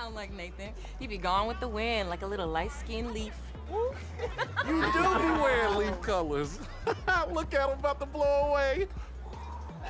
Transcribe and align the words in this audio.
sound 0.00 0.14
like 0.14 0.32
Nathan. 0.32 0.72
He 0.98 1.06
be 1.06 1.18
gone 1.18 1.46
with 1.46 1.60
the 1.60 1.68
wind 1.68 2.08
like 2.08 2.22
a 2.22 2.26
little 2.26 2.46
light 2.46 2.72
skinned 2.72 3.12
leaf. 3.12 3.34
You 4.66 4.92
do 4.92 5.18
be 5.18 5.30
wearing 5.40 5.76
leaf 5.76 6.00
colors. 6.02 6.58
Look 7.32 7.54
at 7.54 7.68
him 7.68 7.78
about 7.78 8.00
to 8.00 8.06
blow 8.06 8.50
away. 8.50 8.86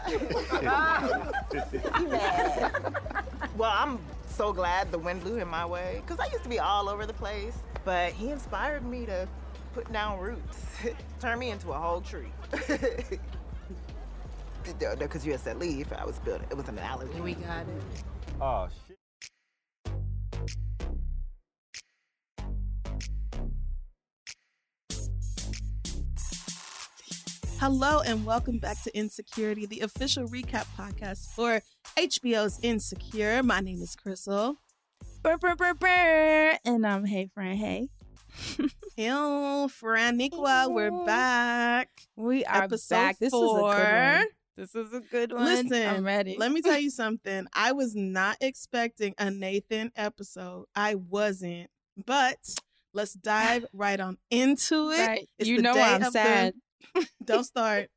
Well, 3.56 3.72
I'm 3.74 3.98
so 4.26 4.52
glad 4.52 4.90
the 4.90 4.98
wind 4.98 5.22
blew 5.22 5.36
him 5.36 5.48
my 5.48 5.66
way 5.66 6.02
because 6.06 6.18
I 6.18 6.30
used 6.32 6.44
to 6.44 6.48
be 6.48 6.58
all 6.58 6.88
over 6.88 7.04
the 7.04 7.12
place. 7.12 7.58
But 7.84 8.12
he 8.12 8.30
inspired 8.30 8.84
me 8.84 9.06
to 9.06 9.28
put 9.74 9.92
down 9.92 10.18
roots, 10.18 10.66
turn 11.20 11.38
me 11.38 11.50
into 11.50 11.72
a 11.72 11.78
whole 11.78 12.00
tree. 12.00 12.32
Because 14.62 15.26
you 15.26 15.32
had 15.32 15.40
said 15.40 15.58
leaf, 15.58 15.92
I 15.92 16.04
was 16.04 16.18
building. 16.20 16.46
It 16.50 16.56
was 16.56 16.68
an 16.68 16.78
allergy. 16.78 17.20
We 17.20 17.34
got 17.34 17.62
it. 17.62 18.04
Oh 18.40 18.68
Hello 27.60 28.00
and 28.00 28.24
welcome 28.24 28.58
back 28.58 28.82
to 28.84 28.96
Insecurity, 28.96 29.66
the 29.66 29.80
official 29.80 30.26
recap 30.26 30.66
podcast 30.78 31.26
for 31.34 31.60
HBO's 31.96 32.58
Insecure. 32.62 33.42
My 33.42 33.60
name 33.60 33.82
is 33.82 33.94
Crystal. 33.94 34.56
Brr, 35.22 35.36
brr, 35.36 35.54
brr, 35.56 35.74
brr. 35.74 36.58
And 36.64 36.86
I'm 36.86 37.04
Hey 37.04 37.26
Friend 37.34 37.58
Hey. 37.58 37.88
Yo, 38.96 39.68
Franiqua, 39.68 40.72
we're 40.72 41.04
back. 41.04 41.90
We 42.16 42.44
are 42.46 42.64
Episode 42.64 42.94
back. 42.94 43.18
This 43.18 43.32
is 43.34 43.40
a 43.42 43.44
good 43.44 43.60
one. 43.62 44.26
This 44.56 44.74
is 44.74 44.92
a 44.94 45.00
good 45.00 45.32
one. 45.32 45.44
Listen, 45.44 45.86
I'm 45.88 46.04
ready. 46.04 46.36
Let 46.38 46.52
me 46.52 46.62
tell 46.62 46.78
you 46.78 46.90
something. 46.90 47.46
I 47.52 47.72
was 47.72 47.94
not 47.94 48.36
expecting 48.40 49.14
a 49.18 49.30
Nathan 49.30 49.92
episode. 49.96 50.64
I 50.74 50.94
wasn't. 50.94 51.68
But 52.06 52.38
let's 52.94 53.12
dive 53.12 53.66
right 53.74 54.00
on 54.00 54.16
into 54.30 54.90
it. 54.90 55.06
Right. 55.06 55.28
It's 55.38 55.48
You 55.48 55.56
the 55.56 55.62
know 55.62 55.74
I'm 55.78 55.96
of 55.96 56.00
the- 56.04 56.10
sad. 56.12 56.54
Don't 57.24 57.44
start. 57.44 57.88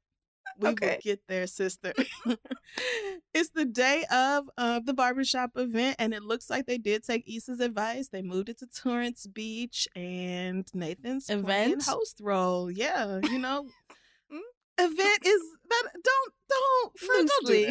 We 0.60 0.68
will 0.70 0.76
get 0.76 1.20
there, 1.28 1.48
sister. 1.48 1.94
it's 3.34 3.50
the 3.56 3.66
day 3.66 4.06
of 4.12 4.48
uh, 4.58 4.82
the 4.86 4.94
barbershop 4.94 5.52
event, 5.56 5.96
and 5.98 6.14
it 6.14 6.22
looks 6.22 6.48
like 6.50 6.68
they 6.68 6.78
did 6.78 7.04
take 7.04 7.24
Issa's 7.28 7.60
advice. 7.60 8.10
They 8.10 8.22
moved 8.22 8.50
it 8.50 8.60
to 8.60 8.68
Torrance 8.68 9.26
Beach, 9.26 9.88
and 9.96 10.68
Nathan's 10.74 11.30
Event? 11.30 11.84
host 11.86 12.20
role. 12.22 12.70
Yeah, 12.70 13.20
you 13.24 13.40
know, 13.40 13.66
Mm. 14.32 14.40
event 14.80 15.20
is 15.26 15.42
that. 15.70 15.84
Don't 16.04 16.34
don't 16.50 17.00
friend, 17.00 17.28
don't 17.30 17.48
do 17.48 17.66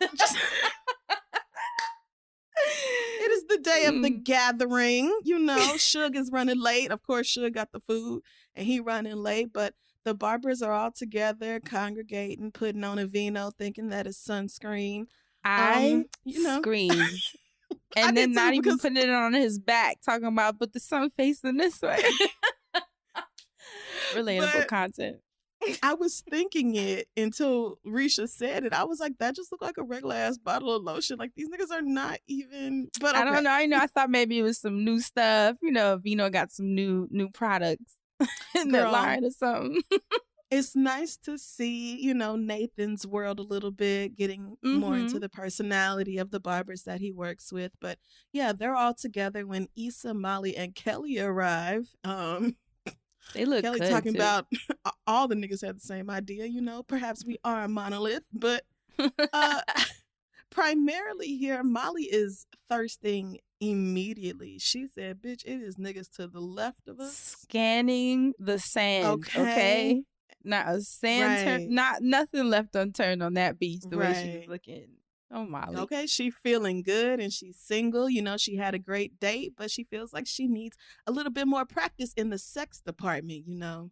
that. 0.00 0.16
Just- 0.16 0.36
it 3.20 3.30
is 3.30 3.44
the 3.48 3.58
day 3.58 3.84
of 3.86 4.02
the 4.02 4.10
Mm. 4.10 4.24
gathering. 4.24 5.20
You 5.24 5.38
know, 5.38 5.56
Suge 5.76 6.16
is 6.16 6.30
running 6.32 6.60
late. 6.60 6.90
Of 6.90 7.02
course, 7.02 7.32
Suge 7.34 7.52
got 7.52 7.72
the 7.72 7.80
food, 7.80 8.22
and 8.54 8.66
he 8.66 8.80
running 8.80 9.16
late, 9.16 9.52
but 9.52 9.74
the 10.06 10.14
barbers 10.14 10.62
are 10.62 10.72
all 10.72 10.92
together, 10.92 11.60
congregating, 11.60 12.52
putting 12.52 12.84
on 12.84 12.98
a 12.98 13.06
vino, 13.06 13.50
thinking 13.50 13.88
that 13.90 14.06
is 14.06 14.16
sunscreen. 14.16 15.06
I 15.44 15.90
Um, 15.92 16.04
you 16.24 16.42
know. 16.42 16.60
screamed. 16.60 16.94
I 17.96 18.08
And 18.08 18.16
then 18.16 18.32
not 18.32 18.50
too, 18.50 18.54
even 18.54 18.62
because- 18.62 18.80
putting 18.80 18.96
it 18.96 19.10
on 19.10 19.32
his 19.34 19.58
back, 19.58 19.98
talking 20.00 20.26
about, 20.28 20.58
but 20.58 20.72
the 20.72 20.80
sun 20.80 21.10
facing 21.10 21.56
this 21.56 21.82
way. 21.82 22.02
Relatable 24.14 24.52
But- 24.52 24.68
content. 24.68 25.16
I 25.82 25.94
was 25.94 26.22
thinking 26.30 26.76
it 26.76 27.08
until 27.16 27.78
Risha 27.84 28.28
said 28.28 28.64
it. 28.64 28.72
I 28.72 28.84
was 28.84 29.00
like, 29.00 29.14
that 29.18 29.34
just 29.34 29.50
looked 29.50 29.64
like 29.64 29.78
a 29.78 29.82
regular 29.82 30.14
ass 30.14 30.38
bottle 30.38 30.76
of 30.76 30.84
lotion. 30.84 31.18
Like 31.18 31.32
these 31.34 31.48
niggas 31.48 31.72
are 31.72 31.82
not 31.82 32.18
even. 32.28 32.88
But 33.00 33.16
I 33.16 33.24
don't 33.24 33.42
know. 33.42 33.50
I 33.50 33.66
know. 33.66 33.78
I 33.78 33.86
thought 33.88 34.10
maybe 34.10 34.38
it 34.38 34.42
was 34.42 34.60
some 34.60 34.84
new 34.84 35.00
stuff. 35.00 35.56
You 35.62 35.72
know, 35.72 35.96
Vino 35.96 36.30
got 36.30 36.52
some 36.52 36.72
new 36.74 37.08
new 37.10 37.30
products 37.30 37.94
in 38.54 38.70
Girl. 38.70 38.92
line 38.92 39.24
or 39.24 39.30
something. 39.30 39.82
it's 40.50 40.76
nice 40.76 41.16
to 41.18 41.36
see, 41.38 41.96
you 42.00 42.14
know, 42.14 42.36
Nathan's 42.36 43.06
world 43.06 43.38
a 43.40 43.42
little 43.42 43.72
bit, 43.72 44.16
getting 44.16 44.56
more 44.62 44.96
into 44.96 45.16
Mhm. 45.16 45.20
the 45.22 45.28
personality 45.28 46.18
of 46.18 46.30
the 46.30 46.40
barbers 46.40 46.82
that 46.84 47.00
he 47.00 47.10
works 47.12 47.52
with. 47.52 47.72
But 47.80 47.98
yeah, 48.32 48.52
they're 48.52 48.76
all 48.76 48.94
together 48.94 49.46
when 49.46 49.68
Issa, 49.76 50.14
Molly, 50.14 50.56
and 50.56 50.74
Kelly 50.74 51.18
arrive. 51.18 51.94
Um, 52.04 52.56
They 53.34 53.44
look 53.44 53.62
Kelly 53.64 53.80
good, 53.80 53.90
talking 53.90 54.12
too. 54.12 54.18
about 54.20 54.46
all 55.06 55.26
the 55.26 55.34
niggas 55.34 55.66
had 55.66 55.76
the 55.76 55.80
same 55.80 56.08
idea, 56.10 56.46
you 56.46 56.60
know, 56.60 56.84
perhaps 56.84 57.24
we 57.26 57.38
are 57.42 57.64
a 57.64 57.68
monolith, 57.68 58.24
but 58.32 58.62
uh, 59.32 59.60
primarily 60.50 61.36
here, 61.36 61.62
Molly 61.64 62.04
is 62.04 62.46
thirsting 62.68 63.38
immediately. 63.60 64.58
She 64.58 64.86
said, 64.86 65.20
bitch, 65.22 65.44
it 65.44 65.60
is 65.62 65.76
niggas 65.76 66.10
to 66.16 66.26
the 66.26 66.40
left 66.40 66.88
of 66.88 67.00
us. 67.00 67.36
scanning 67.42 68.32
the 68.38 68.58
sand. 68.58 69.06
Okay. 69.06 69.40
Okay. 69.40 70.02
Not 70.44 70.68
a 70.68 70.80
sand 70.80 71.24
Right. 71.24 71.44
turn. 71.62 71.74
Not 71.74 72.02
nothing 72.02 72.48
left 72.48 72.74
unturned 72.76 73.22
on 73.22 73.34
that 73.34 73.58
beach. 73.58 73.82
The 73.88 73.98
way 73.98 74.14
she 74.14 74.38
was 74.38 74.48
looking. 74.48 74.86
Oh 75.32 75.44
Molly. 75.44 75.76
Okay, 75.78 76.06
she 76.06 76.30
feeling 76.30 76.82
good 76.84 77.18
and 77.18 77.32
she's 77.32 77.58
single. 77.58 78.08
You 78.08 78.22
know, 78.22 78.36
she 78.36 78.54
had 78.56 78.74
a 78.74 78.78
great 78.78 79.18
date, 79.18 79.54
but 79.56 79.72
she 79.72 79.82
feels 79.82 80.12
like 80.12 80.26
she 80.28 80.46
needs 80.46 80.76
a 81.04 81.10
little 81.10 81.32
bit 81.32 81.48
more 81.48 81.64
practice 81.64 82.12
in 82.16 82.30
the 82.30 82.38
sex 82.38 82.80
department, 82.80 83.42
you 83.46 83.56
know. 83.56 83.90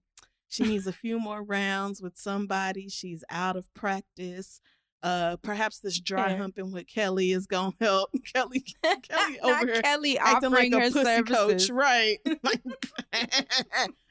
She 0.48 0.62
needs 0.62 0.86
a 0.86 0.92
few 0.92 1.18
more 1.18 1.42
rounds 1.42 2.00
with 2.00 2.16
somebody. 2.16 2.88
She's 2.88 3.24
out 3.30 3.56
of 3.56 3.72
practice. 3.74 4.60
Uh 5.04 5.36
perhaps 5.42 5.78
this 5.80 6.00
dry 6.00 6.28
Fair. 6.30 6.38
humping 6.38 6.72
with 6.72 6.88
Kelly 6.88 7.30
is 7.32 7.46
gonna 7.46 7.74
help. 7.80 8.10
Kelly 8.34 8.64
Kelly 9.02 9.38
over 9.40 9.66
here 9.66 9.82
Kelly 9.82 10.18
acting 10.18 10.50
like 10.50 10.72
a 10.72 10.80
her 10.80 10.90
pussy 10.90 11.04
services. 11.04 11.36
coach, 11.36 11.70
right? 11.70 12.18
Like, 12.42 12.62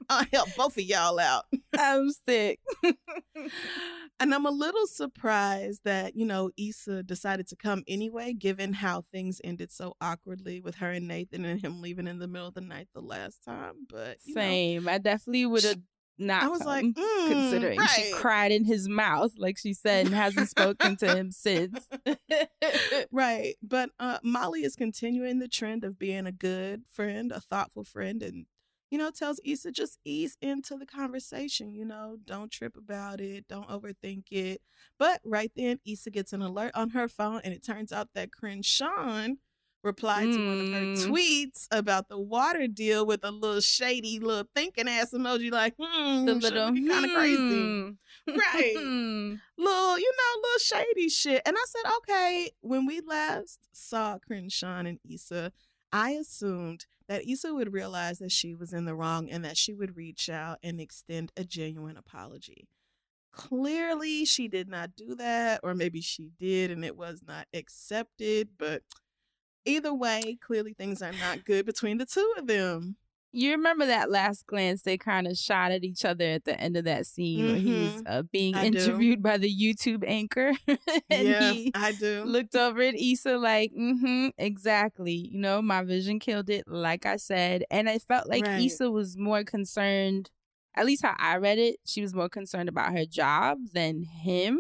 I'll 0.10 0.26
help 0.34 0.50
both 0.58 0.78
of 0.78 0.84
y'all 0.84 1.18
out. 1.20 1.46
I'm 1.78 2.10
sick. 2.28 2.60
And 4.20 4.34
I'm 4.34 4.46
a 4.46 4.52
little 4.52 4.86
surprised 4.86 5.82
that, 5.86 6.16
you 6.16 6.26
know, 6.26 6.52
Issa 6.58 7.04
decided 7.04 7.48
to 7.48 7.56
come 7.56 7.84
anyway, 7.88 8.34
given 8.34 8.74
how 8.74 9.02
things 9.02 9.42
ended 9.44 9.72
so 9.72 9.96
awkwardly 10.02 10.60
with 10.62 10.76
her 10.76 10.92
and 10.92 11.08
Nathan 11.08 11.46
and 11.46 11.60
him 11.62 11.82
leaving 11.82 12.08
in 12.08 12.20
the 12.20 12.28
middle 12.28 12.48
of 12.50 12.54
the 12.54 12.62
night 12.62 12.88
the 12.94 13.02
last 13.02 13.44
time. 13.44 13.88
But 13.90 14.18
you 14.26 14.36
know, 14.36 14.42
Same. 14.42 14.88
I 14.88 14.98
definitely 14.98 15.46
would 15.46 15.64
have 15.64 15.80
not. 16.18 16.44
I 16.44 16.48
was 16.48 16.64
like, 16.64 16.86
mm, 16.86 17.28
considering 17.28 17.80
she 17.88 18.12
cried 18.12 18.52
in 18.52 18.66
his 18.66 18.88
mouth, 18.88 19.34
like 19.38 19.58
she 19.58 19.74
said, 19.74 20.06
and 20.06 20.16
hasn't 20.16 20.50
spoken 20.50 20.96
to 20.98 21.16
him 21.16 21.32
since. 21.32 21.88
right. 23.12 23.56
But 23.62 23.90
uh, 24.00 24.20
Molly 24.24 24.64
is 24.64 24.76
continuing 24.76 25.40
the 25.40 25.48
trend 25.48 25.84
of 25.84 25.98
being 25.98 26.26
a 26.26 26.32
good 26.32 26.84
friend, 26.92 27.32
a 27.32 27.40
thoughtful 27.40 27.84
friend, 27.84 28.22
and 28.22 28.46
you 28.94 29.00
know, 29.00 29.10
tells 29.10 29.40
Issa 29.44 29.72
just 29.72 29.98
ease 30.06 30.38
into 30.40 30.78
the 30.78 30.86
conversation. 30.86 31.74
You 31.74 31.84
know, 31.84 32.18
don't 32.26 32.52
trip 32.52 32.78
about 32.78 33.22
it, 33.22 33.48
don't 33.48 33.68
overthink 33.68 34.26
it. 34.30 34.62
But 35.00 35.20
right 35.26 35.52
then, 35.56 35.80
Issa 35.84 36.12
gets 36.12 36.32
an 36.32 36.44
alert 36.44 36.74
on 36.76 36.92
her 36.92 37.10
phone, 37.10 37.42
and 37.44 37.56
it 37.56 37.66
turns 37.66 37.92
out 37.92 38.10
that 38.14 38.32
Crenshaw 38.32 39.30
replied 39.84 40.32
to 40.32 40.48
one 40.48 40.62
of 40.62 40.68
her 40.68 40.82
Mm. 40.84 41.08
tweets 41.08 41.68
about 41.72 42.08
the 42.10 42.18
water 42.18 42.68
deal 42.68 43.06
with 43.06 43.24
a 43.24 43.32
little 43.32 43.62
shady 43.62 44.20
little 44.20 44.48
thinking 44.56 44.88
ass 44.88 45.12
emoji, 45.12 45.52
like, 45.52 45.76
hmm, 45.80 46.26
the 46.26 46.36
little 46.36 46.68
kind 46.68 47.06
of 47.06 47.12
crazy 47.12 47.38
hmm. 47.38 47.90
Right. 48.26 48.76
Little, 49.58 50.00
you 50.00 50.12
know, 50.18 50.42
little 50.42 50.60
shady 50.60 51.10
shit. 51.10 51.42
And 51.46 51.56
I 51.58 51.64
said, 51.68 51.92
okay, 51.98 52.52
when 52.62 52.86
we 52.86 53.02
last 53.02 53.60
saw 53.74 54.18
Crenshaw 54.18 54.80
and 54.80 55.00
Issa, 55.10 55.52
I 55.92 56.12
assumed 56.12 56.86
that 57.08 57.28
Issa 57.30 57.54
would 57.54 57.74
realize 57.74 58.20
that 58.20 58.32
she 58.32 58.56
was 58.56 58.72
in 58.72 58.86
the 58.86 58.96
wrong 58.96 59.30
and 59.30 59.44
that 59.44 59.58
she 59.58 59.74
would 59.74 59.98
reach 59.98 60.30
out 60.30 60.60
and 60.64 60.80
extend 60.80 61.32
a 61.36 61.44
genuine 61.44 61.98
apology. 61.98 62.68
Clearly, 63.34 64.26
she 64.26 64.48
did 64.48 64.70
not 64.70 64.96
do 64.96 65.16
that, 65.16 65.60
or 65.64 65.74
maybe 65.74 66.02
she 66.02 66.30
did 66.40 66.72
and 66.72 66.86
it 66.86 66.96
was 66.96 67.22
not 67.28 67.48
accepted. 67.54 68.50
But 68.58 68.84
either 69.66 69.94
way, 69.94 70.38
clearly 70.42 70.74
things 70.74 71.02
are 71.02 71.14
not 71.14 71.46
good 71.46 71.66
between 71.66 71.98
the 71.98 72.06
two 72.06 72.34
of 72.38 72.48
them. 72.48 72.96
You 73.36 73.50
remember 73.54 73.88
that 73.88 74.12
last 74.12 74.46
glance 74.46 74.84
they 74.84 74.96
kind 74.96 75.26
of 75.26 75.36
shot 75.36 75.72
at 75.72 75.84
each 75.84 76.06
other 76.06 76.24
at 76.26 76.46
the 76.46 76.60
end 76.60 76.78
of 76.78 76.84
that 76.86 77.08
scene 77.08 77.48
where 77.48 77.56
he 77.58 77.72
was 77.72 77.90
Mhm. 77.96 78.04
uh, 78.06 78.22
being 78.32 78.56
I 78.56 78.70
do. 78.70 78.78
interviewed 78.78 79.24
by 79.24 79.38
the 79.38 79.52
YouTube 79.52 80.04
anchor, 80.06 80.52
and 80.68 81.28
yes, 81.28 81.40
he 81.56 81.72
I 81.74 81.94
do. 81.94 82.26
looked 82.26 82.56
over 82.56 82.80
at 82.84 82.94
Issa 82.94 83.38
like, 83.40 83.72
mm-hmm, 83.74 84.28
exactly. 84.38 85.14
You 85.32 85.40
know, 85.40 85.64
my 85.64 85.82
vision 85.84 86.20
killed 86.20 86.52
it, 86.52 86.68
like 86.68 87.08
I 87.08 87.16
said. 87.16 87.64
And 87.72 87.90
I 87.90 87.98
felt 87.98 88.28
like 88.30 88.44
Right. 88.44 88.66
Issa 88.66 88.92
was 88.92 89.18
more 89.18 89.44
concerned, 89.44 90.30
at 90.76 90.86
least 90.86 91.04
how 91.04 91.16
I 91.18 91.38
read 91.38 91.58
it, 91.58 91.78
she 91.86 92.02
was 92.04 92.14
more 92.14 92.30
concerned 92.30 92.70
about 92.70 92.94
her 92.96 93.06
job 93.06 93.58
than 93.74 94.04
him. 94.04 94.60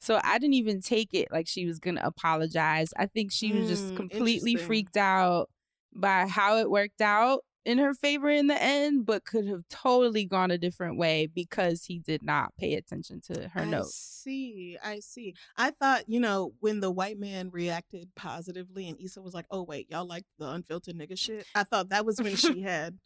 So 0.00 0.20
I 0.22 0.38
didn't 0.38 0.54
even 0.54 0.80
take 0.80 1.12
it 1.12 1.28
like 1.30 1.48
she 1.48 1.66
was 1.66 1.78
gonna 1.78 2.00
apologize. 2.04 2.90
I 2.96 3.06
think 3.06 3.32
she 3.32 3.52
was 3.52 3.66
just 3.66 3.92
Mm, 3.92 3.96
completely 3.96 4.56
freaked 4.56 4.96
out 4.96 5.50
by 5.94 6.26
how 6.26 6.56
it 6.58 6.70
worked 6.70 7.00
out 7.00 7.44
in 7.64 7.78
her 7.78 7.92
favor 7.92 8.30
in 8.30 8.46
the 8.46 8.62
end, 8.62 9.04
but 9.04 9.24
could 9.24 9.46
have 9.46 9.62
totally 9.68 10.24
gone 10.24 10.50
a 10.50 10.56
different 10.58 10.96
way 10.96 11.26
because 11.26 11.84
he 11.84 11.98
did 11.98 12.22
not 12.22 12.54
pay 12.56 12.74
attention 12.74 13.20
to 13.22 13.48
her 13.48 13.66
notes. 13.66 13.72
I 13.74 13.76
notes. 13.76 13.94
see. 14.24 14.78
I 14.82 15.00
see. 15.00 15.34
I 15.56 15.70
thought, 15.72 16.04
you 16.08 16.20
know, 16.20 16.54
when 16.60 16.80
the 16.80 16.90
white 16.90 17.18
man 17.18 17.50
reacted 17.50 18.08
positively 18.14 18.88
and 18.88 19.00
Issa 19.00 19.20
was 19.20 19.34
like, 19.34 19.46
"Oh 19.50 19.62
wait, 19.62 19.90
y'all 19.90 20.06
like 20.06 20.24
the 20.38 20.48
unfiltered 20.48 20.96
nigga 20.96 21.18
shit." 21.18 21.46
I 21.54 21.64
thought 21.64 21.90
that 21.90 22.06
was 22.06 22.18
when 22.20 22.36
she 22.36 22.60
had, 22.62 22.98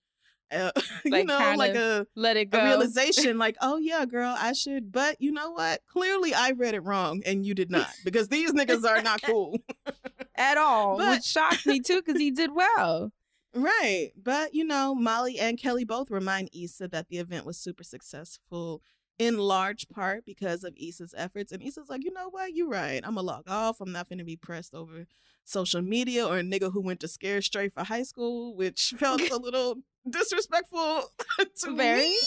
uh, 0.50 0.70
you 1.04 1.24
know, 1.24 1.54
like 1.56 1.74
a, 1.74 2.06
Let 2.16 2.36
it 2.36 2.40
a 2.40 2.44
go. 2.46 2.64
realization, 2.64 3.38
like, 3.38 3.56
"Oh 3.60 3.76
yeah, 3.78 4.04
girl, 4.04 4.34
I 4.38 4.52
should." 4.52 4.90
But 4.92 5.20
you 5.20 5.32
know 5.32 5.50
what? 5.52 5.80
Clearly, 5.86 6.34
I 6.34 6.50
read 6.50 6.74
it 6.74 6.80
wrong, 6.84 7.22
and 7.24 7.44
you 7.46 7.54
did 7.54 7.70
not, 7.78 7.88
because 8.04 8.28
these 8.28 8.52
niggas 8.52 8.84
are 8.88 9.02
not 9.02 9.22
cool. 9.22 9.58
at 10.36 10.56
all, 10.56 10.98
But- 10.98 11.08
which 11.16 11.24
shocked 11.24 11.66
me 11.66 11.80
too 11.80 12.02
because 12.04 12.20
he 12.20 12.30
did 12.30 12.50
well. 12.54 13.12
Right. 13.54 14.12
But, 14.16 14.54
you 14.54 14.64
know, 14.64 14.94
Molly 14.94 15.38
and 15.38 15.58
Kelly 15.58 15.84
both 15.84 16.10
remind 16.10 16.48
Issa 16.54 16.88
that 16.88 17.08
the 17.08 17.18
event 17.18 17.44
was 17.44 17.58
super 17.58 17.84
successful 17.84 18.80
in 19.18 19.36
large 19.36 19.90
part 19.90 20.24
because 20.24 20.64
of 20.64 20.74
Issa's 20.80 21.14
efforts. 21.14 21.52
And 21.52 21.62
Issa's 21.62 21.90
like, 21.90 22.02
you 22.02 22.12
know 22.14 22.30
what? 22.30 22.54
You're 22.54 22.70
right. 22.70 23.02
I'm 23.04 23.14
to 23.16 23.20
log 23.20 23.44
off. 23.50 23.82
I'm 23.82 23.92
not 23.92 24.08
going 24.08 24.20
to 24.20 24.24
be 24.24 24.36
pressed 24.36 24.74
over 24.74 25.04
social 25.44 25.82
media 25.82 26.26
or 26.26 26.38
a 26.38 26.42
nigga 26.42 26.72
who 26.72 26.80
went 26.80 27.00
to 27.00 27.08
Scare 27.08 27.42
Straight 27.42 27.74
for 27.74 27.84
high 27.84 28.04
school, 28.04 28.56
which 28.56 28.94
felt 28.96 29.20
a 29.20 29.36
little 29.36 29.76
disrespectful 30.08 31.04
to 31.62 31.74
Very. 31.74 32.00
me. 32.08 32.18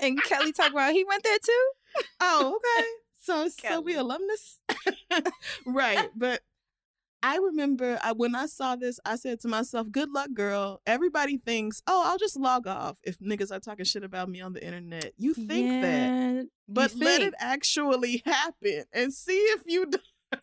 And 0.00 0.22
Kelly 0.22 0.52
talked 0.52 0.72
about 0.72 0.92
he 0.92 1.04
went 1.04 1.24
there 1.24 1.38
too. 1.44 1.70
Oh, 2.20 2.56
okay. 2.56 2.86
So, 3.22 3.48
so 3.48 3.80
we 3.80 3.94
alumnus, 3.94 4.60
right? 5.66 6.08
But 6.16 6.40
I 7.22 7.36
remember 7.38 7.98
I, 8.02 8.12
when 8.12 8.34
I 8.36 8.46
saw 8.46 8.76
this, 8.76 9.00
I 9.04 9.16
said 9.16 9.40
to 9.40 9.48
myself, 9.48 9.90
"Good 9.90 10.08
luck, 10.10 10.30
girl." 10.34 10.80
Everybody 10.86 11.36
thinks, 11.36 11.82
"Oh, 11.86 12.04
I'll 12.06 12.16
just 12.16 12.38
log 12.38 12.66
off 12.66 12.96
if 13.02 13.18
niggas 13.18 13.50
are 13.50 13.60
talking 13.60 13.84
shit 13.84 14.04
about 14.04 14.28
me 14.30 14.40
on 14.40 14.52
the 14.52 14.64
internet." 14.64 15.12
You 15.18 15.34
think 15.34 15.68
that, 15.82 16.12
Yeah, 16.12 16.42
but 16.68 16.94
let 16.94 17.20
it 17.20 17.34
actually 17.38 18.22
happen 18.24 18.84
and 18.92 19.12
see 19.12 19.36
if 19.36 19.62
you. 19.66 19.86
d- 19.90 19.98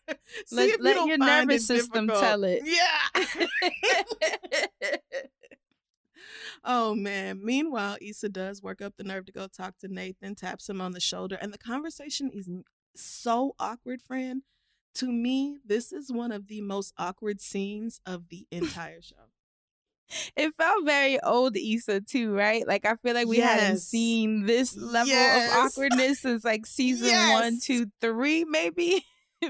see 0.46 0.56
Let- 0.56 0.68
if 0.68 0.78
you 0.80 0.94
don't 0.94 1.08
your 1.08 1.18
find 1.18 1.48
nervous 1.48 1.62
it 1.70 1.78
system 1.78 2.06
difficult. 2.08 2.22
tell 2.24 2.44
it. 2.44 2.62
Yeah. 2.64 3.24
Oh 6.68 6.94
man. 6.96 7.40
Meanwhile, 7.44 7.96
Issa 8.00 8.28
does 8.28 8.60
work 8.62 8.82
up 8.82 8.94
the 8.96 9.04
nerve 9.04 9.26
to 9.26 9.32
go 9.32 9.46
talk 9.46 9.78
to 9.78 9.88
Nathan, 9.88 10.34
taps 10.34 10.68
him 10.68 10.80
on 10.80 10.92
the 10.92 11.00
shoulder, 11.00 11.38
and 11.40 11.52
the 11.52 11.58
conversation 11.58 12.28
is 12.34 12.48
so 12.96 13.54
awkward, 13.58 14.02
friend. 14.02 14.42
To 14.96 15.12
me, 15.12 15.58
this 15.64 15.92
is 15.92 16.10
one 16.10 16.32
of 16.32 16.48
the 16.48 16.60
most 16.62 16.92
awkward 16.98 17.40
scenes 17.40 18.00
of 18.04 18.28
the 18.30 18.46
entire 18.50 19.00
show. 19.02 19.30
it 20.36 20.54
felt 20.54 20.84
very 20.84 21.20
old 21.22 21.56
Issa 21.56 22.00
too, 22.00 22.32
right? 22.34 22.66
Like 22.66 22.84
I 22.86 22.94
feel 22.96 23.14
like 23.14 23.28
we 23.28 23.38
hadn't 23.38 23.78
seen 23.78 24.46
this 24.46 24.76
level 24.76 25.08
Yes. 25.12 25.52
of 25.52 25.66
awkwardness 25.66 26.20
since 26.20 26.44
like 26.44 26.64
season 26.66 27.08
one, 27.32 27.54
Yes. 27.54 27.64
two, 27.64 27.86
three, 28.00 28.44
maybe. 28.44 29.04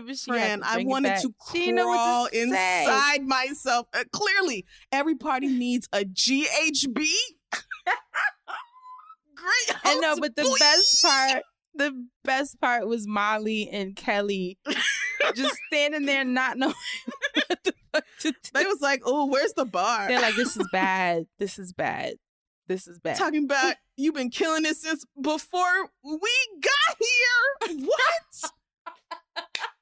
But 0.05 0.17
she 0.19 0.31
had 0.31 0.61
Friend, 0.61 0.63
I 0.65 0.85
wanted 0.85 1.21
to 1.21 1.35
crawl 1.39 2.27
to 2.27 2.33
say. 2.33 2.43
inside 2.43 3.23
myself. 3.23 3.87
Uh, 3.93 4.05
clearly, 4.13 4.65
every 4.93 5.15
party 5.15 5.49
needs 5.49 5.89
a 5.93 6.05
GHB. 6.05 6.95
Great. 9.35 9.77
I 9.85 9.99
know, 10.01 10.17
but 10.21 10.35
the 10.35 10.43
boy. 10.43 10.57
best 10.59 11.03
part, 11.03 11.43
the 11.75 12.07
best 12.25 12.61
part 12.61 12.87
was 12.87 13.07
Molly 13.07 13.69
and 13.71 13.95
Kelly 13.95 14.59
just 15.35 15.57
standing 15.69 16.07
there 16.07 16.25
not 16.25 16.57
knowing 16.57 16.75
what 17.47 17.65
the 17.65 17.75
fuck 17.93 18.05
to 18.21 18.33
do. 18.33 18.39
They 18.55 18.65
was 18.65 18.81
like, 18.81 19.03
"Oh, 19.05 19.27
where's 19.27 19.53
the 19.55 19.65
bar?" 19.65 20.09
They're 20.09 20.21
like, 20.21 20.37
this 20.37 20.57
is 20.57 20.67
bad. 20.73 21.27
This 21.39 21.59
is 21.59 21.73
bad. 21.73 22.15
This 22.69 22.89
is 22.89 22.99
bad. 22.99 23.17
talking 23.17 23.45
about 23.45 23.77
you've 23.97 24.15
been 24.15 24.31
killing 24.31 24.65
it 24.65 24.77
since 24.77 25.05
before 25.21 25.89
we 26.03 26.31
got 26.61 26.97
here. 26.99 27.79
What? 27.87 28.51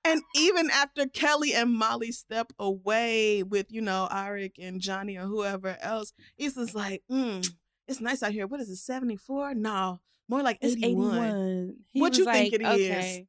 And 0.05 0.23
even 0.37 0.71
after 0.71 1.07
Kelly 1.07 1.55
and 1.55 1.73
Molly 1.73 2.13
step 2.13 2.53
away 2.59 3.43
with, 3.43 3.67
you 3.71 3.81
know, 3.81 4.09
Arik 4.11 4.53
and 4.59 4.81
Johnny 4.81 5.17
or 5.17 5.25
whoever 5.25 5.77
else, 5.81 6.13
Issa's 6.39 6.75
like, 6.75 7.03
mm, 7.11 7.49
it's 7.89 8.01
nice 8.01 8.23
out 8.23 8.33
here. 8.33 8.47
What 8.47 8.61
is 8.61 8.69
it, 8.69 8.77
74? 8.77 9.55
No, 9.55 10.01
more 10.29 10.43
like 10.43 10.59
It's 10.61 10.77
81. 10.77 11.17
81. 11.17 11.77
What 11.95 12.19
you 12.19 12.25
think 12.25 12.53
like, 12.53 12.61
it 12.61 12.81
is? 12.81 13.27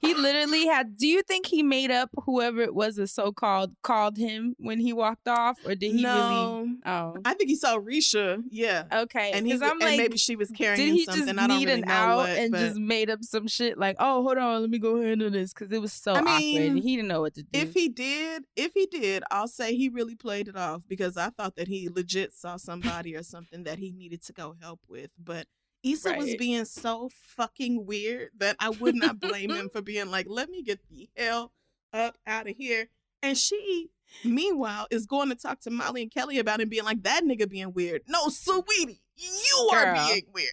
He 0.00 0.14
literally 0.14 0.66
had. 0.66 0.96
Do 0.96 1.06
you 1.06 1.22
think 1.22 1.46
he 1.46 1.62
made 1.62 1.90
up 1.90 2.10
whoever 2.24 2.60
it 2.62 2.74
was 2.74 2.96
that 2.96 3.08
so 3.08 3.32
called 3.32 3.74
called 3.82 4.16
him 4.16 4.54
when 4.58 4.80
he 4.80 4.92
walked 4.92 5.28
off, 5.28 5.58
or 5.64 5.74
did 5.74 5.94
he 5.94 6.02
no. 6.02 6.60
really? 6.60 6.76
Oh, 6.86 7.16
I 7.24 7.34
think 7.34 7.50
he 7.50 7.56
saw 7.56 7.78
Risha, 7.78 8.42
yeah. 8.50 8.84
okay. 8.92 9.32
And, 9.32 9.46
he, 9.46 9.52
Because 9.52 9.70
I'm 9.70 9.78
like, 9.78 9.98
maybe 9.98 10.16
she 10.16 10.36
was 10.36 10.50
carrying 10.50 10.76
did 10.80 10.92
he 10.94 11.04
just 11.06 11.18
something. 11.18 11.38
I 11.38 11.46
don't 11.46 11.58
need 11.58 11.66
really 11.66 11.82
an 11.82 11.88
know 11.88 11.94
out 11.94 12.16
what, 12.16 12.30
and 12.30 12.52
but- 12.52 12.58
just 12.60 12.76
made 12.78 13.10
up 13.10 13.22
some 13.22 13.46
shit 13.46 13.78
like, 13.78 13.96
oh, 13.98 14.22
hold 14.22 14.38
on, 14.38 14.60
let 14.62 14.70
me 14.70 14.78
go 14.78 15.00
handle 15.00 15.30
this 15.30 15.52
because 15.52 15.70
it 15.72 15.80
was 15.80 15.92
so 15.92 16.12
I 16.14 16.18
awkward. 16.20 16.38
mean, 16.40 16.76
He 16.76 16.96
didn't 16.96 17.08
know 17.08 17.20
what 17.20 17.34
to 17.34 17.42
do. 17.42 17.48
If 17.58 17.74
he 17.74 17.88
did, 17.88 18.44
if 18.56 18.72
he 18.74 18.86
did, 18.86 19.22
I'll 19.30 19.48
say 19.48 19.74
he 19.76 19.88
really 19.88 20.14
played 20.16 20.48
it 20.48 20.56
off 20.56 20.82
because 20.88 21.16
I 21.16 21.30
thought 21.30 21.56
that 21.56 21.68
he 21.68 21.88
legit 21.88 22.32
saw 22.32 22.56
somebody 22.56 23.14
or 23.14 23.22
something 23.22 23.64
that 23.64 23.78
he 23.78 23.90
needed 23.90 24.22
to 24.24 24.32
go 24.32 24.54
help 24.60 24.80
with. 24.88 25.10
But 25.22 25.46
Issa 25.84 26.14
was 26.14 26.34
being 26.36 26.64
so 26.64 27.10
fucking 27.36 27.86
weird 27.86 28.30
that 28.38 28.56
I 28.58 28.70
would 28.70 28.94
not 28.94 29.20
blame 29.20 29.50
him 29.50 29.68
for 29.72 29.82
being 29.82 30.10
like, 30.10 30.26
let 30.28 30.48
me 30.48 30.62
get 30.62 30.80
the 30.88 31.08
hell 31.16 31.52
up 31.92 32.16
out 32.26 32.48
of 32.48 32.56
here. 32.56 32.88
And 33.22 33.36
she, 33.38 33.90
meanwhile, 34.24 34.86
is 34.90 35.06
going 35.06 35.28
to 35.28 35.34
talk 35.34 35.60
to 35.60 35.70
Molly 35.70 36.02
and 36.02 36.10
Kelly 36.12 36.38
about 36.38 36.60
him 36.60 36.68
being 36.68 36.84
like, 36.84 37.02
that 37.04 37.22
nigga 37.24 37.48
being 37.48 37.72
weird. 37.72 38.02
No, 38.08 38.28
sweetie, 38.28 39.00
you 39.16 39.70
are 39.72 39.94
being 39.94 40.24
weird. 40.32 40.52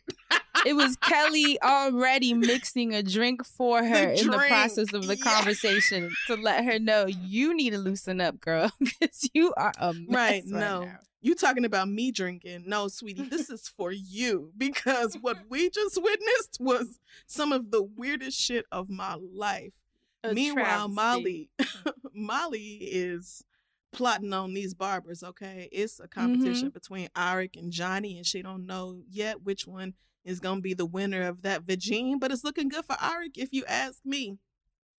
it 0.66 0.74
was 0.74 0.96
Kelly 0.98 1.62
already 1.62 2.34
mixing 2.34 2.94
a 2.94 3.04
drink 3.04 3.46
for 3.46 3.84
her 3.84 4.10
in 4.12 4.28
the 4.28 4.38
process 4.38 4.94
of 4.94 5.08
the 5.08 5.18
yeah. 5.18 5.24
conversation 5.24 6.12
to 6.28 6.36
let 6.36 6.64
her 6.66 6.80
know 6.80 7.06
you 7.08 7.56
need 7.56 7.72
to 7.72 7.78
loosen 7.78 8.22
up, 8.22 8.40
girl, 8.40 8.70
because 8.80 9.30
you 9.34 9.54
are 9.58 9.74
a 9.80 9.94
mess 9.94 10.06
Right, 10.10 10.16
right 10.16 10.46
no. 10.46 10.86
now. 10.86 10.98
You 11.22 11.36
talking 11.36 11.66
about 11.66 11.88
me 11.88 12.12
drinking. 12.12 12.64
No, 12.66 12.88
sweetie, 12.88 13.24
this 13.24 13.50
is 13.50 13.68
for 13.68 13.92
you 13.92 14.52
because 14.58 15.16
what 15.22 15.38
we 15.50 15.70
just 15.70 16.02
witnessed 16.02 16.58
was 16.60 17.00
some 17.28 17.52
of 17.52 17.72
the 17.72 17.84
weirdest 17.84 18.40
shit 18.40 18.66
of 18.72 18.90
my 18.90 19.16
life. 19.16 19.74
A 20.24 20.34
Meanwhile, 20.34 20.90
travesty. 20.90 20.94
Molly 20.94 21.50
Molly 22.14 22.78
is 22.82 23.44
plotting 23.92 24.34
on 24.34 24.54
these 24.54 24.74
barbers, 24.74 25.24
okay? 25.24 25.68
It's 25.72 26.00
a 26.00 26.08
competition 26.08 26.68
Mm-hmm. 26.70 26.74
between 26.74 27.08
Arik 27.10 27.56
and 27.58 27.72
Johnny 27.72 28.18
and 28.18 28.26
she 28.26 28.42
don't 28.42 28.66
know 28.66 29.02
yet 29.10 29.42
which 29.44 29.66
one 29.68 29.94
is 30.24 30.40
going 30.40 30.58
to 30.58 30.62
be 30.62 30.74
the 30.76 30.86
winner 30.86 31.24
of 31.24 31.42
that 31.42 31.64
vagine, 31.64 32.20
but 32.20 32.32
it's 32.32 32.44
looking 32.44 32.70
good 32.70 32.86
for 32.86 32.96
Arik 32.98 33.38
if 33.38 33.52
you 33.52 33.66
ask 33.68 34.00
me. 34.06 34.38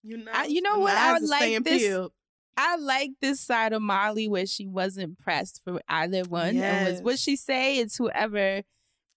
You 0.02 0.18
know. 0.18 0.32
I- 0.34 0.46
you 0.46 0.60
know 0.60 0.78
what? 0.80 0.94
I 0.96 1.12
would 1.12 1.22
like 1.28 1.62
this- 1.64 1.82
peeled. 1.82 2.12
I 2.56 2.76
like 2.76 3.10
this 3.20 3.40
side 3.40 3.72
of 3.72 3.80
Molly 3.82 4.28
where 4.28 4.46
she 4.46 4.66
wasn't 4.66 5.18
pressed 5.18 5.60
for 5.64 5.80
either 5.88 6.22
one. 6.24 6.56
And 6.56 6.88
was 6.92 7.02
what 7.02 7.18
she 7.18 7.36
say? 7.36 7.78
It's 7.78 7.96
whoever 7.96 8.62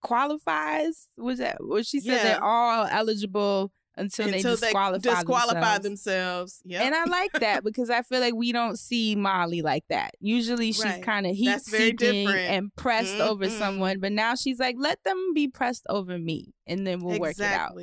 qualifies. 0.02 1.08
Was 1.18 1.40
that 1.40 1.58
what 1.60 1.86
she 1.86 2.00
said? 2.00 2.14
Yeah. 2.14 2.24
They're 2.24 2.44
all 2.44 2.88
eligible 2.90 3.72
until, 3.98 4.30
they 4.30 4.42
disqualify, 4.42 4.98
disqualify 5.00 5.78
themselves. 5.78 5.84
themselves. 5.84 6.62
Yep. 6.66 6.82
And 6.82 6.96
I 6.96 7.06
like 7.06 7.32
that 7.40 7.64
because 7.64 7.90
I 7.90 8.02
feel 8.02 8.20
like 8.20 8.36
we 8.36 8.52
don't 8.52 8.78
see 8.78 9.16
Molly 9.16 9.62
like 9.62 9.86
that. 9.90 10.12
Usually 10.20 10.72
she's 10.74 10.84
Right. 10.84 11.02
kind 11.04 11.26
of 11.26 11.36
heat 11.36 11.62
seeking 11.62 12.28
and 12.28 12.76
pressed 12.76 13.16
over 13.20 13.46
Mhm. 13.46 13.58
someone, 13.58 14.00
but 14.00 14.12
now 14.12 14.36
she's 14.36 14.60
like, 14.60 14.76
let 14.78 15.02
them 15.06 15.34
be 15.34 15.48
pressed 15.48 15.86
over 15.90 16.18
me, 16.20 16.54
and 16.68 16.86
then 16.86 17.00
we'll 17.00 17.20
work 17.20 17.40
it 17.40 17.42
out. 17.42 17.78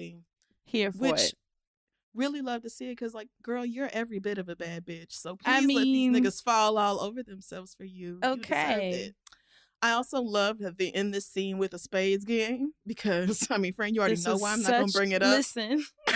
Here 0.65 0.93
for 0.93 0.99
Which 0.99 1.21
it. 1.21 1.35
Really 2.15 2.43
love 2.43 2.63
to 2.63 2.71
see 2.71 2.87
it 2.87 2.93
because, 2.93 3.15
like, 3.15 3.29
girl, 3.43 3.65
you're 3.65 3.91
every 3.93 4.19
bit 4.19 4.39
of 4.39 4.49
a 4.49 4.57
bad 4.57 4.85
bitch. 4.85 5.13
So 5.13 5.37
please 5.37 5.49
I 5.51 5.59
let 5.61 5.67
mean- 5.67 6.13
these 6.13 6.23
niggas 6.23 6.43
fall 6.43 6.79
all 6.79 7.01
over 7.01 7.23
themselves 7.23 7.75
for 7.75 7.85
you. 7.85 8.19
You 8.23 8.31
Okay. 8.33 8.91
it. 9.09 9.15
I 9.85 9.93
also 9.93 10.21
love 10.23 10.59
that 10.61 10.79
they 10.79 10.93
end 10.93 11.13
this 11.13 11.27
scene 11.27 11.59
with 11.59 11.75
a 11.75 11.79
spades 11.79 12.25
game 12.25 12.73
because, 12.87 13.47
I 13.51 13.59
mean, 13.59 13.73
friend, 13.73 13.95
you 13.95 14.01
already 14.01 14.15
This 14.15 14.25
know 14.27 14.37
why 14.37 14.53
I'm 14.53 14.63
not 14.63 14.71
gonna 14.71 14.87
bring 14.93 15.11
it 15.13 15.23
up. 15.23 15.37
Listen, 15.37 15.85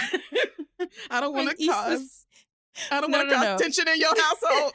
I 1.10 1.20
don't 1.20 1.34
want 1.34 1.50
to 1.58 1.66
cause. 1.66 2.26
I 2.90 3.00
don't 3.00 3.10
No, 3.10 3.18
want 3.18 3.30
to 3.30 3.34
no, 3.34 3.40
cause 3.42 3.58
no. 3.60 3.64
tension 3.64 3.88
in 3.88 3.98
your 3.98 4.14
household. 4.22 4.72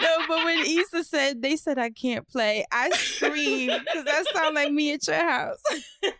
No, 0.00 0.16
but 0.28 0.44
when 0.44 0.58
Issa 0.58 1.04
said 1.04 1.42
they 1.42 1.56
said 1.56 1.78
I 1.78 1.90
can't 1.90 2.26
play, 2.28 2.64
I 2.72 2.90
screamed 2.90 3.80
because 3.84 4.04
that 4.04 4.24
sounds 4.32 4.54
like 4.54 4.72
me 4.72 4.92
at 4.92 5.06
your 5.06 5.16
house. 5.16 5.62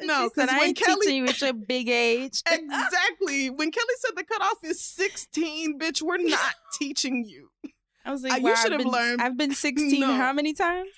No, 0.00 0.28
because 0.28 0.48
I 0.50 0.58
when 0.58 0.68
ain't 0.68 0.76
Kelly- 0.76 1.00
teaching 1.02 1.16
you 1.16 1.24
at 1.26 1.40
your 1.40 1.52
big 1.52 1.88
age. 1.88 2.42
exactly. 2.50 3.50
When 3.50 3.70
Kelly 3.70 3.94
said 3.98 4.12
the 4.16 4.24
cutoff 4.24 4.58
is 4.62 4.80
16, 4.80 5.78
bitch, 5.78 6.02
we're 6.02 6.18
not 6.18 6.54
teaching 6.78 7.24
you. 7.24 7.48
I 8.04 8.10
was 8.12 8.24
Uh, 8.24 8.28
like, 8.28 8.42
you 8.42 8.48
wow, 8.48 8.52
I've 8.52 8.58
should 8.58 8.72
have 8.72 8.84
learned- 8.86 9.22
I've 9.22 9.36
been 9.36 9.54
16 9.54 10.00
No. 10.00 10.14
how 10.14 10.32
many 10.32 10.52
times? 10.52 10.90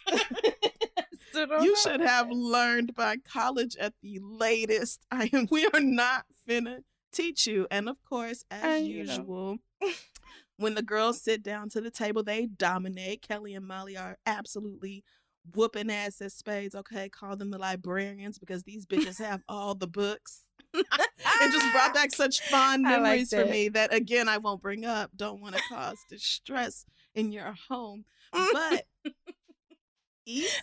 You 1.35 1.77
should 1.83 2.01
have 2.01 2.31
learned 2.31 2.95
by 2.95 3.17
college 3.31 3.77
at 3.77 3.93
the 4.03 4.19
latest. 4.23 5.01
I 5.11 5.31
am. 5.33 5.47
We 5.51 5.67
are 5.73 5.81
not 5.81 6.25
finna 6.49 6.79
teach 7.13 7.47
you. 7.47 7.67
And 7.71 7.89
of 7.89 8.03
course, 8.05 8.45
as 8.51 8.65
Uh, 8.83 8.85
you 8.85 9.05
know. 9.05 9.59
When 10.59 10.75
the 10.75 10.83
girls 10.83 11.21
sit 11.21 11.43
down 11.43 11.69
to 11.71 11.81
the 11.81 11.91
table, 11.91 12.23
they 12.23 12.47
dominate. 12.47 13.23
Kelly 13.23 13.55
and 13.55 13.67
Molly 13.67 13.97
are 13.97 14.17
absolutely 14.27 15.05
whooping 15.55 15.91
ass 15.91 16.21
at 16.21 16.33
spades. 16.33 16.75
Okay, 16.75 17.09
call 17.09 17.37
them 17.37 17.51
the 17.51 17.59
librarians 17.59 18.39
because 18.39 18.63
these 18.63 18.87
bitches 18.87 19.19
have 19.19 19.43
all 19.49 19.75
the 19.75 19.87
books. 19.87 20.43
it 20.75 21.53
just 21.53 21.73
brought 21.73 21.95
back 21.95 22.11
such 22.15 22.41
fond 22.43 22.83
like 22.83 23.01
memories 23.01 23.31
for 23.31 23.45
me 23.45 23.69
that 23.69 23.93
again 23.95 24.29
I 24.29 24.39
won't 24.39 24.61
bring 24.61 24.85
up. 24.85 25.11
Don't 25.17 25.41
want 25.41 25.57
to 25.57 25.63
cause 25.71 25.99
distress 26.09 26.85
in 27.15 27.33
your 27.33 27.55
home, 27.69 28.05
but 28.33 28.87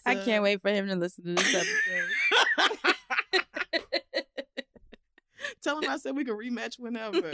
I 0.05 0.15
can't 0.15 0.43
wait 0.43 0.61
for 0.61 0.69
him 0.69 0.87
to 0.87 0.95
listen 0.95 1.23
to 1.25 1.33
this 1.33 1.55
episode. 1.55 2.09
Tell 5.63 5.79
him 5.79 5.89
I 5.89 5.97
said 5.97 6.15
we 6.15 6.25
can 6.25 6.35
rematch 6.35 6.77
whenever. 6.77 7.31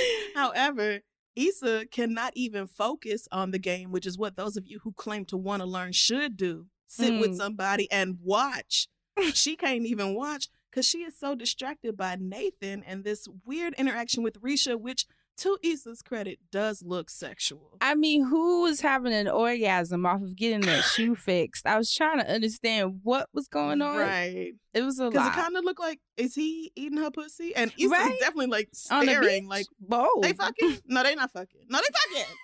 However, 0.34 1.00
Issa 1.34 1.86
cannot 1.90 2.32
even 2.34 2.66
focus 2.66 3.28
on 3.30 3.50
the 3.50 3.58
game, 3.58 3.90
which 3.92 4.06
is 4.06 4.18
what 4.18 4.36
those 4.36 4.56
of 4.56 4.66
you 4.66 4.80
who 4.82 4.92
claim 4.92 5.24
to 5.26 5.36
want 5.36 5.60
to 5.62 5.66
learn 5.68 5.92
should 5.92 6.36
do. 6.36 6.66
Sit 6.86 7.18
with 7.18 7.32
Mm. 7.32 7.36
somebody 7.36 7.90
and 7.90 8.18
watch. 8.22 8.88
she 9.34 9.56
can't 9.56 9.84
even 9.86 10.14
watch 10.14 10.48
because 10.70 10.86
she 10.86 10.98
is 10.98 11.18
so 11.18 11.34
distracted 11.34 11.96
by 11.96 12.16
Nathan 12.18 12.82
and 12.84 13.02
this 13.04 13.26
weird 13.44 13.74
interaction 13.74 14.22
with 14.22 14.40
Risha, 14.40 14.78
which, 14.80 15.04
to 15.38 15.58
Issa's 15.62 16.02
credit, 16.02 16.38
does 16.50 16.82
look 16.82 17.10
sexual. 17.10 17.76
I 17.80 17.94
mean, 17.94 18.24
who 18.24 18.62
was 18.62 18.80
having 18.80 19.12
an 19.12 19.28
orgasm 19.28 20.06
off 20.06 20.22
of 20.22 20.34
getting 20.36 20.60
their 20.60 20.82
shoe 20.82 21.14
fixed? 21.14 21.66
I 21.66 21.76
was 21.76 21.92
trying 21.94 22.18
to 22.20 22.30
understand 22.30 23.00
what 23.02 23.28
was 23.32 23.48
going 23.48 23.82
on. 23.82 23.98
Right. 23.98 24.52
It 24.72 24.82
was 24.82 24.98
a 24.98 25.04
lot. 25.04 25.12
Because 25.12 25.28
it 25.28 25.32
kind 25.32 25.56
of 25.56 25.64
looked 25.64 25.80
like, 25.80 26.00
is 26.16 26.34
he 26.34 26.72
eating 26.76 26.98
her 26.98 27.10
pussy? 27.10 27.54
And 27.54 27.72
Issa's 27.78 27.90
Right? 27.90 28.16
definitely 28.20 28.46
like 28.46 28.68
staring, 28.72 29.46
like, 29.48 29.66
both. 29.80 30.22
They 30.22 30.32
fucking? 30.32 30.78
No, 30.86 31.02
they 31.02 31.14
not 31.14 31.32
fucking. 31.32 31.62
No, 31.68 31.78
they 31.78 32.14
fucking. 32.14 32.34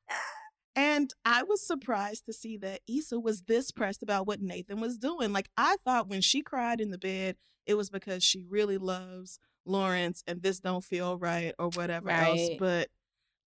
and 0.76 1.12
I 1.24 1.42
was 1.42 1.66
surprised 1.66 2.26
to 2.26 2.32
see 2.32 2.56
that 2.58 2.80
Issa 2.88 3.18
was 3.18 3.42
this 3.42 3.70
pressed 3.70 4.02
about 4.02 4.26
what 4.26 4.40
Nathan 4.40 4.80
was 4.80 4.96
doing. 4.98 5.32
Like 5.32 5.48
I 5.56 5.76
thought 5.84 6.08
when 6.08 6.20
she 6.20 6.42
cried 6.42 6.80
in 6.80 6.90
the 6.90 6.98
bed, 6.98 7.36
it 7.66 7.74
was 7.74 7.90
because 7.90 8.22
she 8.22 8.44
really 8.48 8.78
loves 8.78 9.38
Lawrence 9.66 10.22
and 10.26 10.42
this 10.42 10.60
don't 10.60 10.84
feel 10.84 11.16
right 11.18 11.54
or 11.58 11.68
whatever 11.70 12.10
else. 12.10 12.40
But 12.58 12.88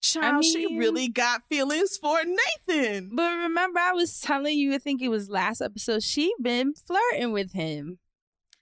child, 0.01 0.43
she 0.46 0.67
mean- 0.67 0.77
really 0.77 1.08
got 1.08 1.43
feelings 1.50 1.98
for 1.98 2.20
Nathan. 2.24 3.10
But 3.13 3.36
remember, 3.38 3.79
I 3.79 3.91
was 3.93 4.20
telling 4.20 4.58
you, 4.58 4.74
I 4.74 4.77
think 4.77 5.01
it 5.01 5.10
was 5.10 5.29
last 5.29 5.62
episode, 5.62 6.03
she 6.03 6.34
been 6.41 6.74
flirting 6.74 7.32
with 7.32 7.53
him. 7.53 8.00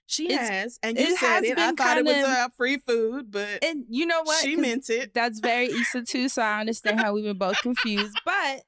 She 0.06 0.26
It's- 0.26 0.48
has, 0.48 0.78
and 0.82 0.98
you 0.98 1.16
said 1.16 1.44
it. 1.44 1.58
I 1.58 1.72
thought 1.72 1.96
it 1.98 2.04
was 2.04 2.14
uh, 2.16 2.48
free 2.56 2.76
food, 2.76 3.30
but 3.30 3.64
And 3.64 3.84
you 3.88 4.04
know 4.04 4.20
what? 4.24 4.44
She 4.44 4.56
meant 4.56 4.90
it. 4.90 5.14
That's 5.14 5.40
very 5.40 5.66
Issa 5.66 6.02
too, 6.02 6.28
so 6.28 6.42
I 6.42 6.60
understand 6.60 7.00
how 7.00 7.14
we 7.14 7.22
were 7.22 7.32
both 7.34 7.60
confused. 7.62 8.14
But 8.24 8.62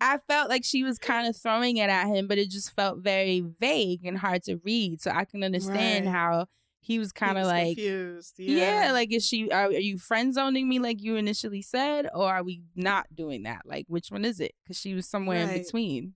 I 0.00 0.18
felt 0.28 0.48
like 0.50 0.64
she 0.64 0.84
was 0.84 0.98
kind 0.98 1.26
of 1.26 1.36
throwing 1.36 1.78
it 1.78 1.88
at 1.90 2.06
him, 2.06 2.28
but 2.28 2.38
it 2.38 2.48
just 2.50 2.74
felt 2.76 2.98
very 2.98 3.40
vague 3.58 4.04
and 4.04 4.18
hard 4.18 4.44
to 4.44 4.56
read. 4.64 5.00
So 5.00 5.10
I 5.10 5.24
can 5.24 5.42
understand 5.42 6.04
Right. 6.06 6.12
how 6.14 6.46
he 6.84 6.98
was 6.98 7.12
kind 7.12 7.38
of 7.38 7.46
like, 7.46 7.76
confused. 7.76 8.34
yeah. 8.38 8.90
like 8.92 9.12
is 9.12 9.26
she? 9.26 9.50
Are, 9.50 9.64
are 9.66 9.72
you 9.72 9.96
friend 9.98 10.34
zoning 10.34 10.68
me 10.68 10.78
like 10.78 11.02
you 11.02 11.16
initially 11.16 11.62
said, 11.62 12.08
or 12.14 12.28
are 12.30 12.42
we 12.42 12.62
not 12.76 13.06
doing 13.14 13.44
that? 13.44 13.62
Like, 13.64 13.86
which 13.88 14.10
one 14.10 14.24
is 14.24 14.38
it? 14.38 14.52
Because 14.62 14.78
she 14.78 14.94
was 14.94 15.08
somewhere 15.08 15.38
in 15.48 15.62
between. 15.62 16.14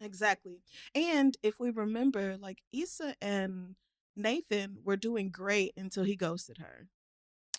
Exactly. 0.00 0.58
And 0.94 1.36
if 1.42 1.60
we 1.60 1.70
remember, 1.70 2.36
like 2.36 2.58
Issa 2.72 3.14
and 3.22 3.76
Nathan 4.16 4.78
were 4.84 4.96
doing 4.96 5.30
great 5.30 5.72
until 5.76 6.02
he 6.02 6.16
ghosted 6.16 6.58
her. 6.58 6.88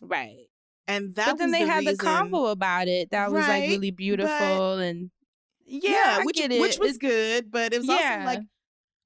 Right. 0.02 0.48
And 0.86 1.16
that 1.16 1.28
but 1.28 1.38
then 1.38 1.52
was 1.52 1.60
they 1.60 1.66
the 1.66 1.72
had 1.72 1.86
the 1.86 1.92
reason- 1.92 2.06
convo 2.06 2.52
about 2.52 2.90
it. 2.90 3.12
That 3.12 3.32
was 3.32 3.48
like 3.48 3.70
really 3.70 3.92
beautiful 3.92 4.80
and 4.80 5.12
yeah, 5.66 6.18
I 6.20 6.24
which 6.26 6.38
which 6.42 6.78
was 6.80 6.98
It's- 6.98 6.98
good, 6.98 7.50
but 7.50 7.72
it 7.74 7.78
was 7.78 7.88
Yeah. 7.88 8.16
also 8.18 8.26
like 8.26 8.40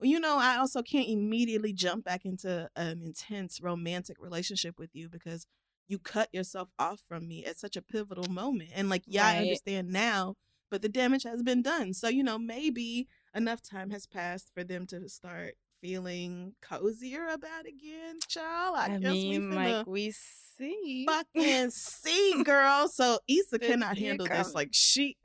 you 0.01 0.19
know, 0.19 0.37
I 0.37 0.57
also 0.57 0.81
can't 0.81 1.07
immediately 1.07 1.73
jump 1.73 2.05
back 2.05 2.25
into 2.25 2.69
an 2.75 3.01
intense 3.03 3.61
romantic 3.61 4.17
relationship 4.19 4.77
with 4.77 4.89
you 4.93 5.09
because 5.09 5.47
you 5.87 5.97
cut 5.99 6.29
yourself 6.33 6.69
off 6.77 6.99
from 7.07 7.27
me 7.27 7.45
at 7.45 7.57
such 7.57 7.75
a 7.75 7.81
pivotal 7.81 8.29
moment. 8.31 8.69
And 8.75 8.89
like, 8.89 9.03
yeah, 9.05 9.25
I 9.25 9.37
understand 9.37 9.89
now, 9.89 10.35
but 10.69 10.81
the 10.81 10.89
damage 10.89 11.23
has 11.23 11.41
been 11.41 11.61
done. 11.61 11.93
So, 11.93 12.09
you 12.09 12.23
know, 12.23 12.37
maybe 12.37 13.07
enough 13.33 13.61
time 13.61 13.89
has 13.91 14.05
passed 14.05 14.51
for 14.53 14.63
them 14.63 14.85
to 14.87 15.07
start 15.09 15.55
feeling 15.81 16.53
cozier 16.61 17.27
about 17.27 17.65
again, 17.65 18.19
child. 18.27 18.75
I, 18.77 18.95
I 18.95 18.97
guess 18.97 19.13
mean, 19.13 19.49
we 19.49 19.55
like 19.55 19.87
we 19.87 20.13
see. 20.57 21.05
fucking 21.07 21.69
see, 21.69 22.43
girl. 22.43 22.87
So 22.87 23.19
Issa 23.27 23.59
cannot 23.61 23.97
handle 23.97 24.27
this. 24.27 24.53
Like 24.53 24.69
she 24.71 25.17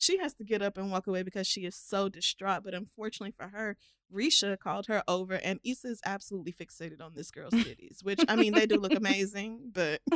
she 0.00 0.18
has 0.18 0.34
to 0.34 0.44
get 0.44 0.62
up 0.62 0.76
and 0.76 0.90
walk 0.90 1.06
away 1.06 1.22
because 1.22 1.46
she 1.46 1.60
is 1.64 1.76
so 1.76 2.08
distraught. 2.08 2.64
But 2.64 2.74
unfortunately 2.74 3.30
for 3.32 3.48
her, 3.48 3.76
Risha 4.12 4.58
called 4.58 4.86
her 4.86 5.04
over 5.06 5.34
and 5.34 5.60
Issa 5.64 5.86
is 5.88 6.00
absolutely 6.04 6.52
fixated 6.52 7.00
on 7.00 7.12
this 7.14 7.30
girl's 7.30 7.52
titties. 7.54 8.02
Which 8.02 8.20
I 8.28 8.34
mean 8.36 8.54
they 8.54 8.66
do 8.66 8.76
look 8.80 8.94
amazing, 8.94 9.70
but 9.72 10.00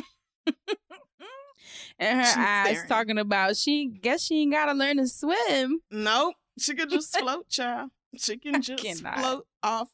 and 1.99 2.19
her 2.21 2.25
She's 2.27 2.37
eyes 2.37 2.71
staring. 2.73 2.89
talking 2.89 3.19
about 3.19 3.57
she 3.57 3.87
guess 3.87 4.23
she 4.23 4.43
ain't 4.43 4.53
gotta 4.53 4.73
learn 4.73 4.97
to 4.97 5.07
swim. 5.07 5.81
nope. 5.91 6.35
She 6.59 6.75
could 6.75 6.91
just 6.91 7.17
float, 7.19 7.49
child. 7.49 7.91
She 8.17 8.37
can 8.37 8.63
just 8.63 9.03
float 9.03 9.47
off 9.63 9.89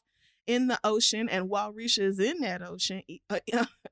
in 0.45 0.67
the 0.67 0.79
ocean. 0.83 1.27
And 1.27 1.49
while 1.49 1.73
Risha 1.73 2.03
is 2.03 2.19
in 2.19 2.39
that 2.41 2.61
ocean, 2.61 3.01
uh, 3.31 3.39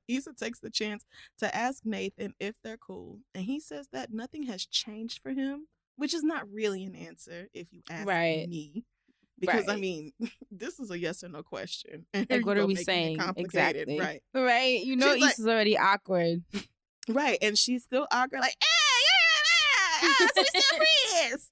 Issa 0.06 0.34
takes 0.34 0.60
the 0.60 0.70
chance 0.70 1.04
to 1.38 1.52
ask 1.54 1.82
Nathan 1.84 2.34
if 2.38 2.56
they're 2.62 2.76
cool. 2.76 3.20
And 3.34 3.44
he 3.44 3.58
says 3.58 3.88
that 3.92 4.12
nothing 4.12 4.44
has 4.44 4.66
changed 4.66 5.20
for 5.20 5.30
him, 5.30 5.66
which 6.00 6.14
is 6.14 6.22
not 6.22 6.50
really 6.50 6.82
an 6.84 6.94
answer 6.94 7.48
if 7.52 7.72
you 7.72 7.82
ask 7.90 8.06
Right. 8.08 8.48
me. 8.48 8.84
Because 9.38 9.68
I 9.68 9.76
mean, 9.76 10.12
this 10.50 10.80
is 10.80 10.90
a 10.90 10.98
yes 10.98 11.22
or 11.24 11.28
no 11.28 11.42
question. 11.42 12.06
And 12.14 12.26
Like 12.30 12.44
what 12.46 12.56
are 12.58 12.66
we 12.66 12.74
saying? 12.74 13.18
complicated. 13.18 13.88
Exactly. 13.88 13.98
Right. 14.00 14.22
Right. 14.34 14.80
You 14.82 14.96
know 14.96 15.14
She's 15.14 15.22
like- 15.22 15.38
already 15.40 15.76
awkward. 15.78 16.42
Right. 17.08 17.38
And 17.42 17.58
she's 17.58 17.82
still 17.82 18.06
awkward, 18.12 18.40
like, 18.40 18.54
ah, 18.62 20.02
yeah, 20.02 20.08
yeah, 20.20 20.26
so 20.34 20.42
we 20.42 20.60
still 20.60 20.78
friends. 20.78 21.50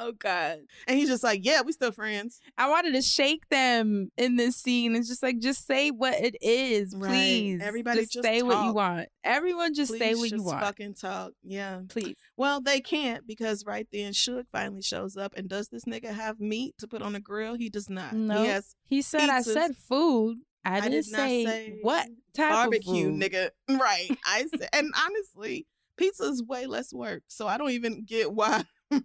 Oh 0.00 0.12
God. 0.12 0.58
and 0.86 0.96
he's 0.98 1.08
just 1.08 1.22
like, 1.24 1.44
yeah, 1.44 1.62
we 1.62 1.72
still 1.72 1.92
friends. 1.92 2.40
I 2.56 2.68
wanted 2.68 2.92
to 2.94 3.02
shake 3.02 3.48
them 3.48 4.10
in 4.16 4.36
this 4.36 4.56
scene. 4.56 4.94
It's 4.94 5.08
just 5.08 5.22
like 5.22 5.38
just 5.40 5.66
say 5.66 5.90
what 5.90 6.14
it 6.14 6.36
is, 6.40 6.94
Right. 6.96 7.08
please. 7.10 7.60
Everybody 7.62 8.00
just, 8.02 8.12
just 8.14 8.24
say 8.24 8.42
what 8.42 8.64
you 8.66 8.72
want. 8.72 9.08
Everyone 9.24 9.74
just 9.74 9.92
say 9.92 10.12
Please 10.14 10.18
what 10.20 10.30
you 10.30 10.42
want. 10.42 10.60
fucking 10.62 10.94
talk. 10.94 11.32
Yeah. 11.42 11.80
Please. 11.88 12.16
Well, 12.36 12.60
they 12.60 12.80
can't 12.80 13.26
because 13.26 13.64
right 13.66 13.86
then 13.92 14.12
Suge 14.12 14.44
finally 14.52 14.82
shows 14.82 15.16
up 15.16 15.34
and 15.36 15.48
does 15.48 15.68
this 15.68 15.84
nigga 15.84 16.10
have 16.14 16.40
meat 16.40 16.74
to 16.78 16.86
put 16.88 17.02
on 17.02 17.14
a 17.14 17.20
grill? 17.20 17.54
He 17.56 17.68
does 17.68 17.90
not. 17.90 18.12
No. 18.14 18.42
He 18.42 18.48
has 18.48 18.74
He 18.84 19.02
said 19.02 19.28
I 19.28 19.42
said 19.42 19.76
food. 19.76 20.38
I 20.64 20.76
I 20.78 20.80
didn't 20.80 20.92
did 20.92 21.04
say, 21.06 21.44
say 21.44 21.78
what 21.82 22.06
type 22.34 22.52
barbecue, 22.52 23.08
of 23.08 23.12
food. 23.14 23.22
nigga. 23.22 23.50
Right. 23.68 24.08
I 24.26 24.46
said, 24.56 24.68
and 24.72 24.92
honestly, 24.98 25.66
pizza 25.96 26.24
is 26.24 26.42
way 26.42 26.66
less 26.66 26.92
work. 26.92 27.22
So 27.28 27.46
I 27.46 27.56
don't 27.58 27.70
even 27.70 28.04
get 28.04 28.32
why 28.32 28.64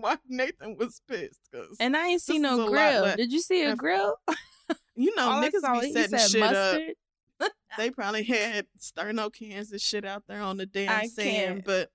why 0.00 0.16
Nathan 0.28 0.76
was 0.76 1.00
pissed. 1.08 1.40
Cause 1.52 1.76
And 1.80 1.96
I 1.96 2.08
ain't 2.08 2.22
seen 2.22 2.42
This 2.42 2.52
is 2.52 2.58
a 2.58 2.62
no 2.62 2.68
grill. 2.68 3.16
Did 3.16 3.32
you 3.32 3.40
see 3.40 3.64
a 3.64 3.74
grill? 3.74 4.16
you 4.94 5.14
know, 5.16 5.30
All 5.30 5.42
niggas 5.42 5.60
saw, 5.60 5.80
be 5.80 5.92
setting 5.92 6.18
said 6.18 6.30
shit 6.30 6.42
up. 6.42 6.80
They 7.76 7.90
probably 7.90 8.22
had 8.22 8.66
sterno 8.78 9.32
cans 9.32 9.72
and 9.72 9.80
shit 9.80 10.04
out 10.04 10.22
there 10.28 10.40
on 10.40 10.58
the 10.58 10.66
damn 10.66 10.92
I 10.92 11.08
sand. 11.08 11.64
can't. 11.64 11.64
But 11.64 11.90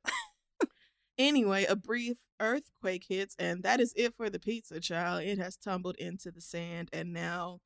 anyway, 1.18 1.64
a 1.66 1.78
brief 1.78 2.18
earthquake 2.42 3.06
hits, 3.08 3.34
and 3.40 3.64
that 3.64 3.80
is 3.80 3.94
it 3.96 4.14
for 4.14 4.30
the 4.30 4.40
pizza, 4.40 4.82
child. 4.82 5.24
It 5.24 5.38
has 5.38 5.56
tumbled 5.56 5.96
into 5.96 6.32
the 6.32 6.42
sand, 6.42 6.90
and 6.92 7.14
now 7.14 7.60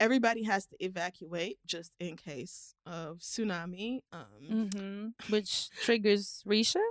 everybody 0.00 0.42
has 0.44 0.66
to 0.66 0.84
evacuate 0.84 1.58
just 1.64 1.94
in 2.00 2.16
case 2.16 2.74
of 2.86 3.18
tsunami. 3.18 4.00
Um, 4.12 4.68
hmm 4.74 5.32
Which 5.32 5.70
triggers 5.82 6.42
Risha. 6.44 6.82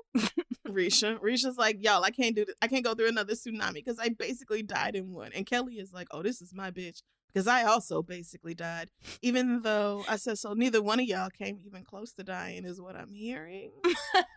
Risha, 0.69 1.19
Risha's 1.19 1.57
like, 1.57 1.77
y'all, 1.79 2.03
I 2.03 2.11
can't 2.11 2.35
do 2.35 2.45
this. 2.45 2.55
I 2.61 2.67
can't 2.67 2.83
go 2.83 2.93
through 2.93 3.09
another 3.09 3.33
tsunami 3.33 3.75
because 3.75 3.99
I 3.99 4.09
basically 4.09 4.63
died 4.63 4.95
in 4.95 5.13
one. 5.13 5.31
And 5.33 5.45
Kelly 5.45 5.75
is 5.75 5.93
like, 5.93 6.07
oh, 6.11 6.23
this 6.23 6.41
is 6.41 6.53
my 6.53 6.71
bitch 6.71 7.01
because 7.33 7.47
I 7.47 7.63
also 7.63 8.01
basically 8.01 8.53
died. 8.53 8.89
Even 9.21 9.61
though 9.61 10.03
I 10.07 10.15
said 10.15 10.37
so, 10.37 10.53
neither 10.53 10.81
one 10.81 10.99
of 10.99 11.05
y'all 11.05 11.29
came 11.29 11.59
even 11.65 11.83
close 11.83 12.13
to 12.13 12.23
dying, 12.23 12.65
is 12.65 12.81
what 12.81 12.95
I'm 12.95 13.13
hearing. 13.13 13.71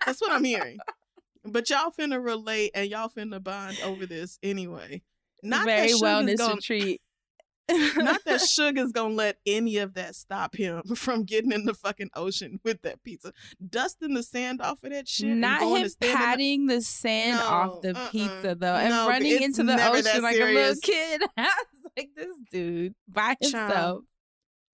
That's 0.06 0.20
what 0.20 0.32
I'm 0.32 0.44
hearing. 0.44 0.78
But 1.44 1.70
y'all 1.70 1.90
finna 1.90 2.22
relate 2.24 2.70
and 2.74 2.88
y'all 2.88 3.08
finna 3.08 3.42
bond 3.42 3.78
over 3.84 4.06
this 4.06 4.38
anyway. 4.42 5.02
Not 5.42 5.64
Very 5.64 5.92
wellness 5.92 6.38
gonna, 6.38 6.54
retreat. 6.54 7.00
Not 7.70 8.24
that 8.24 8.40
Suge 8.40 8.78
is 8.78 8.92
gonna 8.92 9.14
let 9.14 9.36
any 9.46 9.78
of 9.78 9.94
that 9.94 10.14
stop 10.14 10.54
him 10.56 10.82
from 10.96 11.24
getting 11.24 11.52
in 11.52 11.64
the 11.64 11.74
fucking 11.74 12.10
ocean 12.14 12.60
with 12.64 12.82
that 12.82 13.02
pizza, 13.02 13.32
dusting 13.66 14.14
the 14.14 14.22
sand 14.22 14.60
off 14.60 14.82
of 14.84 14.90
that 14.90 15.08
shit, 15.08 15.36
Not 15.36 15.62
him 15.62 15.76
in 15.76 15.82
the- 15.82 15.96
patting 16.00 16.66
the 16.66 16.80
sand 16.82 17.40
off 17.40 17.80
the 17.82 17.96
uh-uh. 17.96 18.08
pizza 18.10 18.54
though, 18.54 18.74
and 18.74 18.90
No, 18.90 19.08
running 19.08 19.42
into 19.42 19.62
the 19.62 19.74
ocean 19.74 20.22
like 20.22 20.36
a 20.36 20.44
little 20.44 20.74
kid. 20.82 21.22
I 21.36 21.42
was 21.72 21.92
like 21.96 22.10
this 22.16 22.36
dude 22.50 22.94
by 23.08 23.34
Child. 23.42 23.52
himself. 23.52 24.00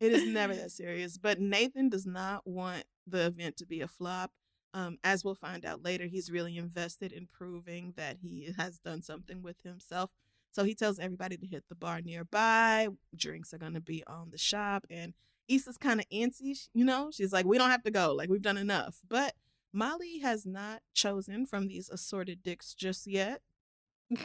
It 0.00 0.12
is 0.12 0.26
never 0.28 0.54
that 0.54 0.70
serious. 0.70 1.18
But 1.18 1.40
Nathan 1.40 1.88
does 1.88 2.06
not 2.06 2.46
want 2.46 2.84
the 3.06 3.26
event 3.26 3.56
to 3.58 3.66
be 3.66 3.80
a 3.80 3.88
flop. 3.88 4.30
Um, 4.74 4.98
as 5.02 5.24
we'll 5.24 5.34
find 5.34 5.64
out 5.64 5.82
later, 5.82 6.06
he's 6.06 6.30
really 6.30 6.56
invested 6.56 7.10
in 7.10 7.26
proving 7.32 7.94
that 7.96 8.18
he 8.22 8.52
has 8.58 8.78
done 8.78 9.02
something 9.02 9.42
with 9.42 9.60
himself. 9.62 10.10
So 10.52 10.64
he 10.64 10.74
tells 10.74 10.98
everybody 10.98 11.36
to 11.36 11.46
hit 11.46 11.64
the 11.68 11.74
bar 11.74 12.00
nearby. 12.00 12.88
Drinks 13.14 13.52
are 13.54 13.58
going 13.58 13.74
to 13.74 13.80
be 13.80 14.02
on 14.06 14.30
the 14.30 14.38
shop. 14.38 14.84
And 14.90 15.14
Issa's 15.48 15.78
kind 15.78 16.00
of 16.00 16.06
antsy, 16.10 16.68
you 16.74 16.84
know? 16.84 17.10
She's 17.12 17.32
like, 17.32 17.46
we 17.46 17.58
don't 17.58 17.70
have 17.70 17.82
to 17.84 17.90
go. 17.90 18.12
Like, 18.14 18.28
we've 18.28 18.42
done 18.42 18.56
enough. 18.58 18.98
But 19.08 19.34
Molly 19.72 20.18
has 20.18 20.44
not 20.46 20.80
chosen 20.94 21.46
from 21.46 21.68
these 21.68 21.88
assorted 21.88 22.42
dicks 22.42 22.74
just 22.74 23.06
yet. 23.06 23.40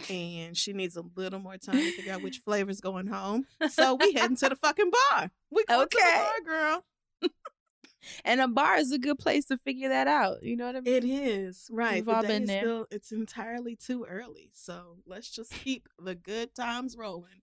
and 0.10 0.56
she 0.58 0.72
needs 0.72 0.96
a 0.96 1.04
little 1.16 1.40
more 1.40 1.58
time 1.58 1.76
to 1.78 1.92
figure 1.92 2.14
out 2.14 2.22
which 2.22 2.38
flavor's 2.46 2.80
going 2.80 3.08
home. 3.08 3.46
So 3.70 3.96
we 3.96 4.14
heading 4.14 4.38
to 4.38 4.50
the 4.50 4.56
fucking 4.56 4.92
bar. 5.12 5.30
We 5.52 5.66
go 5.66 5.84
to 5.86 5.90
the 5.92 5.98
Okay. 5.98 6.16
bar, 6.16 6.34
girl. 6.46 6.86
And 8.26 8.42
a 8.42 8.48
bar 8.48 8.78
is 8.78 8.92
a 8.92 8.98
good 8.98 9.20
place 9.20 9.46
to 9.46 9.58
figure 9.58 9.90
that 9.90 10.08
out. 10.08 10.44
You 10.44 10.56
know 10.56 10.68
what 10.68 10.76
I 10.76 10.82
mean? 10.82 10.94
It 10.94 11.06
is 11.06 11.68
right. 11.72 12.06
We've 12.06 12.10
all 12.14 12.22
been 12.22 12.46
there. 12.46 12.62
Still, 12.62 12.86
it's 12.92 13.12
entirely 13.12 13.76
too 13.76 14.06
early. 14.10 14.50
So 14.54 14.98
let's 15.06 15.30
just 15.30 15.52
keep 15.52 15.88
the 16.00 16.16
good 16.16 16.54
times 16.56 16.96
rolling. 16.98 17.42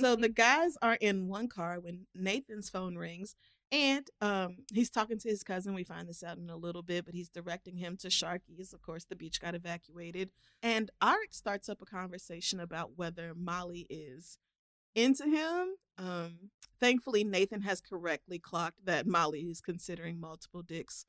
so 0.00 0.16
the 0.16 0.28
guys 0.34 0.76
are 0.82 0.94
in 1.00 1.28
one 1.28 1.48
car 1.48 1.80
when 1.80 2.06
Nathan's 2.14 2.68
phone 2.68 2.96
rings, 2.96 3.34
and 3.70 4.06
um, 4.20 4.56
he's 4.72 4.90
talking 4.90 5.18
to 5.18 5.28
his 5.28 5.42
cousin. 5.42 5.74
We 5.74 5.84
find 5.84 6.08
this 6.08 6.22
out 6.22 6.36
in 6.36 6.50
a 6.50 6.56
little 6.56 6.82
bit, 6.82 7.04
but 7.06 7.14
he's 7.14 7.30
directing 7.30 7.76
him 7.76 7.96
to 7.98 8.08
Sharky's. 8.08 8.72
Of 8.72 8.82
course, 8.82 9.04
the 9.04 9.16
beach 9.16 9.40
got 9.40 9.54
evacuated, 9.54 10.30
and 10.62 10.90
Arik 11.02 11.32
starts 11.32 11.68
up 11.68 11.80
a 11.80 11.86
conversation 11.86 12.60
about 12.60 12.96
whether 12.96 13.32
Molly 13.34 13.86
is 13.88 14.36
into 14.94 15.24
him. 15.24 15.74
Um, 15.98 16.50
thankfully, 16.80 17.24
Nathan 17.24 17.62
has 17.62 17.80
correctly 17.80 18.38
clocked 18.38 18.84
that 18.84 19.06
Molly 19.06 19.40
is 19.40 19.60
considering 19.60 20.20
multiple 20.20 20.62
dicks 20.62 21.04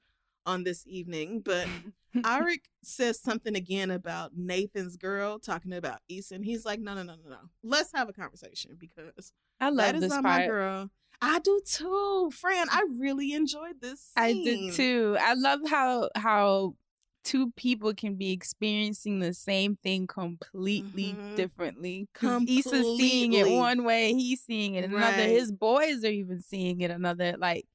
on 0.45 0.63
this 0.63 0.83
evening, 0.85 1.41
but 1.43 1.67
Arik 2.17 2.65
says 2.83 3.19
something 3.19 3.55
again 3.55 3.91
about 3.91 4.31
Nathan's 4.35 4.97
girl 4.97 5.39
talking 5.39 5.73
about 5.73 5.99
Eason. 6.11 6.43
He's 6.43 6.65
like, 6.65 6.79
no, 6.79 6.93
no, 6.93 7.03
no, 7.03 7.15
no, 7.23 7.29
no. 7.29 7.37
Let's 7.63 7.91
have 7.93 8.09
a 8.09 8.13
conversation 8.13 8.77
because 8.77 9.31
I 9.59 9.69
love 9.69 9.77
that 9.77 9.95
is 9.95 10.01
this 10.01 10.09
not 10.09 10.23
part. 10.23 10.41
my 10.41 10.47
girl. 10.47 10.89
I 11.21 11.39
do 11.39 11.61
too, 11.65 12.31
Fran. 12.33 12.67
I 12.69 12.85
really 12.97 13.31
enjoyed 13.31 13.79
this. 13.79 14.11
I 14.17 14.33
did 14.33 14.73
too. 14.73 15.17
I 15.21 15.35
love 15.35 15.61
how 15.69 16.09
how 16.15 16.75
two 17.23 17.51
people 17.51 17.93
can 17.93 18.15
be 18.15 18.31
experiencing 18.31 19.19
the 19.19 19.33
same 19.33 19.75
thing 19.77 20.07
completely 20.07 21.13
Mhm. 21.13 21.35
differently. 21.35 22.07
'Cause 22.13 22.43
Issa's 22.47 22.97
seeing 22.97 23.33
it 23.33 23.49
one 23.49 23.83
way, 23.83 24.13
he's 24.13 24.41
seeing 24.41 24.75
it 24.75 24.85
another. 24.85 25.23
Right. 25.23 25.29
His 25.29 25.51
boys 25.51 26.03
are 26.03 26.11
even 26.11 26.41
seeing 26.41 26.81
it 26.81 26.91
another. 26.91 27.35
Like 27.37 27.65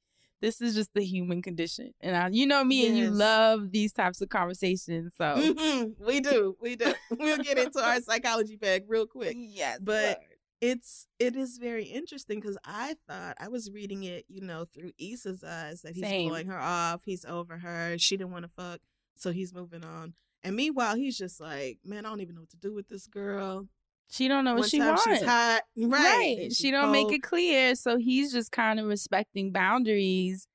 this 0.41 0.61
is 0.61 0.75
just 0.75 0.93
the 0.95 1.05
human 1.05 1.43
condition, 1.43 1.93
and 2.01 2.15
I, 2.17 2.29
you 2.29 2.47
know 2.47 2.63
me 2.63 2.87
and 2.89 2.97
you 2.97 3.11
love 3.11 3.73
these 3.73 3.93
types 3.93 4.21
of 4.21 4.29
conversations. 4.29 5.13
So 5.17 5.25
Mhm. 5.37 5.99
We 5.99 6.21
do. 6.21 6.57
We 6.61 6.77
do. 6.77 6.95
we'll 7.19 7.39
get 7.39 7.59
into 7.59 7.83
our 7.85 8.01
psychology 8.01 8.57
bag 8.57 8.85
real 8.87 9.07
quick. 9.07 9.37
yes, 9.39 9.79
But 9.81 10.21
it's 10.61 11.07
it 11.19 11.35
is 11.37 11.59
very 11.59 11.85
interesting 11.85 12.39
because 12.41 12.59
I 12.65 12.95
thought 13.07 13.37
I 13.41 13.49
was 13.49 13.71
reading 13.73 14.03
it, 14.05 14.27
you 14.29 14.41
know, 14.41 14.65
through 14.65 14.93
Issa's 14.99 15.43
eyes 15.43 15.83
that 15.83 15.95
he's 15.95 16.05
Same. 16.05 16.29
blowing 16.29 16.47
her 16.49 16.59
off, 16.59 17.03
he's 17.05 17.25
over 17.25 17.59
her, 17.59 17.97
she 17.99 18.17
didn't 18.17 18.33
want 18.33 18.45
to 18.45 18.49
fuck, 18.51 18.81
so 19.19 19.33
he's 19.33 19.53
moving 19.53 19.85
on. 19.85 20.15
And 20.43 20.55
meanwhile, 20.57 20.95
he's 20.95 21.19
just 21.19 21.41
like, 21.41 21.79
man, 21.85 22.07
I 22.07 22.11
don't 22.11 22.21
even 22.21 22.35
know 22.37 22.43
what 22.43 22.51
to 22.51 22.57
do 22.57 22.73
with 22.73 22.89
this 22.89 23.07
girl. 23.07 23.67
she 24.09 24.29
don't 24.29 24.45
know 24.45 24.53
what 24.55 24.61
One 24.61 24.69
she 24.69 24.81
wants. 24.81 25.05
she's 25.05 25.23
hot, 25.23 25.63
right? 25.77 26.37
right. 26.39 26.53
She 26.53 26.71
don't 26.71 26.93
make 26.93 27.13
it 27.13 27.23
clear, 27.23 27.75
so 27.75 27.97
he's 27.99 28.33
just 28.33 28.53
kind 28.53 28.79
of 28.81 28.87
respecting 28.87 29.51
boundaries 29.53 30.47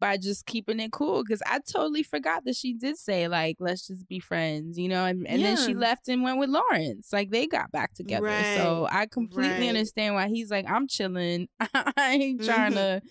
by 0.00 0.16
just 0.16 0.46
keeping 0.46 0.80
it 0.80 0.90
cool. 0.92 1.22
Because 1.22 1.42
I 1.44 1.60
totally 1.70 2.02
forgot 2.02 2.44
that 2.46 2.56
she 2.56 2.72
did 2.72 2.96
say 2.96 3.28
like, 3.28 3.56
"Let's 3.60 3.86
just 3.86 4.08
be 4.08 4.18
friends," 4.18 4.78
you 4.78 4.88
know. 4.88 5.04
And, 5.04 5.26
and 5.26 5.44
then 5.44 5.56
she 5.58 5.74
left 5.74 6.08
and 6.08 6.22
went 6.22 6.38
with 6.38 6.48
Lawrence. 6.48 7.12
Like 7.12 7.30
they 7.30 7.46
got 7.46 7.70
back 7.70 7.92
together. 7.92 8.42
So 8.54 8.88
I 8.90 9.04
completely 9.06 9.60
right. 9.66 9.68
understand 9.68 10.14
why 10.14 10.28
he's 10.28 10.50
like, 10.50 10.64
"I'm 10.68 10.88
chilling. 10.88 11.48
I 11.74 11.92
ain't 12.18 12.42
trying 12.42 12.72
Mhm. 12.72 12.76
to." 12.76 13.02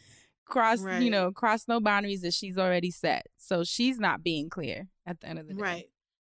Cross 0.49 0.83
you 0.99 1.09
know 1.09 1.31
cross 1.31 1.67
no 1.67 1.79
boundaries 1.79 2.21
that 2.21 2.33
she's 2.33 2.57
already 2.57 2.91
set 2.91 3.27
so 3.37 3.63
she's 3.63 3.99
not 3.99 4.23
being 4.23 4.49
clear 4.49 4.87
at 5.05 5.21
the 5.21 5.27
end 5.27 5.39
of 5.39 5.47
the 5.47 5.53
day 5.53 5.61
Right. 5.61 5.85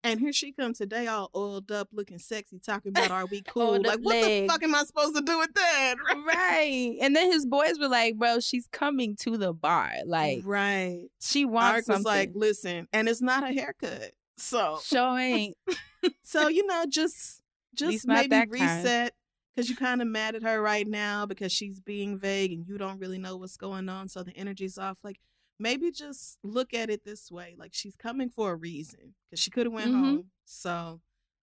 And 0.03 0.19
here 0.19 0.31
she 0.31 0.51
comes 0.51 0.77
today, 0.77 1.07
all 1.07 1.31
oiled 1.35 1.71
up, 1.71 1.87
looking 1.91 2.19
sexy, 2.19 2.59
talking 2.59 2.91
about 2.91 3.09
are 3.09 3.25
we 3.25 3.41
cool? 3.47 3.81
Like, 3.81 3.97
what 4.01 4.23
the 4.23 4.47
fuck 4.47 4.61
am 4.61 4.75
I 4.75 4.83
supposed 4.83 5.15
to 5.15 5.21
do 5.23 5.39
with 5.39 5.51
that? 5.55 5.95
right 6.27 6.95
and 7.01 7.15
then 7.15 7.31
his 7.31 7.47
boys 7.47 7.79
were 7.79 7.87
like 7.87 8.15
bro 8.15 8.39
she's 8.39 8.67
coming 8.71 9.15
to 9.21 9.35
the 9.35 9.51
bar 9.51 9.91
like 10.05 10.41
right. 10.43 11.07
she 11.19 11.43
wants 11.45 11.87
was 11.87 12.03
like, 12.03 12.33
listen, 12.35 12.87
and 12.93 13.09
it's 13.09 13.21
not 13.21 13.43
a 13.43 13.51
haircut. 13.51 14.11
So 14.37 14.77
ain't. 15.17 15.57
so 16.23 16.49
you 16.49 16.67
know, 16.67 16.85
just 16.87 17.41
just 17.73 18.07
maybe 18.07 18.45
reset 18.47 19.13
because 19.55 19.69
you're 19.69 19.77
kind 19.77 20.01
of 20.01 20.07
mad 20.07 20.35
at 20.35 20.43
her 20.43 20.61
right 20.61 20.87
now 20.87 21.25
because 21.25 21.51
she's 21.51 21.79
being 21.79 22.17
vague 22.17 22.51
and 22.51 22.67
you 22.67 22.77
don't 22.77 22.99
really 22.99 23.17
know 23.17 23.37
what's 23.37 23.57
going 23.57 23.87
on. 23.89 24.09
So 24.09 24.21
the 24.23 24.35
energy's 24.35 24.77
off. 24.77 24.99
Like 25.03 25.19
maybe 25.59 25.91
just 25.91 26.37
look 26.43 26.73
at 26.73 26.89
it 26.89 27.05
this 27.05 27.31
way: 27.31 27.55
like 27.57 27.73
she's 27.73 27.95
coming 27.95 28.29
for 28.29 28.51
a 28.51 28.55
reason 28.55 29.15
because 29.29 29.39
she 29.39 29.49
could 29.51 29.65
have 29.65 29.73
went 29.73 29.91
Mhm. 29.91 29.99
home. 29.99 30.31
So 30.45 31.01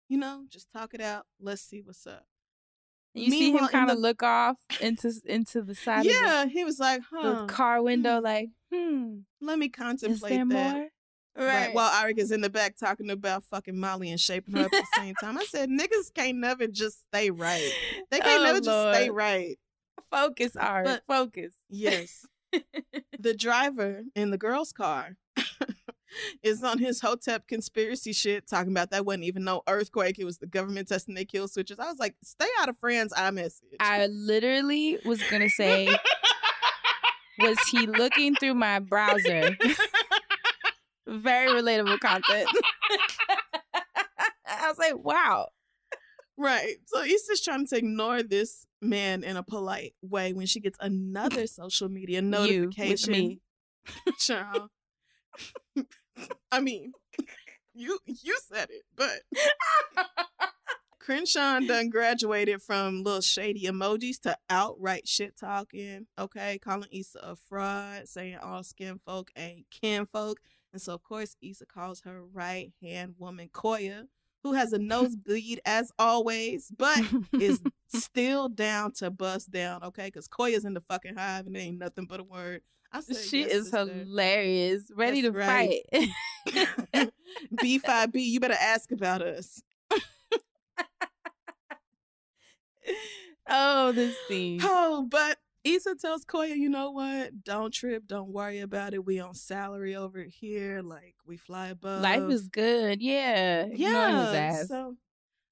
you 0.08 0.18
know, 0.18 0.46
just 0.50 0.72
talk 0.74 0.94
it 0.96 1.02
out. 1.02 1.26
Let's 1.40 1.62
see 1.62 1.82
what's 1.82 2.08
up. 2.08 2.26
You 3.14 3.30
see 3.32 3.52
him 3.52 3.68
kind 3.68 3.90
of 3.90 3.98
the- 3.98 4.02
look 4.02 4.24
off 4.24 4.58
into 4.82 5.12
into 5.26 5.62
the 5.62 5.76
side 5.76 6.06
yeah, 6.06 6.46
he 6.46 6.64
was 6.64 6.80
like, 6.80 7.02
huh. 7.12 7.42
the 7.42 7.46
car 7.48 7.82
window, 7.82 8.18
hmm. 8.20 8.24
like, 8.24 8.50
hmm, 8.74 9.20
Let 9.42 9.58
me 9.60 9.70
contemplate 9.70 10.48
that. 10.50 10.76
more? 10.76 10.88
Right. 11.38 11.74
While 11.74 11.90
Arik 11.92 12.18
is 12.18 12.32
in 12.32 12.42
the 12.42 12.50
back 12.50 12.76
talking 12.76 13.10
about 13.10 13.44
fucking 13.46 13.78
Molly 13.80 14.10
and 14.12 14.20
shaping 14.20 14.56
her 14.56 14.66
up 14.66 14.74
at 14.74 14.84
the 14.84 15.00
same 15.00 15.16
time. 15.16 15.38
I 15.38 15.46
said, 15.46 15.70
niggas 15.70 16.14
can't 16.14 16.38
never 16.40 16.68
just 16.68 17.02
stay 17.08 17.30
right. 17.30 17.72
They 18.12 18.20
can't 18.20 18.42
Oh, 18.42 18.44
never 18.44 18.60
just 18.60 18.98
stay 18.98 19.10
right. 19.10 19.58
Focus, 20.12 20.56
Art. 20.56 20.86
But- 20.86 21.04
Focus. 21.08 21.54
Yes. 21.70 22.26
the 23.20 23.34
driver 23.36 24.04
in 24.16 24.32
the 24.32 24.38
girl's 24.38 24.74
car 24.74 25.16
is 26.44 26.64
on 26.64 26.80
his 26.80 27.00
Hotep 27.02 27.48
conspiracy 27.48 28.12
shit, 28.12 28.48
talking 28.48 28.72
about 28.72 28.90
that 28.92 29.06
wasn't 29.06 29.26
even 29.26 29.44
no 29.44 29.62
earthquake. 29.68 30.18
It 30.20 30.26
was 30.26 30.40
the 30.40 30.48
government 30.48 30.88
testing 30.88 31.14
their 31.16 31.26
kill 31.26 31.48
switches. 31.48 31.78
I 31.80 31.86
was 31.90 32.00
like, 32.00 32.16
stay 32.24 32.48
out 32.60 32.68
of 32.70 32.78
Fran's 32.80 33.14
iMessage. 33.14 33.76
I 33.80 34.08
literally 34.08 34.98
was 35.06 35.22
gonna 35.30 35.50
say, 35.50 35.88
was 37.40 37.58
he 37.72 37.86
looking 37.86 38.36
through 38.36 38.56
my 38.56 38.80
browser? 38.80 39.56
Very 41.10 41.52
relatable 41.52 42.00
content. 42.00 42.48
I 44.48 44.68
was 44.68 44.78
like, 44.78 44.98
wow. 44.98 45.50
Right. 46.38 46.76
So 46.86 47.02
Issa's 47.02 47.42
trying 47.42 47.66
to 47.68 47.78
ignore 47.78 48.24
this 48.24 48.66
man 48.82 49.24
in 49.24 49.36
a 49.36 49.44
polite 49.44 49.94
way 50.02 50.34
when 50.34 50.46
she 50.46 50.60
gets 50.60 50.78
another 50.80 51.48
social 51.48 51.90
media 51.90 52.22
notification. 52.22 53.14
You 53.14 53.20
with 53.20 53.40
me. 54.30 54.66
I 56.52 56.60
mean, 56.60 56.94
you 57.74 58.00
you 58.06 58.38
said 58.52 58.70
it, 58.70 58.84
but 58.96 59.20
Crenshaw 61.00 61.60
done 61.62 61.90
graduated 61.90 62.62
from 62.62 63.04
little 63.04 63.22
shady 63.22 63.66
emojis 63.66 64.22
to 64.22 64.38
outright 64.50 65.08
shit 65.08 65.38
talking. 65.38 66.08
Okay, 66.20 66.60
calling 66.60 66.90
Issa 66.92 67.20
a 67.24 67.36
fraud, 67.36 68.08
saying 68.08 68.38
all 68.38 68.64
skin 68.64 69.00
folk 69.00 69.32
ain't 69.36 69.66
kin 69.72 70.06
folk. 70.06 70.40
And 70.72 70.82
so, 70.82 70.94
of 70.94 71.04
course, 71.04 71.36
Issa 71.42 71.66
calls 71.66 72.02
her 72.02 72.24
right 72.24 72.72
hand 72.82 73.16
woman 73.18 73.50
Koya, 73.52 74.04
who 74.44 74.54
has 74.54 74.72
a 74.74 74.78
nosebleed 74.80 75.62
as 75.66 75.92
always, 75.98 76.72
but 76.78 77.00
is 77.34 77.62
still 77.88 78.50
down 78.50 78.92
to 78.94 79.10
bust 79.10 79.52
down, 79.52 79.84
okay? 79.84 80.06
Because 80.06 80.28
Koya's 80.28 80.66
in 80.66 80.74
the 80.74 80.82
fucking 80.82 81.16
hive 81.16 81.48
and 81.48 81.56
it 81.56 81.60
ain't 81.60 81.80
nothing 81.80 82.06
but 82.06 82.20
a 82.20 82.24
word. 82.24 82.62
I 82.92 83.02
said, 83.02 83.18
she 83.18 83.42
yes, 83.42 83.52
is 83.52 83.64
sister. 83.70 83.94
hilarious. 83.94 84.92
Ready 84.96 85.22
That's 85.22 85.34
to 85.34 85.40
right. 85.40 85.82
fight. 85.94 87.10
B5B, 87.56 88.14
you 88.16 88.40
better 88.40 88.58
ask 88.60 88.92
about 88.92 89.22
us. 89.22 89.62
oh, 93.48 93.92
this 93.92 94.16
scene. 94.28 94.60
Oh, 94.64 95.08
but 95.10 95.38
Issa 95.70 95.96
tells 95.96 96.26
Koya, 96.26 96.56
you 96.56 96.70
know 96.70 96.92
what? 96.92 97.44
Don't 97.44 97.74
trip. 97.74 98.04
Don't 98.08 98.30
worry 98.30 98.60
about 98.60 98.94
it. 98.94 99.06
We 99.06 99.20
on 99.20 99.34
salary 99.36 99.96
over 99.96 100.24
here. 100.24 100.82
Like, 100.82 101.16
we 101.26 101.38
fly 101.38 101.68
above. 101.70 102.02
Life 102.02 102.30
is 102.32 102.48
good. 102.48 103.02
Yeah. 103.02 103.68
Yeah. 103.72 104.64
So, 104.66 104.96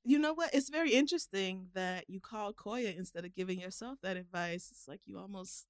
you 0.04 0.20
know 0.20 0.34
what? 0.34 0.54
It's 0.54 0.70
very 0.70 0.92
interesting 0.94 1.68
that 1.74 2.10
you 2.10 2.20
called 2.20 2.56
Koya 2.56 2.98
instead 2.98 3.26
of 3.26 3.34
giving 3.36 3.60
yourself 3.60 4.00
that 4.02 4.18
advice. 4.18 4.70
It's 4.72 4.88
like 4.88 5.02
you 5.06 5.18
almost 5.18 5.68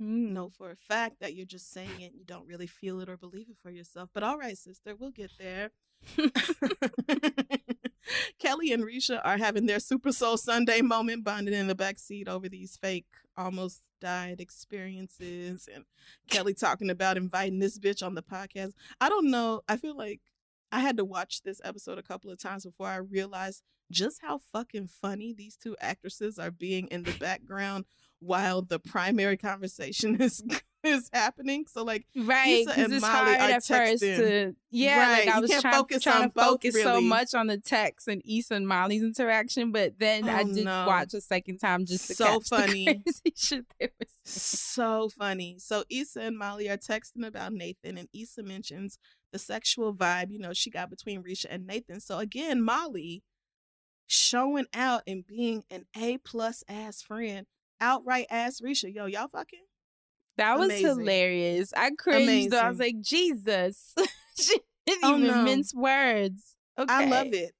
Mm. 0.00 0.30
know 0.32 0.48
for 0.48 0.70
a 0.70 0.76
fact 0.76 1.16
that 1.20 1.34
you're 1.34 1.44
just 1.46 1.72
saying 1.72 2.00
it. 2.00 2.12
You 2.14 2.24
don't 2.24 2.46
really 2.46 2.68
feel 2.68 3.00
it 3.00 3.08
or 3.08 3.16
believe 3.16 3.48
it 3.48 3.56
for 3.60 3.70
yourself. 3.70 4.10
But 4.14 4.22
all 4.22 4.38
right, 4.38 4.56
sister, 4.56 4.94
we'll 4.94 5.10
get 5.10 5.32
there. 5.38 5.70
Kelly 8.48 8.72
and 8.72 8.82
Risha 8.82 9.20
are 9.24 9.36
having 9.36 9.66
their 9.66 9.78
Super 9.78 10.10
Soul 10.10 10.38
Sunday 10.38 10.80
moment, 10.80 11.22
bonding 11.22 11.52
in 11.52 11.66
the 11.66 11.74
back 11.74 11.98
seat 11.98 12.28
over 12.28 12.48
these 12.48 12.78
fake, 12.78 13.04
almost 13.36 13.82
died 14.00 14.40
experiences 14.40 15.68
and 15.72 15.84
Kelly 16.30 16.54
talking 16.54 16.88
about 16.88 17.18
inviting 17.18 17.58
this 17.58 17.78
bitch 17.78 18.02
on 18.02 18.14
the 18.14 18.22
podcast. 18.22 18.72
I 19.02 19.10
don't 19.10 19.30
know. 19.30 19.60
I 19.68 19.76
feel 19.76 19.94
like 19.94 20.22
I 20.72 20.80
had 20.80 20.96
to 20.96 21.04
watch 21.04 21.42
this 21.42 21.60
episode 21.62 21.98
a 21.98 22.02
couple 22.02 22.30
of 22.30 22.40
times 22.40 22.64
before 22.64 22.86
I 22.86 22.96
realized 22.96 23.62
just 23.90 24.22
how 24.22 24.40
fucking 24.50 24.88
funny 24.88 25.34
these 25.34 25.56
two 25.56 25.76
actresses 25.78 26.38
are 26.38 26.50
being 26.50 26.86
in 26.86 27.02
the 27.02 27.18
background 27.20 27.84
while 28.18 28.62
the 28.62 28.78
primary 28.78 29.36
conversation 29.36 30.16
is 30.22 30.42
is 30.88 31.10
happening. 31.12 31.66
So 31.68 31.84
like 31.84 32.06
Right, 32.16 32.66
Issa 32.66 32.78
and 32.80 32.92
it's 32.92 33.02
Molly 33.02 33.12
hard 33.14 33.28
are 33.40 33.50
at 33.50 33.64
first 33.64 34.02
texting. 34.02 34.16
to 34.16 34.56
yeah. 34.70 34.98
Right, 35.00 35.26
Like 35.26 35.34
I 35.36 35.40
was 35.40 35.50
can't 35.50 35.62
trying, 35.62 35.74
focus 35.74 36.02
trying 36.02 36.22
on 36.24 36.30
to 36.30 36.40
focus 36.40 36.82
so 36.82 37.00
much 37.00 37.34
on 37.34 37.46
the 37.46 37.58
text 37.58 38.08
and 38.08 38.22
Issa 38.28 38.54
and 38.54 38.66
Molly's 38.68 39.02
interaction, 39.02 39.72
but 39.72 39.98
then 39.98 40.28
I 40.28 40.42
Oh, 40.42 40.52
did 40.54 40.64
no. 40.64 40.84
watch 40.86 41.14
a 41.14 41.20
second 41.20 41.58
time 41.58 41.86
just 41.86 42.06
to 42.08 42.14
So 42.14 42.40
catch 42.40 42.48
funny. 42.50 42.84
the 42.86 42.94
crazy 43.04 43.34
shit 43.36 43.64
they 43.78 43.88
was 43.98 44.08
so 44.24 45.08
funny. 45.08 45.56
So 45.58 45.84
Issa 45.90 46.20
and 46.20 46.38
Molly 46.38 46.68
are 46.68 46.76
texting 46.76 47.26
about 47.26 47.52
Nathan, 47.52 47.96
and 47.98 48.08
Issa 48.12 48.42
mentions 48.42 48.98
the 49.32 49.38
sexual 49.38 49.94
vibe, 49.94 50.30
you 50.30 50.38
know, 50.38 50.52
she 50.54 50.70
got 50.70 50.88
between 50.90 51.22
Risha 51.22 51.46
and 51.50 51.66
Nathan. 51.66 52.00
So 52.00 52.18
again, 52.18 52.62
Molly 52.62 53.22
showing 54.06 54.66
out 54.72 55.02
and 55.06 55.26
being 55.26 55.64
an 55.70 55.84
A 55.96 56.18
plus 56.18 56.64
ass 56.68 57.02
friend, 57.02 57.46
outright 57.80 58.26
ass 58.30 58.60
Risha. 58.64 58.92
Yo, 58.94 59.04
y'all 59.06 59.28
fucking? 59.28 59.60
That 60.38 60.58
was 60.58 60.66
Amazing. 60.70 60.86
hilarious. 61.00 61.72
I 61.76 61.90
cringed. 61.90 62.50
though. 62.52 62.58
I 62.60 62.68
was 62.70 62.78
like, 62.78 63.00
Jesus. 63.00 63.94
she 64.40 64.58
didn't 64.86 65.04
Oh, 65.04 65.16
even 65.18 65.26
no. 65.28 65.42
mince 65.44 65.74
words. 65.74 66.56
Okay. 66.78 66.92
I 66.94 67.04
love 67.06 67.28
it. 67.32 67.52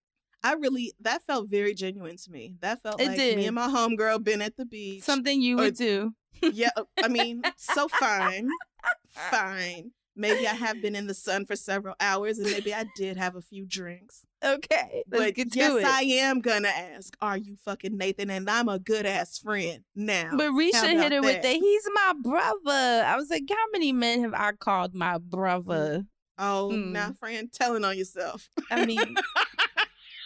I 0.42 0.54
really 0.54 0.92
that 1.00 1.22
felt 1.24 1.50
very 1.50 1.74
genuine 1.74 2.16
to 2.16 2.30
me. 2.30 2.54
That 2.60 2.80
felt 2.82 3.00
It 3.00 3.08
like 3.08 3.16
did. 3.16 3.36
me 3.36 3.46
and 3.46 3.54
my 3.56 3.66
homegirl 3.68 4.22
been 4.24 4.40
at 4.40 4.56
the 4.56 4.64
beach. 4.64 5.02
Something 5.02 5.42
you 5.42 5.58
Or- 5.58 5.64
would 5.64 5.74
do. 5.76 6.12
yeah, 6.40 6.70
uh, 6.76 6.84
I 7.02 7.08
mean, 7.08 7.42
so 7.56 7.88
fine, 7.88 8.48
fine. 9.08 9.90
Maybe 10.14 10.46
I 10.46 10.54
have 10.54 10.80
been 10.80 10.94
in 10.94 11.06
the 11.08 11.14
sun 11.14 11.44
for 11.46 11.56
several 11.56 11.94
hours, 12.00 12.38
and 12.38 12.50
maybe 12.50 12.72
I 12.74 12.86
did 12.96 13.16
have 13.16 13.34
a 13.36 13.40
few 13.40 13.66
drinks. 13.66 14.22
Okay. 14.44 15.02
Let's 15.10 15.36
but 15.36 15.54
yes, 15.56 15.74
it. 15.82 15.84
I 15.84 16.02
am 16.02 16.40
gonna 16.40 16.68
ask, 16.68 17.16
"Are 17.20 17.36
you 17.36 17.56
fucking 17.64 17.96
Nathan?" 17.96 18.30
And 18.30 18.48
I'm 18.48 18.68
a 18.68 18.78
good 18.78 19.04
ass 19.04 19.38
friend 19.38 19.82
now. 19.96 20.30
But 20.36 20.50
Risha 20.52 20.86
hit 20.90 21.12
her 21.12 21.20
with 21.20 21.34
that? 21.34 21.42
the 21.42 21.48
he's 21.54 21.88
my 21.94 22.12
brother. 22.22 23.04
I 23.04 23.16
was 23.16 23.30
like, 23.30 23.42
how 23.50 23.56
many 23.72 23.92
men 23.92 24.22
have 24.22 24.34
I 24.34 24.52
called 24.52 24.94
my 24.94 25.18
brother? 25.18 26.04
oh, 26.38 26.70
Mm. 26.72 26.92
now, 26.92 27.12
friend, 27.18 27.50
telling 27.52 27.84
on 27.84 27.98
yourself. 27.98 28.48
I 28.70 28.84
mean, 28.86 29.16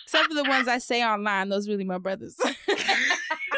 except 0.05 0.29
for 0.29 0.35
the 0.35 0.44
ones 0.44 0.68
I 0.68 0.77
say 0.77 1.03
online, 1.03 1.48
those 1.48 1.68
really 1.68 1.85
my 1.85 1.96
brothers. 1.98 2.37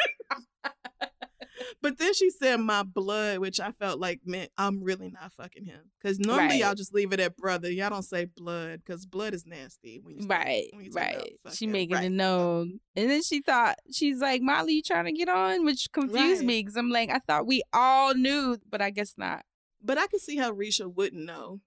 Then 2.15 2.31
she 2.31 2.31
said 2.31 2.57
my 2.61 2.83
blood, 2.83 3.39
which 3.39 3.61
I 3.61 3.71
felt 3.73 3.99
like 3.99 4.21
meant 4.25 4.51
I'm 4.57 4.83
really 4.83 5.11
not 5.11 5.33
fucking 5.33 5.65
him. 5.65 5.81
Because 6.01 6.19
normally 6.19 6.59
y'all 6.59 6.69
Right. 6.69 6.77
just 6.77 6.95
leave 6.95 7.13
it 7.13 7.21
at 7.21 7.37
brother. 7.37 7.71
Y'all 7.71 7.91
don't 7.91 8.03
say 8.03 8.27
blood 8.27 8.83
because 8.85 9.07
blood 9.07 9.35
is 9.35 9.47
nasty. 9.47 10.01
When 10.03 10.17
you 10.17 10.23
start- 10.23 10.45
right, 10.47 10.65
talk 10.73 10.95
right. 10.95 11.33
She 11.53 11.67
making 11.67 11.97
Right. 11.97 12.05
it 12.05 12.11
known. 12.11 12.81
And 12.95 13.11
then 13.11 13.23
she 13.23 13.41
thought, 13.41 13.77
she's 13.93 14.19
like, 14.21 14.43
Molly, 14.43 14.75
you 14.75 14.83
trying 14.83 15.07
to 15.07 15.13
get 15.13 15.29
on? 15.29 15.65
Which 15.65 15.91
confused 15.93 16.41
Right. 16.41 16.47
me 16.47 16.61
because 16.61 16.77
I'm 16.77 16.91
like, 16.91 17.11
I 17.11 17.19
thought 17.19 17.47
we 17.47 17.63
all 17.73 18.15
knew, 18.15 18.59
but 18.69 18.81
I 18.81 18.91
guess 18.91 19.15
not. 19.17 19.45
But 19.83 19.99
I 19.99 20.07
can 20.07 20.21
see 20.21 20.37
how 20.37 20.53
Risha 20.53 20.93
wouldn't 20.93 21.25
know. 21.25 21.61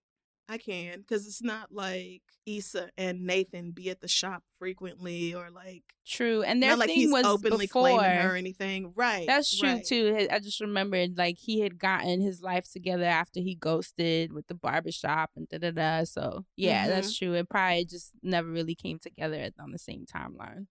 I 0.50 0.58
can 0.58 1.00
because 1.02 1.28
it's 1.28 1.42
not 1.42 1.74
like 1.74 2.22
Issa 2.46 2.90
and 2.98 3.26
Nathan 3.26 3.72
be 3.72 3.90
at 3.90 4.00
the 4.00 4.08
shop 4.08 4.44
frequently 4.60 5.34
or 5.36 5.50
like 5.50 5.84
True. 6.06 6.42
And 6.42 6.64
their 6.64 6.78
like 6.78 6.88
thing 6.90 7.12
was 7.12 7.26
openly 7.26 7.66
before. 7.66 7.82
claiming 7.84 8.22
her 8.22 8.34
or 8.34 8.36
anything. 8.38 8.94
Right. 8.96 9.28
That's 9.28 9.58
true 9.58 9.70
right. 9.70 9.86
too. 9.86 10.28
I 10.32 10.40
just 10.40 10.62
remembered 10.62 11.18
like 11.18 11.38
he 11.38 11.60
had 11.60 11.78
gotten 11.78 12.22
his 12.22 12.42
life 12.42 12.72
together 12.72 13.04
after 13.04 13.42
he 13.42 13.56
ghosted 13.56 14.32
with 14.32 14.48
the 14.48 14.54
barbershop 14.56 15.32
and 15.36 15.50
da 15.50 15.58
da 15.58 15.72
da. 15.72 16.04
So 16.06 16.46
yeah, 16.56 16.88
that's 16.88 17.14
Mm-hmm. 17.14 17.26
true. 17.26 17.34
It 17.36 17.50
probably 17.50 17.84
just 17.86 18.12
never 18.24 18.48
really 18.48 18.76
came 18.76 19.00
together 19.00 19.50
on 19.60 19.72
the 19.72 19.80
same 19.80 20.06
timeline. 20.06 20.68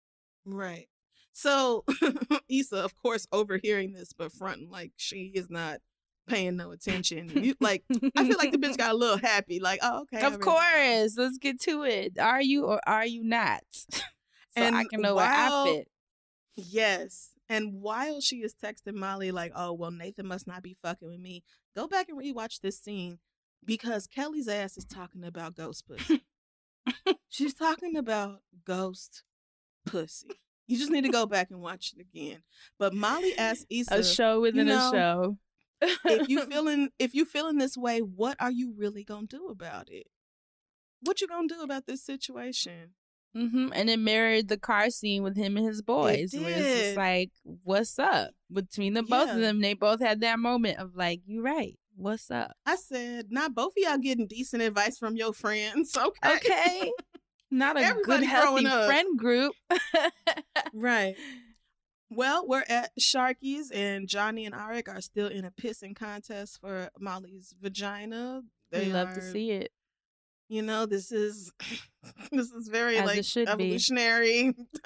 Right. 0.46 0.88
So 1.32 1.84
Issa, 2.48 2.78
of 2.78 2.96
course, 2.96 3.26
overhearing 3.32 3.94
this, 3.94 4.14
but 4.14 4.32
fronting 4.32 4.70
like 4.70 4.92
she 4.98 5.32
is 5.34 5.50
not 5.50 5.80
paying 6.28 6.56
no 6.58 6.72
attention. 6.72 7.30
You, 7.44 7.56
like 7.60 7.84
I 8.16 8.28
feel 8.28 8.38
like 8.38 8.52
the 8.52 8.58
bitch 8.58 8.78
got 8.78 8.92
a 8.92 8.98
little 8.98 9.18
happy. 9.18 9.60
Like, 9.60 9.80
oh, 9.82 10.02
okay. 10.04 10.26
Of 10.26 10.40
course. 10.40 11.18
Let's 11.18 11.38
get 11.40 11.60
to 11.62 11.84
it. 11.84 12.18
Are 12.18 12.42
you 12.42 12.66
or 12.66 12.80
are 12.88 13.06
you 13.06 13.24
not? 13.24 13.64
so 13.72 14.02
I 14.56 14.86
can 14.90 15.02
know 15.02 15.16
where 15.16 15.26
I 15.26 15.50
while- 15.50 15.66
fit. 15.66 15.88
Yes. 16.56 17.32
And 17.50 17.82
while 17.82 18.22
she 18.22 18.38
is 18.38 18.56
texting 18.56 18.96
Molly, 18.96 19.32
like, 19.32 19.52
oh, 19.56 19.74
well, 19.74 19.92
Nathan 19.92 20.28
must 20.28 20.48
not 20.48 20.64
be 20.64 20.76
fucking 20.82 21.08
with 21.08 21.20
me, 21.20 21.44
go 21.76 21.88
back 21.88 22.08
and 22.10 22.18
rewatch 22.18 22.62
this 22.62 22.80
scene 22.80 23.20
because 23.66 24.08
Kelly's 24.08 24.48
ass 24.48 24.78
is 24.78 24.86
talking 24.86 25.24
about 25.24 25.56
ghost 25.56 25.86
pussy. 25.88 26.24
She's 27.30 27.54
talking 27.54 27.98
about 27.98 28.42
ghost 28.66 29.24
pussy. 29.86 30.30
You 30.68 30.78
just 30.78 30.92
need 30.92 31.04
to 31.04 31.12
go 31.12 31.26
back 31.26 31.52
and 31.52 31.62
watch 31.62 31.94
it 31.98 32.02
again. 32.02 32.44
But 32.80 32.94
Molly 32.94 33.38
asked 33.38 33.66
Issa, 33.70 33.96
A 33.96 34.04
show 34.04 34.42
within 34.42 34.68
know, 34.68 34.90
a 34.90 34.92
show. 34.92 35.38
If 36.06 36.30
you 36.30 36.46
feeling 36.50 36.89
if 37.00 37.13
you 37.13 37.26
feeling 37.26 37.58
this 37.58 37.78
way, 37.78 38.00
what 38.00 38.38
are 38.39 38.52
you 38.52 38.74
really 38.78 39.04
gonna 39.04 39.28
do 39.28 39.48
about 39.48 39.89
it? 39.89 40.08
What 41.02 41.22
you 41.22 41.28
gonna 41.28 41.48
do 41.48 41.62
about 41.62 41.86
this 41.86 42.04
situation? 42.04 42.96
Mm-hmm. 43.36 43.69
And 43.74 43.89
it 43.89 44.00
mirrored 44.00 44.48
the 44.48 44.58
car 44.58 44.89
scene 44.89 45.24
with 45.24 45.36
him 45.36 45.58
and 45.58 45.65
his 45.65 45.82
boys. 45.82 46.34
Where 46.34 46.50
it's 46.50 46.82
just 46.82 46.98
like, 46.98 47.32
what's 47.63 47.98
up? 47.98 48.32
Between 48.52 48.93
the 48.93 49.02
both 49.02 49.30
of 49.32 49.39
them, 49.39 49.60
they 49.60 49.74
both 49.74 50.00
had 50.02 50.22
that 50.22 50.38
moment 50.38 50.78
of 50.78 50.96
like, 50.96 51.22
you 51.26 51.41
right. 51.41 51.78
What's 51.96 52.30
up? 52.32 52.56
I 52.65 52.76
said, 52.76 53.28
not 53.30 53.54
both 53.54 53.74
of 53.74 53.78
y'all 53.78 53.98
getting 53.98 54.28
decent 54.28 54.62
advice 54.62 54.98
from 54.98 55.15
your 55.15 55.34
friends. 55.34 55.96
Okay. 56.06 56.36
Okay. 56.36 56.91
Not 57.52 57.80
a 57.80 57.96
good, 58.04 58.24
healthy 58.24 58.65
friend 58.65 59.17
group. 59.17 59.54
Right. 60.74 61.15
Well, 62.15 62.47
we're 62.47 62.65
at 62.67 62.91
Sharky's 62.99 63.71
and 63.71 64.08
Johnny 64.08 64.45
and 64.45 64.54
Arik 64.54 64.88
are 64.88 65.02
still 65.02 65.28
in 65.28 65.45
a 65.45 65.52
pissing 65.52 65.95
contest 65.95 66.60
for 66.60 66.89
Molly's 66.99 67.56
vagina. 67.60 68.41
They 68.71 68.88
we 68.88 68.93
love 68.93 69.13
to 69.13 69.21
see 69.21 69.52
it. 69.52 69.71
You 70.49 70.62
know, 70.62 70.86
this 70.86 71.12
is 71.12 71.52
this 72.32 72.52
is 72.52 72.67
very 72.67 72.97
As 72.97 73.06
like 73.06 73.47
evolutionary. 73.47 74.54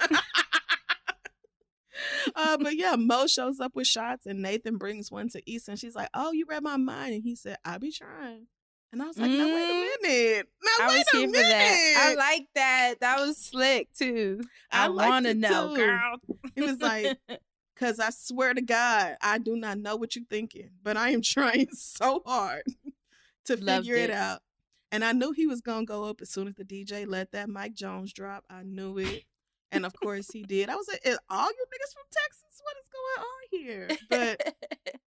uh, 2.34 2.56
but 2.58 2.76
yeah, 2.76 2.96
Mo 2.96 3.26
shows 3.26 3.60
up 3.60 3.74
with 3.74 3.86
shots 3.86 4.26
and 4.26 4.40
Nathan 4.40 4.76
brings 4.76 5.10
one 5.10 5.28
to 5.30 5.42
Issa 5.50 5.72
and 5.72 5.80
she's 5.80 5.94
like, 5.94 6.08
Oh, 6.14 6.32
you 6.32 6.46
read 6.48 6.62
my 6.62 6.76
mind. 6.76 7.14
And 7.14 7.22
he 7.22 7.34
said, 7.34 7.58
I 7.64 7.78
be 7.78 7.92
trying. 7.92 8.46
And 8.92 9.02
I 9.02 9.06
was 9.06 9.18
like, 9.18 9.30
now 9.30 9.44
wait 9.46 9.68
Mm. 9.68 9.70
a 9.70 10.02
minute. 10.02 10.48
Now 10.64 10.70
I 10.84 10.88
wait 10.88 10.98
was 10.98 11.06
a 11.14 11.16
here 11.18 11.26
minute. 11.28 11.42
for 11.44 11.48
that. 11.48 12.06
I 12.08 12.14
like 12.14 12.48
that. 12.54 12.94
That 13.00 13.20
was 13.20 13.36
slick 13.36 13.92
too. 13.94 14.40
I 14.72 14.86
I, 14.86 14.88
want 14.88 15.26
to 15.26 15.34
know, 15.34 15.74
too. 15.74 15.76
girl. 15.76 16.16
He 16.54 16.62
was 16.62 16.80
like, 16.80 17.18
Cause 17.76 18.00
I 18.00 18.10
swear 18.10 18.54
to 18.54 18.60
God, 18.62 19.16
I 19.22 19.38
do 19.38 19.54
not 19.54 19.78
know 19.78 19.94
what 19.94 20.16
you're 20.16 20.24
thinking, 20.28 20.70
but 20.82 20.96
I 20.96 21.10
am 21.10 21.22
trying 21.22 21.68
so 21.72 22.22
hard 22.26 22.62
to 23.44 23.56
Loved 23.56 23.86
figure 23.86 23.94
it. 24.02 24.10
it. 24.10 24.16
out. 24.16 24.40
And 24.90 25.04
I 25.04 25.12
knew 25.12 25.30
he 25.32 25.46
was 25.46 25.60
gonna 25.60 25.84
go 25.84 26.04
up 26.04 26.20
as 26.20 26.30
soon 26.30 26.48
as 26.48 26.54
the 26.54 26.64
DJ 26.64 27.06
let 27.06 27.30
that 27.32 27.48
Mike 27.48 27.74
Jones 27.74 28.12
drop. 28.12 28.44
I 28.50 28.62
knew 28.64 28.98
it. 28.98 29.24
And 29.70 29.84
of 29.86 29.92
course 29.94 30.30
he 30.32 30.42
did. 30.42 30.70
I 30.70 30.76
was 30.76 30.88
like, 30.88 31.02
"Is 31.04 31.18
all 31.28 31.46
you 31.46 31.64
niggas 31.66 31.92
from 31.92 32.04
Texas? 32.10 32.62
What 32.62 32.76
is 32.82 32.88
going 32.90 33.26
on 33.28 33.98
here? 34.08 34.38
But 34.40 34.54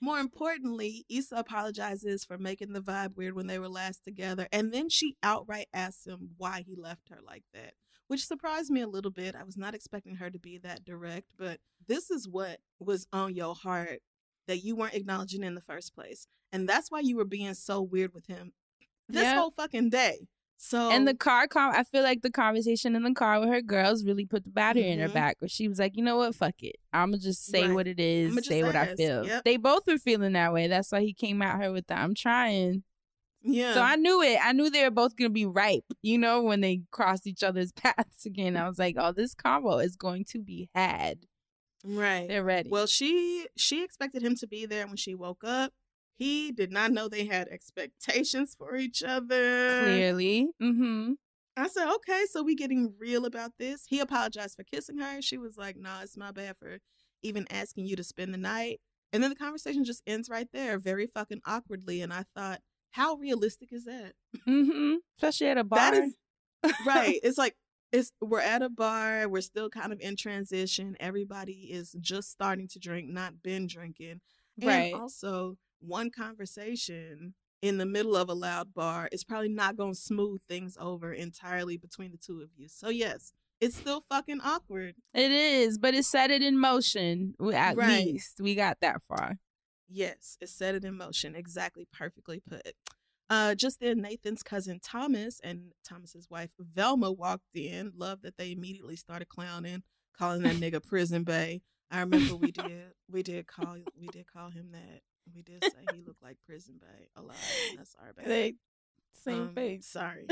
more 0.00 0.18
importantly, 0.18 1.04
Issa 1.08 1.36
apologizes 1.36 2.24
for 2.24 2.38
making 2.38 2.72
the 2.72 2.80
vibe 2.80 3.16
weird 3.16 3.34
when 3.34 3.46
they 3.46 3.58
were 3.58 3.68
last 3.68 4.04
together. 4.04 4.46
And 4.52 4.72
then 4.72 4.88
she 4.88 5.16
outright 5.22 5.68
asks 5.72 6.06
him 6.06 6.30
why 6.36 6.62
he 6.66 6.76
left 6.76 7.08
her 7.10 7.18
like 7.26 7.44
that, 7.54 7.74
which 8.06 8.24
surprised 8.26 8.70
me 8.70 8.80
a 8.80 8.88
little 8.88 9.10
bit. 9.10 9.34
I 9.34 9.44
was 9.44 9.56
not 9.56 9.74
expecting 9.74 10.16
her 10.16 10.30
to 10.30 10.38
be 10.38 10.58
that 10.58 10.84
direct, 10.84 11.26
but 11.36 11.58
this 11.86 12.10
is 12.10 12.28
what 12.28 12.60
was 12.78 13.06
on 13.12 13.34
your 13.34 13.54
heart 13.54 14.00
that 14.46 14.64
you 14.64 14.76
weren't 14.76 14.94
acknowledging 14.94 15.42
in 15.42 15.54
the 15.54 15.60
first 15.60 15.94
place. 15.94 16.26
And 16.52 16.68
that's 16.68 16.90
why 16.90 17.00
you 17.00 17.16
were 17.16 17.24
being 17.24 17.54
so 17.54 17.82
weird 17.82 18.14
with 18.14 18.26
him 18.26 18.52
this 19.08 19.24
Yeah. 19.24 19.34
whole 19.38 19.50
fucking 19.50 19.90
day. 19.90 20.28
So 20.60 20.90
and 20.90 21.06
the 21.06 21.14
car 21.14 21.46
com 21.46 21.72
I 21.72 21.84
feel 21.84 22.02
like 22.02 22.22
the 22.22 22.30
conversation 22.32 22.96
in 22.96 23.04
the 23.04 23.14
car 23.14 23.38
with 23.38 23.48
her 23.48 23.62
girls 23.62 24.04
really 24.04 24.26
put 24.26 24.42
the 24.44 24.50
battery 24.50 24.90
in 24.90 24.98
her 24.98 25.08
Mhm. 25.08 25.12
back 25.14 25.36
where 25.40 25.48
she 25.48 25.68
was 25.68 25.78
like, 25.78 25.96
you 25.96 26.02
know 26.02 26.16
what, 26.16 26.34
fuck 26.34 26.56
it. 26.62 26.76
I'ma 26.92 27.16
just 27.18 27.46
say 27.46 27.66
Right. 27.66 27.74
what 27.74 27.86
it 27.86 28.00
is, 28.00 28.44
say 28.44 28.64
what 28.64 28.74
I 28.74 28.94
feel. 28.96 29.24
Yep. 29.24 29.44
They 29.44 29.56
both 29.56 29.86
were 29.86 29.98
feeling 29.98 30.32
that 30.32 30.52
way. 30.52 30.66
That's 30.66 30.90
why 30.90 31.00
he 31.02 31.12
came 31.14 31.40
at 31.42 31.60
her 31.62 31.70
with 31.70 31.86
the 31.86 31.94
I'm 31.94 32.12
trying. 32.14 32.82
yeah. 33.40 33.72
So 33.74 33.82
I 33.82 33.94
knew 33.94 34.20
it. 34.20 34.38
I 34.42 34.50
knew 34.52 34.68
they 34.68 34.82
were 34.82 34.90
both 34.90 35.14
gonna 35.14 35.30
be 35.30 35.46
ripe, 35.46 35.84
you 36.02 36.18
know, 36.18 36.42
when 36.42 36.60
they 36.60 36.80
crossed 36.90 37.28
each 37.28 37.44
other's 37.44 37.70
paths 37.76 38.26
again. 38.26 38.56
I 38.56 38.66
was 38.68 38.80
like, 38.80 38.96
oh, 38.98 39.12
this 39.12 39.34
combo 39.34 39.78
is 39.78 39.94
going 39.94 40.24
to 40.30 40.40
be 40.40 40.68
had. 40.74 41.20
right. 41.84 42.26
They're 42.26 42.42
ready. 42.42 42.68
Well, 42.68 42.88
she 42.88 43.46
she 43.56 43.84
expected 43.84 44.22
him 44.24 44.34
to 44.36 44.48
be 44.48 44.66
there 44.66 44.88
when 44.88 44.96
she 44.96 45.14
woke 45.14 45.44
up. 45.44 45.72
He 46.18 46.50
did 46.50 46.72
not 46.72 46.90
know 46.90 47.08
they 47.08 47.26
had 47.26 47.48
expectations 47.48 48.56
for 48.58 48.74
each 48.74 49.04
other. 49.04 49.82
clearly. 49.84 50.48
Mm-hmm. 50.60 51.12
I 51.56 51.68
said, 51.68 51.92
okay, 51.94 52.24
so 52.30 52.42
we 52.42 52.54
getting 52.54 52.94
real 52.98 53.24
about 53.24 53.52
this. 53.58 53.84
He 53.88 54.00
apologized 54.00 54.56
for 54.56 54.64
kissing 54.64 54.98
her. 54.98 55.22
She 55.22 55.38
was 55.38 55.56
like, 55.56 55.76
nah, 55.76 56.02
it's 56.02 56.16
my 56.16 56.32
bad 56.32 56.56
for 56.56 56.78
even 57.22 57.46
asking 57.50 57.86
you 57.86 57.96
to 57.96 58.04
spend 58.04 58.34
the 58.34 58.38
night. 58.38 58.80
And 59.12 59.22
then 59.22 59.30
the 59.30 59.36
conversation 59.36 59.84
just 59.84 60.02
ends 60.06 60.28
right 60.28 60.48
there, 60.52 60.78
very 60.78 61.06
fucking 61.06 61.40
awkwardly. 61.46 62.02
And 62.02 62.12
I 62.12 62.24
thought, 62.36 62.60
how 62.90 63.14
realistic 63.14 63.72
is 63.72 63.84
that? 63.84 64.12
Mm-hmm. 64.46 64.96
Especially 65.18 65.48
at 65.48 65.58
a 65.58 65.64
bar. 65.64 65.78
That 65.78 65.94
is 65.94 66.14
right. 66.86 67.18
It's 67.22 67.38
like 67.38 67.54
it's 67.92 68.12
we're 68.20 68.40
at 68.40 68.62
a 68.62 68.68
bar, 68.68 69.28
we're 69.28 69.40
still 69.40 69.70
kind 69.70 69.92
of 69.92 70.00
in 70.00 70.16
transition. 70.16 70.96
Everybody 71.00 71.68
is 71.70 71.94
just 72.00 72.30
starting 72.30 72.68
to 72.68 72.78
drink, 72.78 73.08
not 73.08 73.42
been 73.42 73.66
drinking. 73.66 74.20
Right. 74.60 74.92
And 74.92 75.00
also, 75.00 75.56
one 75.80 76.10
conversation 76.10 77.34
in 77.62 77.78
the 77.78 77.86
middle 77.86 78.16
of 78.16 78.28
a 78.28 78.34
loud 78.34 78.72
bar 78.74 79.08
is 79.12 79.24
probably 79.24 79.48
not 79.48 79.76
going 79.76 79.94
to 79.94 79.98
smooth 80.00 80.40
things 80.42 80.76
over 80.80 81.12
entirely 81.12 81.76
between 81.76 82.10
the 82.12 82.18
two 82.18 82.40
of 82.40 82.50
you. 82.56 82.68
So 82.68 82.88
yes, 82.88 83.32
it's 83.60 83.76
still 83.76 84.00
fucking 84.00 84.40
awkward. 84.42 84.94
It 85.14 85.30
is, 85.32 85.78
but 85.78 85.94
it 85.94 86.04
set 86.04 86.30
it 86.30 86.42
in 86.42 86.58
motion. 86.58 87.34
At 87.52 87.76
Right. 87.76 88.06
least 88.06 88.40
we 88.40 88.54
got 88.54 88.78
that 88.80 89.02
far. 89.08 89.38
Yes, 89.88 90.36
it 90.40 90.48
set 90.50 90.74
it 90.74 90.84
in 90.84 90.96
motion. 90.96 91.34
Exactly, 91.34 91.86
perfectly 91.92 92.40
put. 92.40 92.74
Uh, 93.30 93.54
just 93.54 93.80
then, 93.80 94.00
Nathan's 94.00 94.42
cousin 94.42 94.80
Thomas 94.82 95.40
and 95.42 95.72
Thomas's 95.86 96.28
wife 96.30 96.50
Velma 96.58 97.10
walked 97.12 97.54
in. 97.56 97.92
Love 97.96 98.22
that 98.22 98.36
they 98.36 98.52
immediately 98.52 98.96
started 98.96 99.28
clowning, 99.28 99.82
calling 100.16 100.42
that 100.42 100.56
nigga 100.56 100.82
Prison 100.86 101.24
Bae. 101.24 101.60
I 101.90 102.00
remember 102.00 102.36
we 102.36 102.52
did 102.52 102.92
we 103.10 103.22
did 103.22 103.46
call 103.46 103.78
we 103.98 104.06
did 104.08 104.26
call 104.30 104.50
him 104.50 104.70
that. 104.72 105.00
We 105.34 105.42
did 105.42 105.62
say 105.64 105.70
he 105.94 106.02
looked 106.06 106.22
like 106.22 106.36
Prison 106.46 106.74
Bae 106.80 107.06
a 107.16 107.22
lot. 107.22 107.36
That's 107.76 107.94
our 108.00 108.12
bad. 108.16 108.26
They 108.26 108.54
same 109.24 109.42
Um, 109.42 109.54
face. 109.54 109.86
Sorry. 109.86 110.26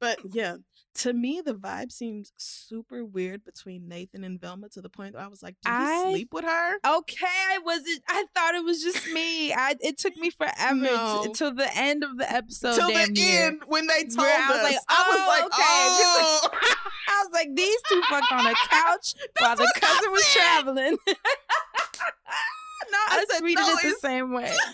But 0.00 0.18
yeah, 0.32 0.56
to 0.94 1.12
me, 1.12 1.42
the 1.44 1.52
vibe 1.54 1.92
seems 1.92 2.32
super 2.38 3.04
weird 3.04 3.44
between 3.44 3.86
Nathan 3.86 4.24
and 4.24 4.40
Velma 4.40 4.70
to 4.70 4.80
the 4.80 4.88
point 4.88 5.12
that 5.12 5.20
I 5.20 5.26
was 5.28 5.42
like, 5.42 5.56
did 5.62 5.68
he 5.70 5.74
I- 5.76 6.10
sleep 6.10 6.28
with 6.32 6.44
her? 6.46 6.74
Okay, 6.86 7.26
I 7.52 7.58
wasn't. 7.58 8.02
I 8.08 8.24
thought 8.34 8.54
it 8.54 8.64
was 8.64 8.82
just 8.82 9.06
me. 9.12 9.52
I 9.52 9.74
it 9.80 9.98
took 9.98 10.16
me 10.16 10.30
forever 10.30 10.74
No. 10.74 11.22
t- 11.26 11.32
till 11.34 11.54
the 11.54 11.68
end 11.76 12.02
of 12.02 12.16
the 12.16 12.32
episode. 12.32 12.76
Till 12.76 12.88
the 12.88 13.08
near. 13.12 13.46
end 13.48 13.62
when 13.66 13.86
they 13.86 14.04
told 14.04 14.18
Where 14.18 14.40
I 14.42 14.48
was 14.48 14.56
us. 14.56 14.62
like, 14.62 14.76
I 14.88 15.04
was 15.08 15.18
oh, 15.20 15.28
like, 15.28 15.44
okay. 15.44 15.58
oh. 15.62 16.48
I 17.12 17.24
was 17.24 17.32
like, 17.34 17.48
these 17.54 17.76
two 17.90 18.00
fucked 18.08 18.32
on 18.32 18.46
a 18.46 18.54
couch 18.70 19.14
while 19.38 19.56
the 19.56 19.70
cousin 19.76 20.10
was 20.12 20.26
traveling. 20.32 20.96
I, 23.10 23.24
said, 23.30 23.42
tweeted 23.42 23.54
no, 23.56 23.76
it 23.76 23.82
the 23.82 23.96
same 24.00 24.32
way. 24.32 24.54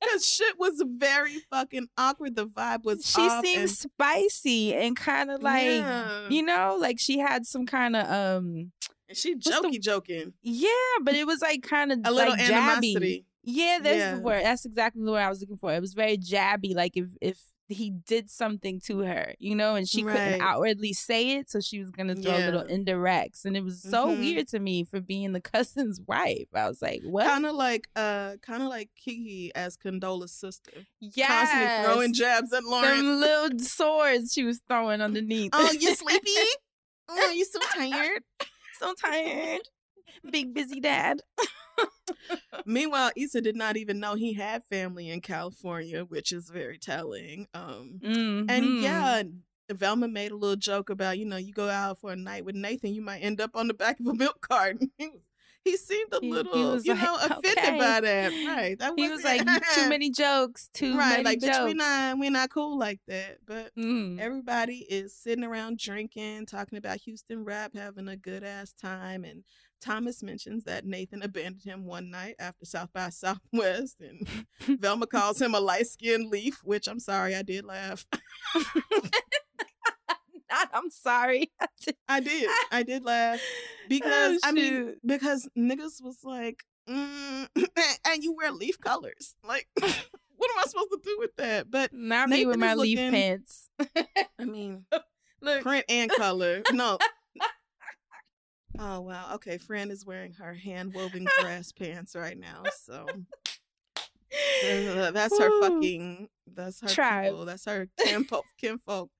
Because 0.00 0.26
shit 0.26 0.58
was 0.58 0.82
very 0.98 1.36
fucking 1.48 1.86
awkward. 1.96 2.34
The 2.34 2.46
vibe 2.46 2.82
was 2.82 3.06
She 3.06 3.28
seemed 3.44 3.60
and- 3.60 3.70
spicy 3.70 4.74
and 4.74 4.96
kind 4.96 5.30
of 5.30 5.42
like, 5.42 5.62
Yeah. 5.64 6.28
you 6.28 6.42
know, 6.42 6.76
like 6.80 6.98
she 6.98 7.18
had 7.20 7.46
some 7.46 7.66
kind 7.66 7.94
of 7.94 8.10
um, 8.10 8.72
and 9.08 9.16
she 9.16 9.34
the- 9.34 9.40
jokey 9.40 9.80
joking. 9.80 10.32
yeah, 10.42 10.68
but 11.02 11.14
it 11.14 11.24
was 11.24 11.40
like 11.40 11.62
kind 11.62 11.92
of 11.92 12.00
A 12.04 12.10
little 12.10 12.32
like 12.32 12.40
jabby. 12.40 12.50
animosity. 12.52 13.26
Yeah, 13.44 13.78
that's 13.80 13.96
Yeah. 13.96 14.14
the 14.16 14.20
word. 14.22 14.44
That's 14.44 14.64
exactly 14.64 15.04
the 15.04 15.10
word 15.12 15.20
I 15.20 15.28
was 15.28 15.40
looking 15.40 15.56
for. 15.56 15.72
It 15.72 15.80
was 15.80 15.94
very 15.94 16.18
jabby, 16.18 16.74
like 16.74 16.96
if 16.96 17.06
if 17.20 17.38
he 17.72 17.90
did 17.90 18.30
something 18.30 18.80
to 18.82 19.00
her, 19.00 19.34
you 19.38 19.54
know, 19.54 19.74
and 19.74 19.88
she 19.88 20.02
Right. 20.04 20.14
couldn't 20.16 20.40
outwardly 20.42 20.92
say 20.92 21.32
it, 21.36 21.50
so 21.50 21.60
she 21.60 21.78
was 21.80 21.90
gonna 21.90 22.14
throw 22.14 22.36
little 22.38 22.64
Yeah. 22.68 22.76
indirects, 22.76 23.44
and 23.44 23.56
it 23.56 23.62
was 23.64 23.82
so 23.82 24.08
Mhm. 24.08 24.18
weird 24.18 24.48
to 24.48 24.58
me 24.60 24.84
for 24.84 25.00
being 25.00 25.32
the 25.32 25.40
cousin's 25.54 26.00
wife. 26.06 26.48
I 26.54 26.68
was 26.68 26.80
like, 26.82 27.00
what? 27.04 27.26
Kind 27.26 27.46
of 27.46 27.54
like 27.54 27.88
uh 27.96 28.36
kind 28.42 28.62
of 28.62 28.68
like 28.68 28.90
Kiki 28.96 29.52
as 29.54 29.76
Condola's 29.76 30.32
sister. 30.32 30.86
yes, 31.00 31.28
Constantly 31.28 31.84
throwing 31.84 32.12
jabs 32.14 32.52
at 32.52 32.64
Lauren. 32.64 32.96
them 32.98 33.20
little 33.20 33.58
swords 33.58 34.32
she 34.32 34.44
was 34.44 34.60
throwing 34.68 35.00
underneath. 35.00 35.50
oh, 35.52 35.72
you 35.72 35.94
sleepy? 35.94 36.30
oh, 37.08 37.30
you 37.34 37.44
so 37.44 37.58
tired? 37.74 38.22
so 38.78 38.94
tired. 38.94 39.68
Big 40.30 40.52
busy 40.54 40.78
dad. 40.80 41.22
Meanwhile, 42.66 43.10
Issa 43.16 43.40
did 43.40 43.56
not 43.56 43.76
even 43.76 43.98
know 44.00 44.14
he 44.14 44.34
had 44.34 44.64
family 44.64 45.08
in 45.10 45.20
California, 45.20 46.04
which 46.04 46.32
is 46.32 46.50
very 46.50 46.78
telling. 46.78 47.46
Um 47.54 48.00
And 48.02 48.48
Mhm. 48.48 48.82
yeah, 48.82 49.22
Velma 49.70 50.08
made 50.08 50.32
a 50.32 50.36
little 50.36 50.56
joke 50.56 50.90
about, 50.90 51.18
you 51.18 51.24
know, 51.24 51.36
you 51.38 51.52
go 51.52 51.68
out 51.68 51.98
for 51.98 52.12
a 52.12 52.16
night 52.16 52.44
with 52.44 52.54
Nathan, 52.56 52.92
you 52.94 53.02
might 53.02 53.20
end 53.20 53.40
up 53.40 53.56
on 53.56 53.68
the 53.68 53.74
back 53.74 53.98
of 54.00 54.06
a 54.06 54.14
milk 54.14 54.40
carton. 54.40 54.90
He, 54.98 55.08
was- 55.08 55.20
he 55.64 55.76
seemed 55.76 56.12
a 56.12 56.18
little, 56.20 56.80
you 56.80 56.92
like, 56.94 57.02
know, 57.02 57.16
offended 57.16 57.58
"Okay." 57.58 57.78
by 57.78 58.00
that. 58.00 58.32
Right. 58.46 58.78
That 58.78 58.92
he 58.96 59.08
was 59.08 59.22
like, 59.24 59.42
too 59.74 59.88
many 59.88 60.10
jokes, 60.10 60.68
too 60.74 60.96
Right. 60.96 61.10
many 61.10 61.24
Like, 61.24 61.40
jokes. 61.40 61.56
bitch, 61.58 61.64
we 61.66 61.74
not, 61.74 62.18
we 62.18 62.30
not 62.30 62.50
cool 62.50 62.78
like 62.78 63.00
that. 63.08 63.38
But 63.46 63.74
Mm. 63.76 64.18
everybody 64.18 64.78
is 64.88 65.14
sitting 65.16 65.44
around 65.44 65.78
drinking, 65.78 66.46
talking 66.46 66.78
about 66.78 66.98
Houston 66.98 67.44
rap, 67.44 67.72
having 67.74 68.08
a 68.08 68.16
good 68.16 68.42
ass 68.44 68.72
time. 68.72 69.24
And 69.24 69.44
Thomas 69.80 70.22
mentions 70.22 70.64
that 70.64 70.84
Nathan 70.86 71.22
abandoned 71.22 71.64
him 71.64 71.84
one 71.84 72.10
night 72.10 72.34
after 72.38 72.64
South 72.64 72.92
by 72.92 73.10
Southwest. 73.10 74.00
And 74.00 74.26
Velma 74.80 75.06
calls 75.06 75.40
him 75.40 75.54
a 75.54 75.60
light 75.60 75.86
skinned 75.86 76.28
leaf, 76.30 76.60
which 76.64 76.86
I'm 76.88 77.00
sorry, 77.00 77.34
I 77.34 77.42
did 77.42 77.64
laugh. 77.64 78.06
Not, 80.52 80.68
I'm 80.74 80.90
sorry. 80.90 81.50
I 82.08 82.20
did. 82.20 82.50
I 82.70 82.82
did 82.82 83.04
laugh 83.06 83.40
because 83.88 84.38
Oh, 84.44 84.48
I 84.48 84.52
mean 84.52 84.96
because 85.04 85.48
niggas 85.56 86.02
was 86.02 86.18
like, 86.24 86.62
mm, 86.88 87.48
and 88.06 88.22
you 88.22 88.34
wear 88.34 88.52
leaf 88.52 88.78
colors. 88.80 89.34
Like, 89.46 89.66
what 89.74 89.84
am 90.50 90.58
I 90.58 90.64
supposed 90.66 90.90
to 90.90 91.00
do 91.04 91.16
with 91.18 91.34
that? 91.36 91.70
But 91.70 91.92
Not 91.92 92.28
me 92.28 92.44
with 92.44 92.58
Nathan 92.58 92.60
my 92.60 92.72
is 92.72 92.78
leaf 92.78 92.98
pants. 92.98 93.68
I 94.38 94.44
mean, 94.44 94.84
Look, 95.40 95.62
print 95.62 95.86
and 95.88 96.10
color. 96.10 96.62
No. 96.72 96.98
Oh 98.78 99.00
wow. 99.00 99.34
Okay, 99.34 99.58
Fran 99.58 99.90
is 99.90 100.04
wearing 100.04 100.32
her 100.34 100.54
hand 100.54 100.94
woven 100.94 101.26
grass 101.40 101.72
pants 101.72 102.14
right 102.14 102.38
now. 102.38 102.62
So 102.82 103.06
that's 104.62 105.38
her 105.38 105.50
Woo. 105.50 105.60
fucking 105.60 106.28
that's 106.54 106.80
her 106.80 106.88
Tribe. 106.88 107.24
people. 107.30 107.44
That's 107.44 107.64
her 107.66 107.88
kinfolk 108.04 108.44
kinfolk 108.58 109.10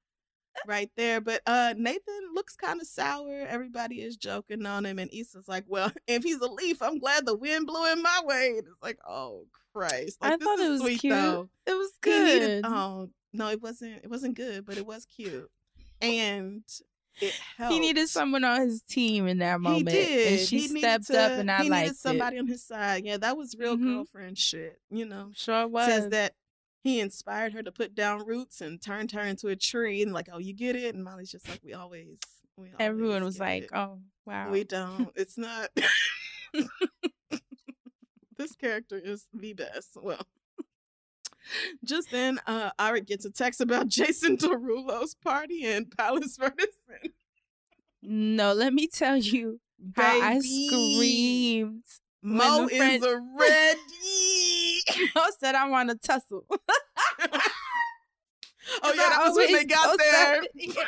right 0.67 0.91
there. 0.97 1.21
But 1.21 1.43
uh 1.47 1.75
Nathan 1.77 2.21
looks 2.35 2.55
kind 2.57 2.81
of 2.81 2.87
sour. 2.87 3.47
Everybody 3.49 4.03
is 4.03 4.17
joking 4.17 4.65
on 4.67 4.85
him, 4.87 4.99
and 4.99 5.11
Issa's 5.13 5.49
like, 5.49 5.65
Well, 5.69 5.93
if 6.07 6.23
he's 6.23 6.41
a 6.41 6.47
leaf, 6.51 6.83
I'm 6.83 6.99
glad 6.99 7.27
the 7.27 7.37
wind 7.37 7.67
blew 7.67 7.91
in 7.93 8.03
my 8.03 8.21
way. 8.25 8.49
And 8.59 8.67
it's 8.67 8.83
like, 8.83 8.99
oh 9.09 9.47
Christ. 9.75 10.19
Like 10.21 10.35
I 10.35 10.37
thought 10.45 10.59
it 10.61 10.69
was 10.69 10.81
sweet 10.81 11.01
cute. 11.01 11.13
though. 11.15 11.49
It 11.67 11.75
was 11.75 11.93
good. 12.01 12.41
needed 12.41 12.67
oh 12.67 13.09
no, 13.33 13.49
it 13.49 13.63
wasn't 13.63 14.03
it 14.05 14.11
wasn't 14.11 14.37
good, 14.37 14.67
but 14.67 14.77
it 14.77 14.87
was 14.87 15.05
cute. 15.07 15.51
And 16.01 16.63
it 17.21 17.35
helped. 17.57 17.73
He 17.75 17.79
needed 17.81 18.09
someone 18.09 18.43
on 18.43 18.63
his 18.63 18.83
team 18.83 19.27
in 19.29 19.39
that 19.39 19.61
moment. 19.61 19.89
He 19.91 19.95
did. 19.95 20.29
And 20.39 20.41
she 20.49 20.59
He 20.61 20.69
stepped 20.81 21.07
to- 21.09 21.21
up 21.21 21.33
and 21.33 21.51
I 21.51 21.63
he 21.63 21.71
liked 21.71 21.83
needed 21.85 21.97
somebody 21.99 22.39
on 22.39 22.47
his 22.47 22.65
side. 22.65 23.05
Yeah, 23.05 23.19
that 23.19 23.37
was 23.37 23.55
real 23.59 23.77
Mhm. 23.77 23.85
girlfriend 23.97 24.39
shit. 24.39 24.81
You 24.91 25.05
know, 25.05 25.29
it. 25.31 25.39
Sure 25.39 25.67
was. 25.69 25.87
says 25.87 26.09
that 26.11 26.35
he 26.83 27.01
inspired 27.01 27.53
her 27.53 27.63
to 27.63 27.73
put 27.73 27.95
down 27.95 28.27
roots 28.27 28.61
and 28.61 28.83
turned 28.83 29.13
her 29.13 29.23
into 29.23 29.49
a 29.49 29.57
tree. 29.57 30.03
And 30.03 30.13
like, 30.13 30.29
oh, 30.33 30.39
you 30.39 30.53
get 30.53 30.77
it. 30.77 30.95
And 30.95 31.05
Molly's 31.05 31.31
just 31.31 31.49
like, 31.49 31.61
we 31.65 31.73
always. 31.73 32.19
We 32.57 32.71
Everyone 32.79 33.25
was 33.25 33.39
like, 33.39 33.65
it. 33.65 33.71
oh, 33.73 34.01
wow. 34.27 34.51
we 34.51 34.65
don't. 34.65 35.09
It's 35.15 35.39
not. 35.39 35.71
this 38.37 38.55
character 38.61 39.01
is 39.03 39.27
the 39.33 39.53
best. 39.55 39.97
Well. 40.01 40.21
Just 41.85 42.13
then, 42.13 42.39
uh, 42.47 42.71
Ira 42.79 43.01
gets 43.01 43.25
a 43.25 43.31
text 43.31 43.61
about 43.61 43.89
Jason 43.89 44.37
Derulo's 44.37 45.15
party 45.17 45.65
in 45.65 45.87
Palace 45.87 46.37
Ferguson. 46.37 47.13
no, 48.01 48.53
let 48.53 48.73
me 48.73 48.87
tell 48.87 49.17
you 49.17 49.59
how 49.97 50.21
I 50.21 50.39
screamed. 50.39 51.83
Mo 52.23 52.69
is 52.69 52.77
friend- 52.77 53.05
a 53.05 53.21
ready. 53.37 53.79
Mo 55.15 55.25
said, 55.41 55.55
I 55.55 55.69
want 55.69 55.91
to 55.91 55.97
tussle. 55.97 56.45
oh 56.51 56.57
Cause 58.83 58.95
yeah, 58.97 59.03
I 59.03 59.09
that 59.11 59.25
was 59.29 59.37
when 59.37 59.53
they 59.53 59.65
got 59.65 59.99
there. 59.99 60.43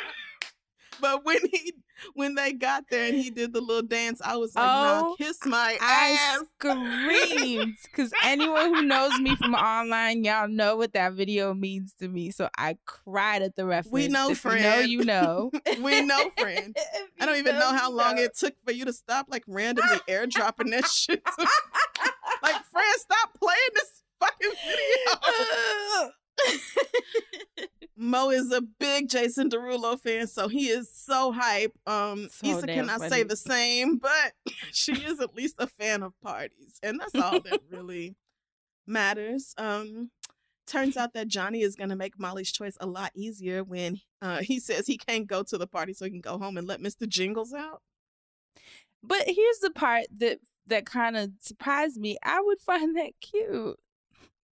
But 1.01 1.25
when 1.25 1.39
he 1.51 1.73
when 2.13 2.35
they 2.35 2.53
got 2.53 2.85
there 2.89 3.07
and 3.07 3.15
he 3.17 3.29
did 3.29 3.51
the 3.51 3.59
little 3.59 3.81
dance, 3.83 4.21
I 4.23 4.37
was 4.37 4.55
like, 4.55 4.65
Oh, 4.65 5.09
"Nah, 5.09 5.15
kiss 5.17 5.45
my 5.45 5.77
I 5.81 6.17
ass." 6.17 6.43
screamed 6.57 7.75
because 7.83 8.13
anyone 8.23 8.73
who 8.73 8.81
knows 8.83 9.19
me 9.19 9.35
from 9.35 9.55
online, 9.55 10.23
y'all 10.23 10.47
know 10.47 10.77
what 10.77 10.93
that 10.93 11.13
video 11.13 11.53
means 11.53 11.93
to 11.99 12.07
me. 12.07 12.31
So 12.31 12.47
I 12.57 12.77
cried 12.85 13.41
at 13.41 13.57
the 13.57 13.65
reference. 13.65 13.91
We 13.91 14.07
know, 14.07 14.29
if 14.29 14.43
You 14.45 14.51
know, 14.51 14.57
friend. 14.61 14.89
you 14.89 15.03
know. 15.03 15.51
we 15.81 16.01
know, 16.01 16.29
friend. 16.37 16.77
I 17.19 17.25
don't 17.25 17.37
even 17.37 17.59
know 17.59 17.73
how 17.73 17.91
long 17.91 18.15
know. 18.15 18.21
it 18.23 18.37
took 18.37 18.53
for 18.65 18.71
you 18.71 18.85
to 18.85 18.93
stop 18.93 19.27
like 19.29 19.43
randomly 19.47 19.97
airdropping 20.07 20.71
that 20.71 20.87
shit. 20.87 21.21
Like, 22.45 22.63
friend, 22.65 22.95
stop 22.97 23.29
playing 23.39 23.57
this 23.73 24.01
fucking 24.19 24.51
video. 25.97 26.11
Mo 27.97 28.29
is 28.29 28.51
a 28.51 28.61
big 28.61 29.09
Jason 29.09 29.49
Derulo 29.49 29.97
fan, 29.99 30.27
so 30.27 30.47
he 30.47 30.67
is 30.67 30.91
so 30.93 31.31
hype. 31.31 31.73
Um, 31.87 32.27
So 32.29 32.57
Issa 32.57 32.67
cannot 32.67 33.01
say 33.01 33.23
the 33.23 33.37
same, 33.37 33.97
but 33.97 34.33
she 34.71 34.91
is 34.93 35.19
at 35.21 35.33
least 35.35 35.55
a 35.59 35.67
fan 35.67 36.03
of 36.03 36.13
parties, 36.21 36.77
and 36.83 36.99
that's 36.99 37.15
all 37.15 37.39
that 37.39 37.61
really 37.71 38.15
matters. 38.85 39.53
Um, 39.57 40.11
turns 40.67 40.97
out 40.97 41.13
that 41.13 41.29
Johnny 41.29 41.61
is 41.61 41.75
going 41.75 41.89
to 41.89 41.95
make 41.95 42.19
Molly's 42.19 42.51
choice 42.51 42.75
a 42.81 42.85
lot 42.85 43.11
easier 43.15 43.63
when 43.63 44.01
uh, 44.21 44.41
he 44.41 44.59
says 44.59 44.87
he 44.87 44.97
can't 44.97 45.27
go 45.27 45.43
to 45.43 45.57
the 45.57 45.67
party, 45.67 45.93
so 45.93 46.03
he 46.03 46.11
can 46.11 46.21
go 46.21 46.37
home 46.37 46.57
and 46.57 46.67
let 46.67 46.81
Mister 46.81 47.05
Jingles 47.05 47.53
out. 47.53 47.81
But 49.01 49.23
here's 49.27 49.59
the 49.61 49.71
part 49.71 50.07
that 50.17 50.39
that 50.67 50.85
kind 50.85 51.15
of 51.17 51.31
surprised 51.39 51.97
me. 51.97 52.17
I 52.23 52.41
would 52.41 52.59
find 52.61 52.95
that 52.97 53.11
cute. 53.21 53.77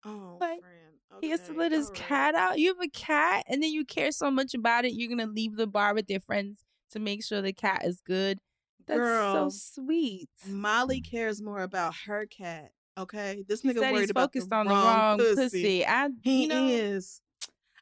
Oh, 0.05 0.37
Like, 0.39 0.59
friend. 0.61 0.75
He 1.21 1.29
has 1.31 1.41
to 1.47 1.53
let 1.53 1.71
his 1.71 1.87
right. 1.87 1.95
cat 1.95 2.35
out. 2.35 2.59
You 2.59 2.67
have 2.69 2.81
a 2.81 2.87
cat, 2.89 3.43
and 3.47 3.61
then 3.63 3.71
you 3.71 3.83
care 3.83 4.11
so 4.11 4.29
much 4.31 4.53
about 4.53 4.85
it, 4.85 4.93
you're 4.93 5.09
gonna 5.09 5.25
leave 5.31 5.55
the 5.55 5.67
bar 5.67 5.93
with 5.93 6.09
your 6.09 6.19
friends 6.21 6.59
to 6.91 6.99
make 6.99 7.23
sure 7.25 7.41
the 7.41 7.51
cat 7.51 7.83
is 7.83 7.99
good. 8.01 8.39
That's 8.87 8.99
Girl. 8.99 9.49
so 9.51 9.81
sweet. 9.83 10.29
Molly 10.47 11.01
cares 11.01 11.41
more 11.41 11.61
about 11.61 11.93
her 12.05 12.25
cat. 12.25 12.71
Okay, 12.97 13.43
this 13.47 13.61
He 13.61 13.69
nigga 13.69 13.79
said 13.79 13.91
worried 13.91 14.01
he's 14.01 14.09
about 14.11 14.33
focused 14.33 14.49
the 14.49 14.55
on 14.55 14.67
wrong 14.67 15.17
the 15.17 15.23
wrong 15.25 15.35
pussy. 15.35 15.41
pussy. 15.43 15.85
I, 15.85 16.09
He 16.23 16.43
you 16.43 16.47
know, 16.49 16.67
is. 16.67 17.21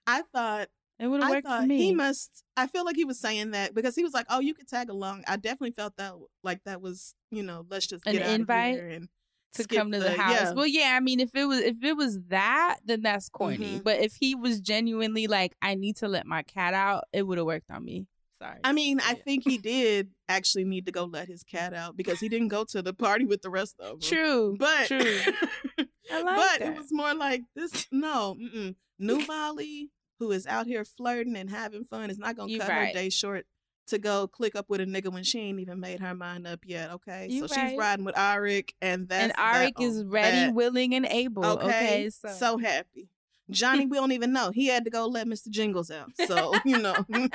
I 0.06 0.22
thought 0.34 0.70
it 1.00 1.08
would 1.08 1.22
have 1.22 1.30
worked 1.30 1.48
for 1.48 1.62
me. 1.62 1.78
he 1.78 1.94
must. 1.94 2.44
I 2.56 2.68
feel 2.68 2.86
like 2.86 2.96
he 2.96 3.06
was 3.06 3.20
saying 3.20 3.52
that 3.52 3.74
because 3.76 3.96
he 3.96 4.04
was 4.04 4.14
like, 4.14 4.26
"Oh, 4.30 4.40
you 4.40 4.54
could 4.54 4.68
tag 4.68 4.90
along." 4.90 5.24
I 5.28 5.38
definitely 5.38 5.72
felt 5.72 5.96
that 5.98 6.14
like 6.44 6.64
that 6.66 6.82
was, 6.82 7.14
you 7.32 7.44
know, 7.44 7.66
let's 7.70 7.88
just 7.88 8.06
An 8.08 8.14
get 8.14 8.24
out 8.24 8.32
invite 8.32 8.76
of 8.76 8.80
here 8.80 8.90
and 8.90 9.10
to 9.54 9.64
come 9.66 9.92
to 9.92 10.00
the, 10.00 10.12
house. 10.12 10.34
Yeah. 10.34 10.54
Well, 10.54 10.68
yeah, 10.68 10.94
I 10.96 11.00
mean, 11.00 11.20
if 11.20 11.34
it 11.36 11.46
was 11.46 11.60
if 11.60 11.84
it 11.84 11.96
was 11.96 12.20
that, 12.30 12.80
then 12.86 13.02
that's 13.02 13.30
corny. 13.30 13.80
Mhm. 13.80 13.84
But 13.84 14.00
if 14.00 14.16
he 14.20 14.36
was 14.36 14.60
genuinely 14.60 15.28
like, 15.28 15.56
I 15.62 15.76
need 15.76 15.98
to 15.98 16.08
let 16.08 16.26
my 16.26 16.44
cat 16.44 16.74
out, 16.74 17.06
it 17.14 17.24
would 17.24 17.38
have 17.38 17.48
worked 17.48 17.70
on 17.72 17.84
me. 17.84 18.08
Sorry. 18.40 18.60
I 18.64 18.72
mean, 18.72 19.00
I 19.00 19.16
think 19.16 19.44
he 19.44 19.58
did 19.58 20.10
actually 20.30 20.64
need 20.66 20.86
to 20.86 20.92
go 20.92 21.06
let 21.06 21.28
his 21.28 21.44
cat 21.44 21.74
out 21.74 21.98
because 21.98 22.20
he 22.20 22.30
didn't 22.30 22.50
go 22.50 22.64
to 22.66 22.84
the 22.84 22.94
party 22.94 23.26
with 23.26 23.42
the 23.42 23.50
rest 23.50 23.76
of 23.80 24.00
them. 24.00 24.00
True, 24.00 24.56
but 24.60 24.88
true. 24.88 25.00
I 26.12 26.22
like 26.22 26.36
but 26.36 26.60
that. 26.60 26.62
it 26.62 26.78
was 26.78 26.92
more 26.92 27.16
like 27.16 27.42
this. 27.56 27.88
No, 27.92 28.36
mm-mm. 28.40 28.76
new 29.00 29.26
Molly, 29.26 29.90
who 30.20 30.32
is 30.32 30.46
out 30.48 30.68
here 30.68 30.84
flirting 30.86 31.36
and 31.36 31.50
having 31.50 31.84
fun, 31.84 32.10
is 32.10 32.18
not 32.18 32.36
gonna 32.36 32.52
You 32.52 32.60
cut 32.60 32.70
her 32.72 32.80
right. 32.82 32.94
day 32.94 33.10
short 33.10 33.46
to 33.88 33.98
go 33.98 34.28
click 34.28 34.56
up 34.56 34.70
with 34.70 34.82
a 34.82 34.86
nigga 34.86 35.12
when 35.12 35.24
she 35.24 35.40
ain't 35.40 35.60
even 35.60 35.80
made 35.80 36.00
her 36.02 36.14
mind 36.14 36.46
up 36.46 36.60
yet. 36.66 36.92
Okay, 36.92 37.28
You 37.30 37.48
so 37.48 37.56
right. 37.56 37.70
she's 37.70 37.78
riding 37.80 38.04
with 38.06 38.16
Arik, 38.16 38.72
and 38.82 39.08
that's 39.08 39.34
and 39.34 39.34
Arik 39.36 39.82
is 39.82 40.04
ready, 40.04 40.48
that. 40.48 40.54
willing, 40.54 40.94
and 40.94 41.06
able. 41.06 41.46
Okay, 41.46 42.10
so. 42.10 42.28
so, 42.30 42.58
happy. 42.58 43.08
Johnny, 43.50 43.86
we 43.86 43.96
don't 43.96 44.12
even 44.12 44.34
know. 44.34 44.52
He 44.52 44.68
had 44.68 44.84
to 44.84 44.90
go 44.90 45.06
let 45.08 45.26
Mr. 45.26 45.48
Jingles 45.48 45.90
out. 45.90 46.12
So, 46.28 46.54
you 46.66 46.80
know, 46.80 46.96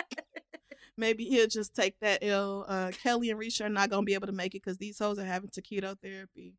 maybe 0.98 1.24
he'll 1.24 1.46
just 1.48 1.74
take 1.74 1.98
that 2.00 2.18
ill. 2.20 2.66
Uh, 2.68 2.90
Kelly 3.02 3.30
and 3.30 3.40
Risha 3.40 3.64
are 3.64 3.70
not 3.70 3.88
going 3.88 4.02
to 4.02 4.06
be 4.06 4.12
able 4.12 4.26
to 4.26 4.32
make 4.34 4.54
it 4.54 4.62
because 4.62 4.76
these 4.76 4.98
hoes 4.98 5.18
are 5.18 5.24
having 5.24 5.48
taquito 5.48 5.96
therapy. 6.02 6.52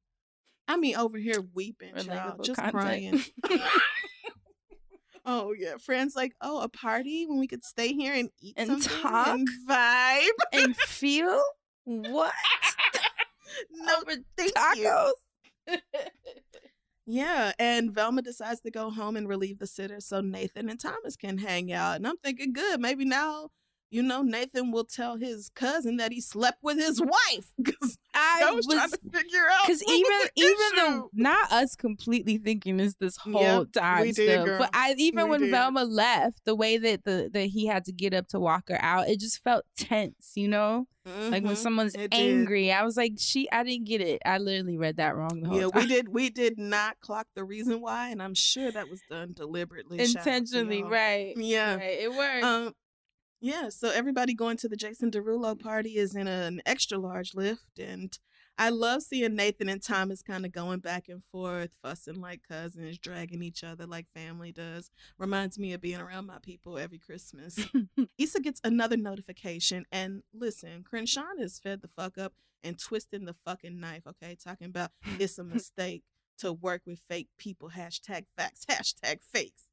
I 0.67 0.77
mean, 0.77 0.95
over 0.95 1.19
here 1.19 1.45
weeping, 1.53 1.93
child, 1.97 2.39
Relatable 2.39 2.45
just 2.45 2.59
content. 2.59 2.73
crying. 2.73 3.23
oh, 5.25 5.53
yeah. 5.57 5.75
Friends 5.77 6.15
like, 6.15 6.33
oh, 6.41 6.61
a 6.61 6.69
party 6.69 7.25
when 7.27 7.39
we 7.39 7.47
could 7.47 7.63
stay 7.63 7.93
here 7.93 8.13
and 8.13 8.29
eat 8.41 8.53
And 8.57 8.81
talk? 8.81 9.27
and 9.29 9.47
vibe. 9.69 10.27
and 10.51 10.75
feel 10.87 11.41
what 11.85 12.33
no, 13.71 13.95
over 13.97 14.15
thank 14.37 14.53
you. 14.75 15.11
tacos. 15.67 15.77
Yeah, 17.05 17.51
and 17.59 17.91
Velma 17.91 18.21
decides 18.21 18.61
to 18.61 18.71
go 18.71 18.89
home 18.89 19.17
and 19.17 19.27
relieve 19.27 19.59
the 19.59 19.67
sitter 19.67 19.99
so 19.99 20.21
Nathan 20.21 20.69
and 20.69 20.79
Thomas 20.79 21.17
can 21.17 21.37
hang 21.37 21.73
out. 21.73 21.97
And 21.97 22.07
I'm 22.07 22.15
thinking, 22.17 22.53
good, 22.53 22.79
maybe 22.79 23.03
now, 23.03 23.49
you 23.91 24.01
know, 24.01 24.21
Nathan 24.21 24.71
will 24.71 24.85
tell 24.85 25.17
his 25.17 25.49
cousin 25.53 25.97
that 25.97 26.13
he 26.13 26.21
slept 26.21 26.59
with 26.61 26.77
his 26.77 27.01
wife. 27.01 27.51
Because 27.61 27.97
I, 28.13 28.45
I 28.47 28.51
was, 28.51 28.65
trying 28.67 28.89
to 28.89 28.97
figure 29.11 29.47
out 29.51 29.65
because 29.67 29.81
even 29.83 30.01
was 30.01 30.29
the 30.35 30.41
even 30.43 30.75
though 30.75 31.09
not 31.13 31.51
us 31.51 31.75
completely 31.75 32.37
thinking 32.37 32.77
this 32.77 32.95
this 32.99 33.17
whole 33.17 33.61
Yep, 33.61 33.71
time 33.73 34.01
we 34.01 34.11
did, 34.11 34.13
still, 34.13 34.45
girl. 34.45 34.57
but 34.59 34.69
I 34.73 34.93
even 34.97 35.25
We 35.25 35.29
when 35.31 35.39
did. 35.41 35.51
Velma 35.51 35.83
left, 35.83 36.45
the 36.45 36.55
way 36.55 36.77
that 36.77 37.03
the 37.05 37.29
that 37.33 37.45
he 37.47 37.65
had 37.65 37.85
to 37.85 37.91
get 37.91 38.13
up 38.13 38.27
to 38.29 38.39
walk 38.39 38.69
her 38.69 38.79
out, 38.83 39.07
it 39.09 39.19
just 39.19 39.41
felt 39.43 39.65
tense, 39.77 40.33
you 40.35 40.47
know, 40.47 40.87
like 41.05 41.43
when 41.43 41.53
Mhm, 41.55 41.57
someone's 41.57 41.95
it 41.95 42.11
did. 42.11 42.19
angry. 42.19 42.71
I 42.71 42.83
was 42.83 42.95
like, 42.97 43.13
she, 43.17 43.49
I 43.51 43.63
didn't 43.63 43.85
get 43.85 44.01
it. 44.01 44.21
I 44.25 44.37
literally 44.37 44.77
read 44.77 44.97
that 44.97 45.15
wrong 45.15 45.41
the 45.41 45.49
whole 45.49 45.57
Yeah, 45.57 45.67
time. 45.69 45.81
we 45.81 45.87
did. 45.87 46.09
We 46.09 46.29
did 46.29 46.57
not 46.59 46.99
clock 47.01 47.27
the 47.35 47.43
reason 47.43 47.81
why, 47.81 48.09
and 48.09 48.21
I'm 48.21 48.35
sure 48.35 48.71
that 48.71 48.89
was 48.89 49.01
done 49.09 49.33
deliberately, 49.33 49.97
Shout 49.99 50.05
out 50.17 50.23
to 50.23 50.29
intentionally, 50.29 50.83
right? 50.83 51.33
Yeah. 51.37 51.75
right. 51.77 51.99
It 52.01 52.13
worked. 52.13 52.43
Um, 52.43 52.73
yeah, 53.43 53.67
so 53.67 53.89
everybody 53.89 54.33
going 54.33 54.55
to 54.55 54.69
the 54.69 54.77
Jason 54.77 55.11
Derulo 55.11 55.59
party 55.59 55.97
is 55.97 56.15
in 56.15 56.27
an 56.27 56.61
extra 56.65 56.97
large 56.97 57.35
lift, 57.35 57.77
and 57.77 58.17
I 58.57 58.69
love 58.69 59.01
seeing 59.01 59.35
Nathan 59.35 59.67
and 59.67 59.83
Thomas 59.83 60.21
kind 60.21 60.45
of 60.45 60.53
going 60.53 60.79
back 60.79 61.09
and 61.09 61.21
forth, 61.21 61.71
fussing 61.81 62.21
like 62.21 62.43
cousins, 62.47 62.97
dragging 62.97 63.43
each 63.43 63.61
other 63.61 63.85
like 63.85 64.07
family 64.07 64.53
does. 64.53 64.91
Reminds 65.17 65.59
me 65.59 65.73
of 65.73 65.81
being 65.81 65.99
around 65.99 66.25
my 66.25 66.37
people 66.41 66.77
every 66.77 66.99
Christmas. 66.99 67.59
Issa 68.17 68.39
gets 68.39 68.61
another 68.63 68.95
notification, 68.95 69.85
and 69.91 70.23
listen, 70.33 70.81
Crenshaw 70.81 71.33
is 71.37 71.59
fed 71.59 71.81
the 71.81 71.89
fuck 71.89 72.17
up 72.17 72.31
and 72.63 72.79
twisting 72.79 73.25
the 73.25 73.33
fucking 73.33 73.77
knife. 73.77 74.03
Okay, 74.07 74.37
talking 74.41 74.67
about 74.67 74.91
it's 75.19 75.37
a 75.37 75.43
mistake 75.43 76.03
to 76.37 76.53
work 76.53 76.83
with 76.85 76.99
fake 76.99 77.27
people. 77.37 77.71
Hashtag 77.71 78.23
facts. 78.37 78.65
Hashtag 78.69 79.19
fakes. 79.21 79.63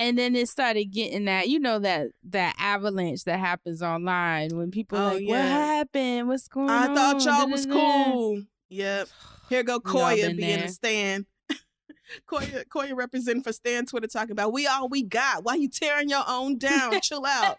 And 0.00 0.16
then 0.18 0.34
it 0.34 0.48
started 0.48 0.86
getting 0.86 1.26
that 1.26 1.48
you 1.48 1.60
know 1.60 1.78
that 1.78 2.08
that 2.30 2.56
avalanche 2.58 3.24
that 3.24 3.38
happens 3.38 3.82
online 3.82 4.56
when 4.56 4.70
people 4.70 4.96
Oh, 4.98 5.02
are 5.08 5.14
like 5.14 5.28
what 5.28 5.38
happened 5.40 6.26
what's 6.28 6.48
going 6.48 6.70
I 6.70 6.86
on 6.86 6.90
i 6.90 6.94
thought 6.94 7.24
y'all 7.24 7.48
was 7.50 7.66
Da-da-da. 7.66 8.12
cool. 8.12 8.42
Yep. 8.70 9.08
Here 9.50 9.62
go 9.62 9.78
Koya 9.78 10.34
being 10.36 10.40
there. 10.58 10.62
the 10.66 10.68
stand. 10.72 11.26
Koya, 12.26 12.64
Koya 12.66 12.96
representing 12.96 13.42
for 13.42 13.52
Stan 13.52 13.84
Twitter 13.86 14.06
talking 14.08 14.32
about 14.32 14.52
we 14.52 14.66
all 14.66 14.88
we 14.88 15.02
got. 15.02 15.44
Why 15.44 15.54
you 15.56 15.68
tearing 15.68 16.08
your 16.08 16.24
own 16.26 16.56
down? 16.58 16.98
Chill 17.02 17.24
out. 17.26 17.58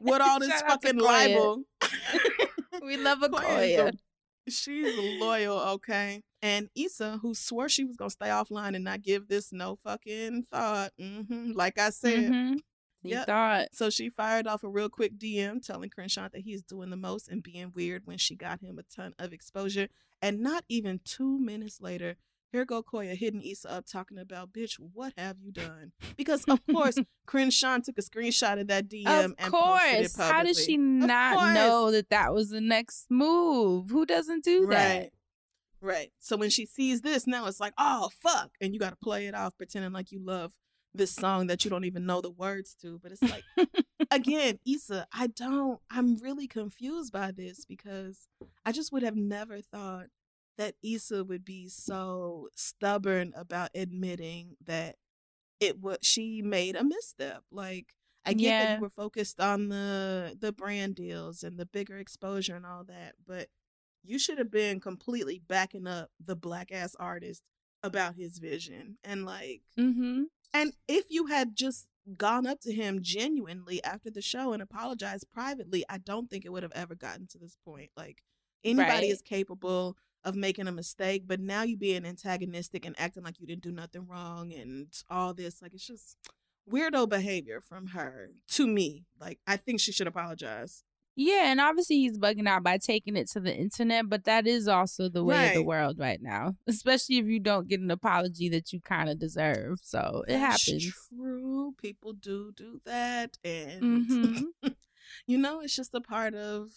With 0.00 0.20
all 0.20 0.40
this 0.40 0.48
Shout 0.50 0.68
fucking 0.82 0.98
libel. 0.98 1.62
we 2.82 2.96
love 2.96 3.22
a 3.22 3.28
Koya 3.28 3.42
Koya. 3.78 3.88
a- 3.92 4.50
She's 4.50 5.20
loyal, 5.20 5.58
okay. 5.74 6.22
And 6.46 6.68
Issa, 6.76 7.18
who 7.22 7.34
swore 7.34 7.68
she 7.68 7.84
was 7.84 7.96
gonna 7.96 8.10
stay 8.10 8.28
offline 8.28 8.76
and 8.76 8.84
not 8.84 9.02
give 9.02 9.26
this 9.26 9.52
no 9.52 9.74
fucking 9.74 10.44
thought. 10.44 10.92
hmm 10.96 11.50
Like 11.54 11.76
I 11.78 11.90
said, 11.90 12.30
Mhm. 12.30 12.58
Yep. 13.02 13.26
thought 13.26 13.68
So 13.72 13.90
she 13.90 14.08
fired 14.10 14.46
off 14.46 14.62
a 14.64 14.68
real 14.68 14.88
quick 14.88 15.18
DM 15.18 15.60
telling 15.60 15.90
Crenshaw 15.90 16.28
that 16.28 16.42
he's 16.42 16.62
doing 16.62 16.90
the 16.90 16.96
most 16.96 17.28
and 17.28 17.42
being 17.42 17.72
weird 17.74 18.02
when 18.06 18.18
she 18.18 18.36
got 18.36 18.60
him 18.60 18.78
a 18.78 18.82
ton 18.84 19.14
of 19.18 19.32
exposure. 19.32 19.88
And 20.22 20.38
not 20.40 20.64
even 20.68 21.00
two 21.04 21.38
minutes 21.38 21.80
later, 21.80 22.16
here 22.52 22.64
go 22.64 22.82
Koya 22.82 23.16
hitting 23.16 23.42
Issa 23.42 23.68
up 23.70 23.86
talking 23.86 24.18
about, 24.18 24.52
bitch, 24.52 24.74
what 24.78 25.12
have 25.16 25.36
you 25.40 25.50
done? 25.52 25.92
Because 26.16 26.44
of 26.44 26.60
course, 26.70 26.96
Crenshaw 27.26 27.78
took 27.78 27.98
a 27.98 28.02
screenshot 28.02 28.60
of 28.60 28.68
that 28.68 28.88
DM 28.88 29.06
of 29.06 29.34
and 29.38 29.52
posted 29.52 29.52
it 29.52 29.52
course. 29.52 30.12
publicly. 30.14 30.34
How 30.34 30.42
does 30.44 30.64
she 30.64 30.76
not 30.76 31.34
know 31.54 31.90
that 31.90 32.10
that 32.10 32.32
was 32.32 32.50
the 32.50 32.60
next 32.60 33.06
move? 33.10 33.90
Who 33.90 34.06
doesn't 34.06 34.44
do 34.44 34.66
that? 34.66 35.10
Right. 35.86 36.10
So 36.18 36.36
when 36.36 36.50
she 36.50 36.66
sees 36.66 37.02
this, 37.02 37.28
now 37.28 37.46
it's 37.46 37.60
like, 37.60 37.72
oh 37.78 38.10
fuck. 38.20 38.50
And 38.60 38.74
you 38.74 38.80
gotta 38.80 38.96
play 38.96 39.28
it 39.28 39.36
off 39.36 39.56
pretending 39.56 39.92
like 39.92 40.10
you 40.10 40.18
love 40.18 40.52
this 40.92 41.12
song 41.12 41.46
that 41.46 41.64
you 41.64 41.70
don't 41.70 41.84
even 41.84 42.06
know 42.06 42.20
the 42.20 42.30
words 42.30 42.74
to. 42.82 42.98
But 43.00 43.12
it's 43.12 43.22
like 43.22 43.44
again, 44.10 44.58
Issa, 44.66 45.06
I 45.12 45.28
don't 45.28 45.78
I'm 45.88 46.16
really 46.16 46.48
confused 46.48 47.12
by 47.12 47.30
this 47.30 47.64
because 47.64 48.26
I 48.64 48.72
just 48.72 48.92
would 48.92 49.04
have 49.04 49.14
never 49.14 49.60
thought 49.60 50.06
that 50.58 50.74
Issa 50.82 51.22
would 51.22 51.44
be 51.44 51.68
so 51.68 52.48
stubborn 52.56 53.32
about 53.36 53.70
admitting 53.72 54.56
that 54.66 54.96
it 55.60 55.80
was 55.80 55.98
she 56.02 56.42
made 56.42 56.74
a 56.74 56.82
misstep. 56.82 57.44
Like 57.52 57.94
I 58.24 58.32
get 58.32 58.58
that 58.58 58.74
you 58.76 58.82
were 58.82 58.90
focused 58.90 59.40
on 59.40 59.68
the 59.68 60.36
the 60.36 60.50
brand 60.50 60.96
deals 60.96 61.44
and 61.44 61.60
the 61.60 61.66
bigger 61.66 61.96
exposure 61.96 62.56
and 62.56 62.66
all 62.66 62.82
that, 62.88 63.14
but 63.24 63.46
you 64.06 64.18
should 64.18 64.38
have 64.38 64.50
been 64.50 64.80
completely 64.80 65.40
backing 65.46 65.86
up 65.86 66.10
the 66.24 66.36
black 66.36 66.70
ass 66.72 66.94
artist 66.98 67.42
about 67.82 68.14
his 68.16 68.38
vision 68.38 68.98
and 69.04 69.24
like 69.24 69.62
Mm-hmm. 69.78 70.24
and 70.54 70.72
if 70.88 71.06
you 71.10 71.26
had 71.26 71.54
just 71.54 71.86
gone 72.16 72.46
up 72.46 72.60
to 72.60 72.72
him 72.72 73.00
genuinely 73.02 73.82
after 73.84 74.10
the 74.10 74.22
show 74.22 74.52
and 74.52 74.62
apologized 74.62 75.26
privately, 75.32 75.84
I 75.88 75.98
don't 75.98 76.30
think 76.30 76.44
it 76.44 76.52
would 76.52 76.62
have 76.62 76.72
ever 76.74 76.94
gotten 76.94 77.26
to 77.28 77.38
this 77.38 77.56
point. 77.64 77.90
Like 77.96 78.22
anybody 78.64 78.92
Right. 79.08 79.10
is 79.10 79.22
capable 79.22 79.96
of 80.24 80.34
making 80.36 80.66
a 80.68 80.72
mistake, 80.72 81.24
but 81.26 81.40
now 81.40 81.62
you 81.62 81.76
being 81.76 82.04
antagonistic 82.06 82.84
and 82.86 82.94
acting 82.98 83.22
like 83.24 83.38
you 83.40 83.46
didn't 83.46 83.62
do 83.62 83.72
nothing 83.72 84.06
wrong 84.06 84.52
and 84.52 84.86
all 85.10 85.34
this, 85.34 85.60
like 85.60 85.74
it's 85.74 85.86
just 85.86 86.16
weirdo 86.70 87.08
behavior 87.08 87.60
from 87.60 87.88
her 87.88 88.30
to 88.48 88.66
me. 88.66 89.04
Like 89.20 89.38
I 89.46 89.56
think 89.56 89.80
she 89.80 89.92
should 89.92 90.06
apologize. 90.08 90.84
Yeah, 91.18 91.50
and 91.50 91.60
obviously 91.60 91.96
he's 91.96 92.18
bugging 92.18 92.46
out 92.46 92.62
by 92.62 92.76
taking 92.76 93.16
it 93.16 93.30
to 93.30 93.40
the 93.40 93.54
internet, 93.54 94.08
but 94.08 94.24
that 94.24 94.46
is 94.46 94.68
also 94.68 95.08
the 95.08 95.24
way 95.24 95.48
of 95.48 95.54
the 95.54 95.62
world 95.64 95.98
right 95.98 96.20
now. 96.20 96.52
Especially 96.66 97.16
if 97.16 97.24
you 97.26 97.40
don't 97.40 97.68
get 97.68 97.80
an 97.80 97.90
apology 97.90 98.50
that 98.50 98.70
you 98.72 98.80
kind 98.82 99.08
of 99.08 99.18
deserve. 99.18 99.78
So 99.82 100.24
it 100.28 100.34
That's 100.34 100.66
happens. 100.66 100.92
True, 101.08 101.74
people 101.80 102.12
do 102.12 102.52
do 102.54 102.80
that, 102.84 103.38
and 103.42 103.82
Mhm. 103.82 104.42
you 105.26 105.38
know, 105.38 105.60
it's 105.60 105.74
just 105.74 105.94
a 105.94 106.00
part 106.02 106.34
of 106.34 106.68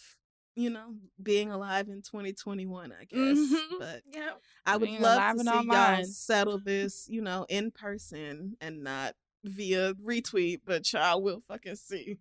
you 0.56 0.70
know 0.70 0.96
being 1.22 1.52
alive 1.52 1.90
in 1.90 2.02
2021, 2.02 2.94
I 2.94 3.04
guess. 3.06 3.20
Mhm. 3.38 3.80
But 3.80 4.04
Yeah. 4.14 4.32
I 4.66 4.78
would 4.78 4.88
Being 4.88 5.02
love 5.02 5.36
to 5.38 5.44
see 5.44 5.68
y'all 5.68 6.04
settle 6.06 6.60
this, 6.60 7.08
you 7.10 7.22
know, 7.22 7.46
in 7.50 7.72
person 7.72 8.56
and 8.62 8.84
not 8.84 9.16
via 9.44 9.96
retweet. 9.96 10.62
But 10.66 10.92
y'all 10.94 11.22
will 11.22 11.42
fucking 11.42 11.76
see. 11.76 12.20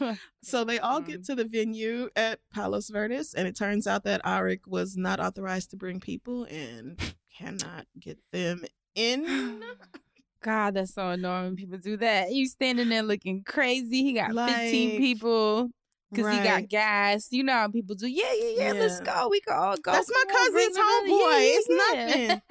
So 0.42 0.62
they 0.62 0.78
all 0.78 1.00
get 1.00 1.22
mm-hmm. 1.22 1.22
to 1.22 1.34
the 1.34 1.44
venue 1.44 2.08
at 2.14 2.38
Palos 2.54 2.88
Verdes, 2.88 3.34
and 3.34 3.48
it 3.48 3.56
turns 3.56 3.88
out 3.88 4.04
that 4.04 4.22
Arik 4.24 4.60
was 4.68 4.96
not 4.96 5.18
authorized 5.18 5.70
to 5.70 5.76
bring 5.76 5.98
people 5.98 6.44
and 6.44 7.00
cannot 7.36 7.86
get 7.98 8.18
them 8.30 8.64
in. 8.94 9.62
God, 10.42 10.74
that's 10.74 10.94
so 10.94 11.08
annoying 11.08 11.44
when 11.44 11.56
people 11.56 11.78
do 11.78 11.96
that. 11.96 12.32
You 12.32 12.46
standing 12.46 12.90
there 12.90 13.02
looking 13.02 13.42
crazy. 13.44 14.04
He 14.04 14.12
got 14.12 14.32
15 14.32 14.98
people 14.98 15.70
because 16.12 16.36
he 16.36 16.44
got 16.44 16.68
gas. 16.68 17.28
You 17.30 17.42
know 17.42 17.52
how 17.52 17.68
people 17.68 17.96
do. 17.96 18.06
Yeah, 18.06 18.32
yeah, 18.34 18.50
yeah. 18.56 18.72
Let's 18.72 19.00
go. 19.00 19.28
We 19.28 19.40
can 19.40 19.56
all 19.56 19.76
go. 19.76 19.92
That's 19.92 20.10
my 20.10 20.24
on, 20.28 20.52
cousin's 20.52 20.78
homeboy. 20.78 21.08
Yeah, 21.08 21.38
It's 21.40 21.68
yeah, 21.68 22.26
nothing. 22.28 22.42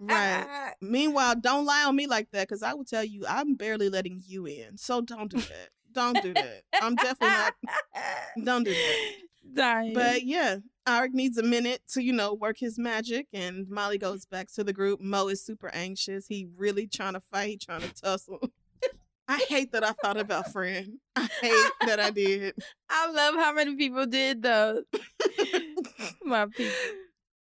Right. 0.00 0.72
Meanwhile, 0.80 1.36
don't 1.40 1.64
lie 1.64 1.84
on 1.84 1.94
me 1.94 2.06
like 2.06 2.30
that 2.32 2.48
because 2.48 2.62
I 2.62 2.74
will 2.74 2.84
tell 2.84 3.04
you 3.04 3.24
I'm 3.28 3.54
barely 3.54 3.88
letting 3.88 4.20
you 4.26 4.46
in. 4.46 4.76
So 4.76 5.00
don't 5.00 5.30
do 5.30 5.38
that. 5.38 5.68
Don't 5.94 6.20
do 6.22 6.34
that. 6.34 6.62
I'm 6.80 6.94
definitely 6.96 7.28
not. 7.28 7.54
Don't 8.44 8.64
do 8.64 8.72
that. 8.72 9.12
Dying. 9.54 9.94
But 9.94 10.24
yeah, 10.24 10.58
Arik 10.86 11.12
needs 11.12 11.38
a 11.38 11.42
minute 11.42 11.82
to, 11.92 12.02
you 12.02 12.12
know, 12.12 12.34
work 12.34 12.58
his 12.58 12.78
magic, 12.78 13.28
and 13.32 13.68
Molly 13.68 13.98
goes 13.98 14.26
back 14.26 14.48
to 14.54 14.64
the 14.64 14.72
group. 14.72 15.00
Mo 15.00 15.28
is 15.28 15.44
super 15.44 15.70
anxious. 15.72 16.26
He 16.26 16.48
really 16.56 16.86
trying 16.86 17.14
to 17.14 17.20
fight, 17.20 17.60
trying 17.60 17.82
to 17.82 17.94
tussle. 17.94 18.40
I 19.26 19.38
hate 19.48 19.72
that 19.72 19.84
I 19.84 19.92
thought 19.92 20.18
about 20.18 20.52
friend. 20.52 20.98
I 21.16 21.28
hate 21.40 21.70
that 21.86 21.98
I 21.98 22.10
did. 22.10 22.54
I 22.90 23.10
love 23.10 23.36
how 23.36 23.54
many 23.54 23.74
people 23.76 24.04
did 24.04 24.42
though. 24.42 24.82
My 26.22 26.46
people. 26.46 26.74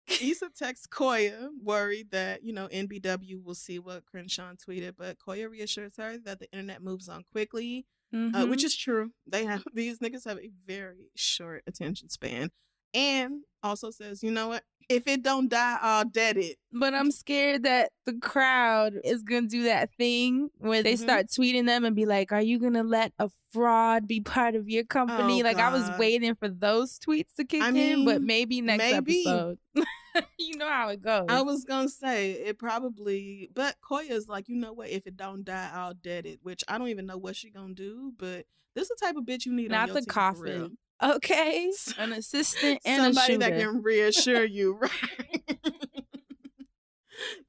Issa 0.09 0.49
texts 0.57 0.87
Koya, 0.87 1.49
worried 1.61 2.11
that, 2.11 2.41
you 2.41 2.53
know, 2.53 2.69
NBW 2.69 3.43
will 3.43 3.53
see 3.53 3.77
what 3.77 4.05
Crenshaw 4.05 4.53
tweeted, 4.53 4.93
but 4.97 5.17
Koya 5.19 5.49
reassures 5.51 5.97
her 5.97 6.17
that 6.19 6.39
the 6.39 6.49
internet 6.51 6.81
moves 6.81 7.09
on 7.09 7.25
quickly, 7.31 7.85
uh, 8.13 8.17
Mhm. 8.17 8.49
which 8.49 8.63
is 8.63 8.75
true. 8.75 9.11
They 9.25 9.45
have 9.45 9.63
these 9.73 9.99
niggas 9.99 10.25
have 10.25 10.39
a 10.39 10.49
very 10.65 11.11
short 11.15 11.63
attention 11.67 12.09
span. 12.09 12.49
And 12.93 13.41
also 13.63 13.91
says, 13.91 14.23
you 14.23 14.31
know 14.31 14.47
what? 14.47 14.63
If 14.89 15.05
it 15.07 15.21
don't 15.21 15.49
die, 15.49 15.77
I'll 15.81 16.05
dead 16.05 16.37
it. 16.37 16.55
But 16.71 16.93
I'm 16.93 17.11
scared 17.11 17.63
that 17.63 17.91
the 18.05 18.13
crowd 18.13 18.93
is 19.03 19.21
gonna 19.23 19.47
do 19.47 19.63
that 19.63 19.89
thing 19.97 20.49
where 20.59 20.81
they 20.81 20.93
Mhm. 20.93 20.99
start 20.99 21.27
tweeting 21.27 21.65
them 21.65 21.83
and 21.83 21.93
be 21.93 22.05
like, 22.05 22.31
"Are 22.31 22.41
you 22.41 22.57
gonna 22.57 22.83
let 22.83 23.11
a 23.19 23.29
fraud 23.51 24.07
be 24.07 24.21
part 24.21 24.55
of 24.55 24.69
your 24.69 24.85
company?" 24.85 25.41
Oh, 25.41 25.43
like 25.43 25.57
I 25.59 25.69
was 25.69 25.91
waiting 25.99 26.35
for 26.35 26.47
those 26.47 26.97
tweets 26.99 27.33
to 27.35 27.43
kick 27.43 27.61
I 27.61 27.69
in, 27.71 28.05
but 28.05 28.21
maybe 28.21 28.61
next 28.61 28.77
maybe. 28.79 29.27
episode. 29.27 29.59
you 30.39 30.57
know 30.57 30.67
how 30.67 30.89
it 30.89 31.01
goes. 31.01 31.25
I 31.29 31.41
was 31.41 31.63
gonna 31.65 31.89
say 31.89 32.31
it 32.33 32.57
probably, 32.59 33.49
but 33.53 33.75
Koya's 33.81 34.27
like, 34.27 34.47
you 34.49 34.55
know 34.55 34.73
what? 34.73 34.89
If 34.89 35.07
it 35.07 35.17
don't 35.17 35.43
die, 35.43 35.69
I'll 35.73 35.93
dead 35.93 36.25
it. 36.25 36.39
Which 36.43 36.63
I 36.67 36.77
don't 36.77 36.89
even 36.89 37.05
know 37.05 37.17
what 37.17 37.35
she 37.35 37.49
gonna 37.49 37.73
do, 37.73 38.13
but 38.17 38.45
this 38.75 38.89
is 38.89 38.97
the 38.99 39.05
type 39.05 39.15
of 39.15 39.23
bitch 39.23 39.45
you 39.45 39.53
need. 39.53 39.71
on 39.73 39.87
not 39.87 39.93
the 39.93 40.05
coffin. 40.05 40.77
Okay, 41.03 41.71
an 41.99 42.11
assistant 42.13 42.79
and 42.83 43.15
somebody 43.15 43.37
that 43.37 43.59
can 43.59 43.83
reassure 43.83 44.43
you, 44.45 44.73
right? 44.79 45.59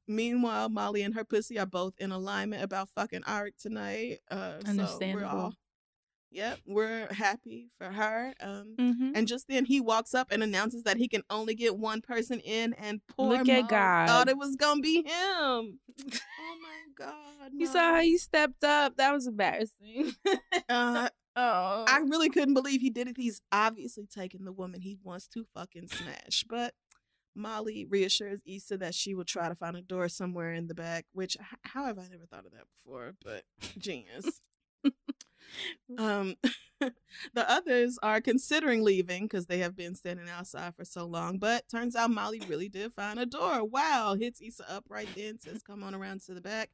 Meanwhile, 0.07 0.69
Molly 0.69 1.03
and 1.03 1.13
her 1.13 1.23
pussy 1.23 1.59
are 1.59 1.65
both 1.65 1.93
in 1.99 2.11
alignment 2.11 2.63
about 2.63 2.89
fucking 2.89 3.21
Arik 3.21 3.57
tonight. 3.59 4.19
Uh, 4.31 4.35
So 4.35 4.65
we're 4.65 4.69
Understandable. 4.69 5.27
all, 5.27 5.53
yep, 6.31 6.59
we're 6.65 7.11
happy 7.13 7.69
for 7.77 7.91
her. 7.91 8.33
Um, 8.39 8.75
Mhm. 8.77 9.11
and 9.15 9.27
just 9.27 9.47
then 9.47 9.65
he 9.65 9.79
walks 9.81 10.13
up 10.13 10.31
and 10.31 10.41
announces 10.43 10.83
that 10.83 10.97
he 10.97 11.07
can 11.07 11.23
only 11.29 11.55
get 11.55 11.77
one 11.77 12.01
person 12.01 12.39
in, 12.39 12.73
and 12.73 13.01
poor 13.07 13.37
Look 13.39 13.49
at 13.49 13.61
Mo 13.63 13.67
God. 13.67 14.07
thought 14.07 14.29
it 14.29 14.37
was 14.37 14.55
gonna 14.55 14.81
be 14.81 14.97
him. 15.03 15.79
oh 15.89 16.59
my 16.61 16.81
God! 16.95 17.51
You 17.53 17.65
saw 17.67 17.93
how 17.95 17.99
you 18.01 18.17
stepped 18.17 18.63
up. 18.63 18.97
That 18.97 19.11
was 19.13 19.27
embarrassing. 19.27 20.13
Uh, 20.67 21.09
oh, 21.35 21.85
I 21.87 21.99
really 22.07 22.29
couldn't 22.29 22.53
believe 22.53 22.81
he 22.81 22.89
did 22.89 23.07
it. 23.07 23.17
He's 23.17 23.41
obviously 23.51 24.05
taking 24.05 24.45
the 24.45 24.51
woman 24.53 24.81
he 24.81 24.97
wants 25.03 25.27
to 25.29 25.45
fucking 25.53 25.87
smash. 25.87 26.43
But 26.47 26.73
Molly 27.35 27.85
reassures 27.85 28.41
Issa 28.45 28.77
that 28.79 28.93
she 28.95 29.13
will 29.13 29.23
try 29.23 29.47
to 29.47 29.55
find 29.55 29.77
a 29.77 29.81
door 29.81 30.09
somewhere 30.09 30.53
in 30.53 30.67
the 30.67 30.75
back, 30.75 31.05
which 31.13 31.37
how 31.63 31.85
have 31.85 31.97
I 31.97 32.07
never 32.07 32.25
thought 32.25 32.45
of 32.45 32.51
that 32.51 32.65
before? 32.75 33.15
But 33.23 33.43
genius. 33.77 34.41
Um 35.97 36.35
the 36.79 37.49
others 37.49 37.99
are 38.01 38.21
considering 38.21 38.83
leaving 38.83 39.23
because 39.23 39.47
they 39.47 39.59
have 39.59 39.75
been 39.75 39.95
standing 39.95 40.29
outside 40.29 40.75
for 40.75 40.85
so 40.85 41.05
long. 41.05 41.37
But 41.37 41.67
turns 41.69 41.95
out 41.95 42.11
Molly 42.11 42.41
really 42.47 42.69
did 42.69 42.93
find 42.93 43.19
a 43.19 43.25
door. 43.25 43.63
Wow. 43.63 44.15
Hits 44.19 44.41
Issa 44.41 44.69
up 44.71 44.85
right 44.89 45.09
then, 45.15 45.39
says 45.39 45.61
come 45.61 45.83
on 45.83 45.93
around 45.95 46.21
to 46.21 46.33
the 46.33 46.41
back. 46.41 46.69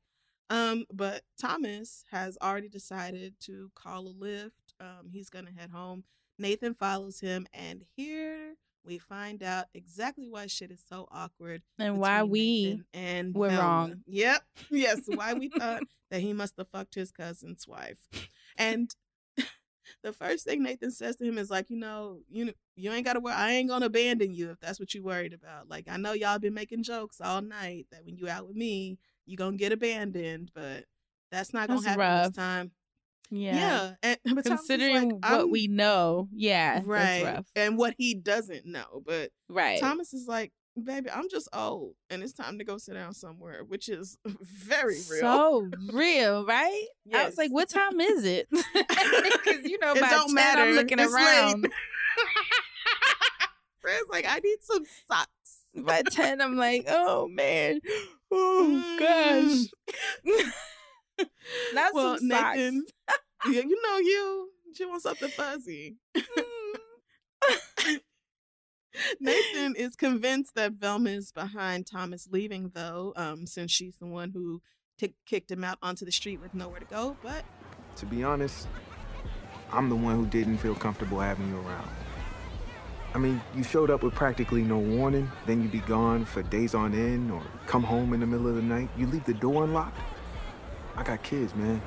Um, 0.49 0.85
but 0.93 1.23
Thomas 1.39 2.05
has 2.11 2.37
already 2.41 2.69
decided 2.69 3.33
to 3.41 3.71
call 3.75 4.07
a 4.07 4.09
lift. 4.09 4.73
Um, 4.79 5.09
he's 5.11 5.29
gonna 5.29 5.51
head 5.51 5.71
home. 5.71 6.03
Nathan 6.37 6.73
follows 6.73 7.19
him, 7.19 7.47
and 7.53 7.83
here 7.95 8.55
we 8.85 8.97
find 8.99 9.41
out 9.43 9.65
exactly 9.73 10.27
why 10.29 10.47
shit 10.47 10.71
is 10.71 10.81
so 10.89 11.07
awkward. 11.11 11.61
and 11.79 11.99
why 11.99 12.23
we 12.23 12.63
Nathan 12.65 12.85
and 12.93 13.35
were 13.35 13.49
Velma. 13.49 13.61
wrong. 13.63 14.03
Yep. 14.07 14.41
Yes. 14.69 15.01
Why 15.07 15.33
we 15.33 15.49
thought 15.49 15.83
that 16.11 16.21
he 16.21 16.33
must 16.33 16.53
have 16.57 16.67
fucked 16.67 16.95
his 16.95 17.11
cousin's 17.11 17.67
wife. 17.67 17.97
And 18.57 18.93
the 20.03 20.13
first 20.13 20.45
thing 20.45 20.63
Nathan 20.63 20.91
says 20.91 21.15
to 21.17 21.25
him 21.25 21.37
is 21.37 21.49
like, 21.49 21.69
you 21.69 21.77
know, 21.77 22.19
you 22.29 22.53
you 22.75 22.91
ain't 22.91 23.05
gotta 23.05 23.19
worry. 23.19 23.33
I 23.35 23.51
ain't 23.51 23.69
gonna 23.69 23.87
abandon 23.87 24.33
you 24.33 24.51
if 24.51 24.59
that's 24.59 24.79
what 24.79 24.93
you 24.93 25.03
worried 25.03 25.33
about. 25.33 25.69
Like 25.69 25.87
I 25.89 25.97
know 25.97 26.13
y'all 26.13 26.39
been 26.39 26.53
making 26.53 26.83
jokes 26.83 27.19
all 27.21 27.41
night 27.41 27.87
that 27.91 28.05
when 28.05 28.17
you 28.17 28.29
out 28.29 28.47
with 28.47 28.55
me, 28.55 28.97
you 29.25 29.37
gonna 29.37 29.57
get 29.57 29.71
abandoned, 29.71 30.51
but 30.53 30.85
that's 31.31 31.53
not 31.53 31.67
gonna 31.67 31.81
That's 31.81 31.87
happen 31.87 31.99
rough. 32.01 32.27
this 32.27 32.35
time. 32.35 32.71
Yeah. 33.31 33.55
Yeah. 34.03 34.15
And 34.25 34.43
Considering 34.45 35.19
like, 35.21 35.31
what 35.31 35.49
we 35.49 35.67
know, 35.67 36.27
yeah, 36.33 36.81
right 36.85 37.23
that's 37.23 37.37
rough. 37.37 37.45
and 37.55 37.77
what 37.77 37.95
he 37.97 38.13
doesn't 38.15 38.65
know, 38.65 39.01
but 39.05 39.31
Right. 39.49 39.79
Thomas 39.79 40.13
is 40.13 40.27
like, 40.27 40.51
baby, 40.81 41.09
I'm 41.09 41.29
just 41.29 41.47
old 41.53 41.93
and 42.09 42.21
it's 42.21 42.33
time 42.33 42.57
to 42.59 42.63
go 42.65 42.77
sit 42.77 42.93
down 42.95 43.13
somewhere, 43.13 43.63
which 43.65 43.87
is 43.89 44.17
very 44.41 44.95
real. 45.09 45.21
So 45.21 45.69
real, 45.93 46.45
right? 46.45 46.85
I 47.13 47.25
was 47.25 47.37
like, 47.37 47.51
what 47.51 47.69
time 47.69 47.99
is 47.99 48.25
it? 48.25 48.47
Because 48.51 49.65
you 49.65 49.77
know, 49.79 49.93
It 49.93 50.01
by 50.01 50.09
don't 50.09 50.27
10, 50.27 50.33
matter. 50.35 50.61
I'm 50.63 50.75
looking 50.75 50.99
It's 50.99 51.13
around. 51.13 51.67
Fred's 53.79 54.09
like, 54.11 54.25
I 54.27 54.39
need 54.39 54.57
some 54.61 54.83
socks. 55.07 55.29
By 55.75 56.01
10, 56.09 56.41
I'm 56.41 56.55
like, 56.57 56.85
oh 56.87 57.27
man. 57.27 57.79
Oh 58.31 58.95
gosh. 58.99 59.67
Mm. 60.25 60.51
Not 61.73 61.93
well, 61.93 62.17
some 62.17 62.29
socks. 62.29 62.57
Nathan, 62.57 62.85
yeah, 63.51 63.61
you 63.61 63.81
know 63.81 63.97
you. 63.97 64.49
She 64.73 64.85
wants 64.85 65.03
something 65.03 65.29
fuzzy. 65.29 65.95
Nathan 69.19 69.75
is 69.75 69.95
convinced 69.95 70.55
that 70.55 70.73
Velma 70.73 71.09
is 71.09 71.31
behind 71.31 71.85
Thomas 71.87 72.27
leaving, 72.31 72.71
though, 72.73 73.13
um, 73.15 73.45
since 73.45 73.71
she's 73.71 73.97
the 73.97 74.05
one 74.05 74.31
who 74.31 74.61
t- 74.97 75.15
kicked 75.25 75.51
him 75.51 75.63
out 75.63 75.77
onto 75.81 76.05
the 76.05 76.11
street 76.11 76.41
with 76.41 76.53
nowhere 76.53 76.79
to 76.79 76.85
go. 76.85 77.17
But 77.21 77.43
To 77.97 78.05
be 78.05 78.23
honest, 78.23 78.67
I'm 79.71 79.89
the 79.89 79.95
one 79.95 80.15
who 80.15 80.25
didn't 80.25 80.57
feel 80.57 80.75
comfortable 80.75 81.19
having 81.19 81.49
you 81.49 81.57
around. 81.57 81.89
I 83.13 83.17
mean, 83.17 83.41
you 83.55 83.63
showed 83.63 83.89
up 83.89 84.03
with 84.03 84.13
practically 84.13 84.61
no 84.61 84.77
warning, 84.77 85.31
then 85.45 85.61
you'd 85.61 85.71
be 85.71 85.79
gone 85.79 86.25
for 86.25 86.43
days 86.43 86.75
on 86.75 86.93
end 86.93 87.31
or 87.31 87.41
come 87.65 87.81
home 87.83 88.13
in 88.13 88.19
the 88.19 88.25
middle 88.25 88.47
of 88.47 88.55
the 88.55 88.61
night. 88.61 88.89
You 88.97 89.07
leave 89.07 89.23
the 89.23 89.33
door 89.33 89.63
unlocked. 89.63 89.97
I 90.97 91.03
got 91.03 91.21
kids, 91.23 91.53
man. 91.55 91.81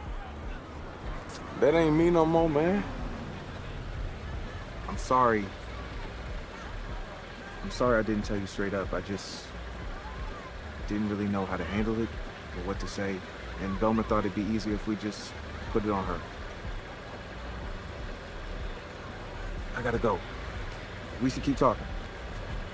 That 1.61 1.75
ain't 1.75 1.97
me 1.97 2.11
no 2.11 2.27
more, 2.27 2.49
man. 2.49 2.85
I'm 4.89 4.99
sorry. 4.99 5.45
I'm 7.63 7.71
sorry 7.71 7.99
I 7.99 8.03
didn't 8.03 8.25
tell 8.25 8.37
you 8.37 8.47
straight 8.47 8.75
up. 8.75 8.93
I 8.93 9.01
just 9.01 9.45
didn't 10.87 11.09
really 11.09 11.27
know 11.27 11.45
how 11.45 11.57
to 11.57 11.65
handle 11.65 12.01
it 12.01 12.09
or 12.57 12.67
what 12.67 12.79
to 12.81 12.87
say. 12.87 13.17
And 13.63 13.79
Velma 13.79 14.03
thought 14.05 14.21
it'd 14.21 14.35
be 14.35 14.43
easier 14.55 14.75
if 14.75 14.87
we 14.87 14.97
just 14.97 15.33
put 15.73 15.85
it 15.85 15.91
on 15.91 16.05
her. 16.05 16.19
I 19.77 19.83
gotta 19.83 19.99
go. 19.99 20.19
We 21.23 21.31
should 21.31 21.43
keep 21.43 21.57
talking. 21.57 21.87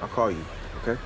I'll 0.02 0.08
call 0.08 0.30
you, 0.30 0.44
okay? 0.82 1.00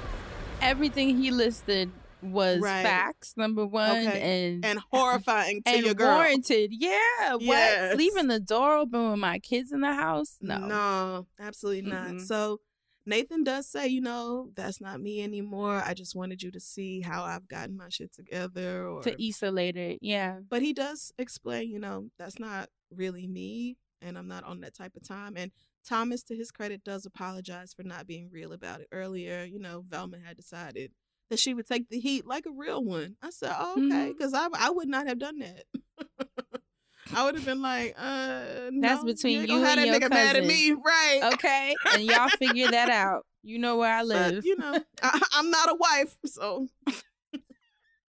Everything 0.61 1.17
he 1.17 1.31
listed 1.31 1.91
was 2.23 2.61
Right. 2.61 2.83
facts, 2.83 3.35
number 3.37 3.65
one, 3.67 4.07
Okay. 4.07 4.21
and 4.49 4.65
and 4.65 4.79
horrifying 4.93 5.63
to 5.63 5.71
and 5.71 5.85
your 5.87 5.95
girl. 5.95 6.17
warranted. 6.17 6.71
Yeah, 6.73 7.33
what? 7.35 7.43
Yes. 7.45 7.97
Leaving 7.97 8.27
the 8.29 8.41
door 8.41 8.77
open 8.79 9.11
with 9.11 9.21
my 9.21 9.39
kids 9.39 9.73
in 9.73 9.81
the 9.81 9.93
house? 9.95 10.37
No. 10.41 10.59
No, 10.59 11.27
absolutely 11.39 11.91
not. 11.91 12.21
So 12.21 12.61
Nathan 13.07 13.43
does 13.43 13.67
say, 13.67 13.87
you 13.89 14.01
know, 14.03 14.51
that's 14.55 14.81
not 14.83 15.01
me 15.01 15.23
anymore. 15.23 15.83
I 15.85 15.95
just 15.95 16.15
wanted 16.15 16.43
you 16.43 16.51
to 16.51 16.61
see 16.61 17.01
how 17.01 17.23
I've 17.25 17.49
gotten 17.49 17.77
my 17.77 17.89
shit 17.89 18.13
together. 18.13 18.87
Or 18.87 19.03
To 19.03 19.25
Issa 19.29 19.51
later. 19.51 19.95
Yeah. 20.03 20.41
but 20.49 20.61
he 20.61 20.73
does 20.75 21.13
explain, 21.19 21.71
you 21.71 21.79
know, 21.79 22.11
that's 22.19 22.39
not 22.39 22.69
really 22.91 23.27
me, 23.27 23.79
and 24.03 24.19
I'm 24.19 24.29
not 24.29 24.45
on 24.45 24.61
that 24.61 24.75
type 24.75 24.95
of 24.97 25.07
time. 25.07 25.35
And 25.37 25.53
Thomas, 25.87 26.23
to 26.25 26.37
his 26.37 26.51
credit, 26.51 26.85
does 26.85 27.07
apologize 27.07 27.73
for 27.73 27.83
not 27.83 28.07
being 28.07 28.29
real 28.31 28.53
about 28.53 28.81
it 28.83 28.89
earlier. 28.93 29.43
You 29.45 29.59
know, 29.59 29.85
Velma 29.89 30.19
had 30.23 30.37
decided 30.37 30.93
that 31.31 31.39
she 31.39 31.55
would 31.55 31.67
take 31.67 31.89
the 31.89 31.99
heat 32.01 32.27
like 32.27 32.47
a 32.47 32.51
real 32.51 32.83
one. 32.83 33.17
I 33.23 33.31
said, 33.31 33.55
oh, 33.59 33.75
okay, 33.85 34.13
because 34.17 34.35
I 34.35 34.49
I 34.55 34.71
would 34.71 34.89
not 34.89 35.07
have 35.07 35.19
done 35.19 35.39
that. 35.41 35.65
I 37.15 37.25
would 37.25 37.37
have 37.37 37.45
been 37.47 37.63
like, 37.63 37.95
uh, 37.97 38.69
That's 38.81 39.03
no, 39.03 39.05
between 39.05 39.41
you, 39.49 39.57
you 39.57 39.65
and 39.65 39.81
your 39.81 39.95
nigga 39.95 40.11
mad 40.11 40.37
at 40.37 40.43
cousin. 40.43 40.47
me, 40.47 40.73
right? 40.85 41.21
Okay, 41.35 41.75
and 41.95 42.03
y'all 42.03 42.29
figure 42.29 42.71
that 42.71 42.91
out. 42.91 43.25
You 43.43 43.59
know 43.59 43.77
where 43.79 43.93
I 43.95 44.01
But 44.01 44.07
live. 44.35 44.45
you 44.45 44.57
know, 44.57 44.79
I, 45.03 45.21
I'm 45.33 45.51
not 45.51 45.71
a 45.71 45.75
wife, 45.75 46.19
so 46.27 46.69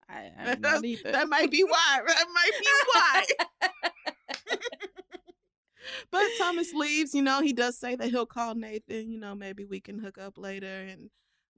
I, 0.10 0.32
I'm 0.40 0.62
not 0.62 0.84
either. 0.84 1.12
that 1.12 1.30
might 1.30 1.52
be 1.52 1.64
why. 1.64 2.00
That 2.08 2.26
might 2.34 2.52
be 2.60 2.68
why. 2.94 3.26
but 6.12 6.24
Thomas 6.40 6.74
leaves. 6.74 7.14
You 7.14 7.22
know, 7.22 7.42
he 7.42 7.54
does 7.54 7.78
say 7.78 7.96
that 7.96 8.10
he'll 8.10 8.26
call 8.26 8.56
Nathan. 8.56 9.12
You 9.12 9.20
know, 9.20 9.36
maybe 9.36 9.64
we 9.66 9.80
can 9.80 10.00
hook 10.00 10.18
up 10.18 10.38
later, 10.38 10.66
and 10.90 11.10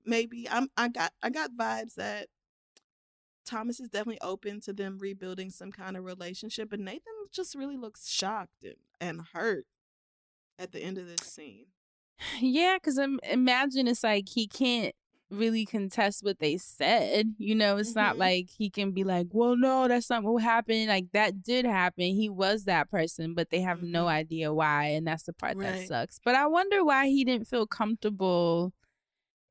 maybe 0.05 0.47
I'm. 0.49 0.69
I 0.77 0.87
got. 0.89 1.13
I 1.21 1.29
got 1.29 1.51
vibes 1.51 1.95
that 1.95 2.27
Thomas 3.45 3.79
is 3.79 3.89
definitely 3.89 4.21
open 4.21 4.61
to 4.61 4.73
them 4.73 4.97
rebuilding 4.99 5.49
some 5.49 5.71
kind 5.71 5.97
of 5.97 6.03
relationship, 6.03 6.69
but 6.69 6.79
Nathan 6.79 7.01
just 7.31 7.55
really 7.55 7.77
looks 7.77 8.07
shocked 8.07 8.63
and, 8.63 8.75
and 9.01 9.21
hurt 9.33 9.65
at 10.59 10.71
the 10.71 10.79
end 10.79 10.97
of 10.97 11.07
this 11.07 11.25
scene. 11.27 11.65
Yeah, 12.39 12.75
because 12.75 12.97
I'm 12.97 13.19
imagine 13.23 13.87
it's 13.87 14.03
like 14.03 14.27
he 14.29 14.45
can't 14.47 14.93
really 15.31 15.65
contest 15.65 16.23
what 16.23 16.39
they 16.39 16.57
said. 16.57 17.33
You 17.37 17.55
know, 17.55 17.77
it's 17.77 17.95
not 17.95 18.15
Mhm. 18.15 18.19
like 18.19 18.49
he 18.49 18.69
can 18.69 18.91
be 18.91 19.03
like, 19.03 19.27
well, 19.31 19.55
no, 19.55 19.87
that's 19.87 20.09
not 20.09 20.23
what 20.23 20.43
happened. 20.43 20.87
Like, 20.87 21.11
that 21.13 21.41
did 21.43 21.65
happen. 21.65 22.03
He 22.15 22.29
was 22.29 22.65
that 22.65 22.89
person, 22.89 23.35
but 23.35 23.49
they 23.51 23.61
have 23.61 23.81
no 23.83 24.05
Mhm. 24.05 24.09
idea 24.09 24.53
why. 24.53 24.85
And 24.87 25.07
that's 25.07 25.23
the 25.23 25.33
part 25.33 25.57
that 25.59 25.87
sucks. 25.87 26.19
But 26.23 26.35
I 26.35 26.47
wonder 26.47 26.83
why 26.83 27.07
he 27.07 27.23
didn't 27.23 27.47
feel 27.47 27.67
comfortable 27.67 28.73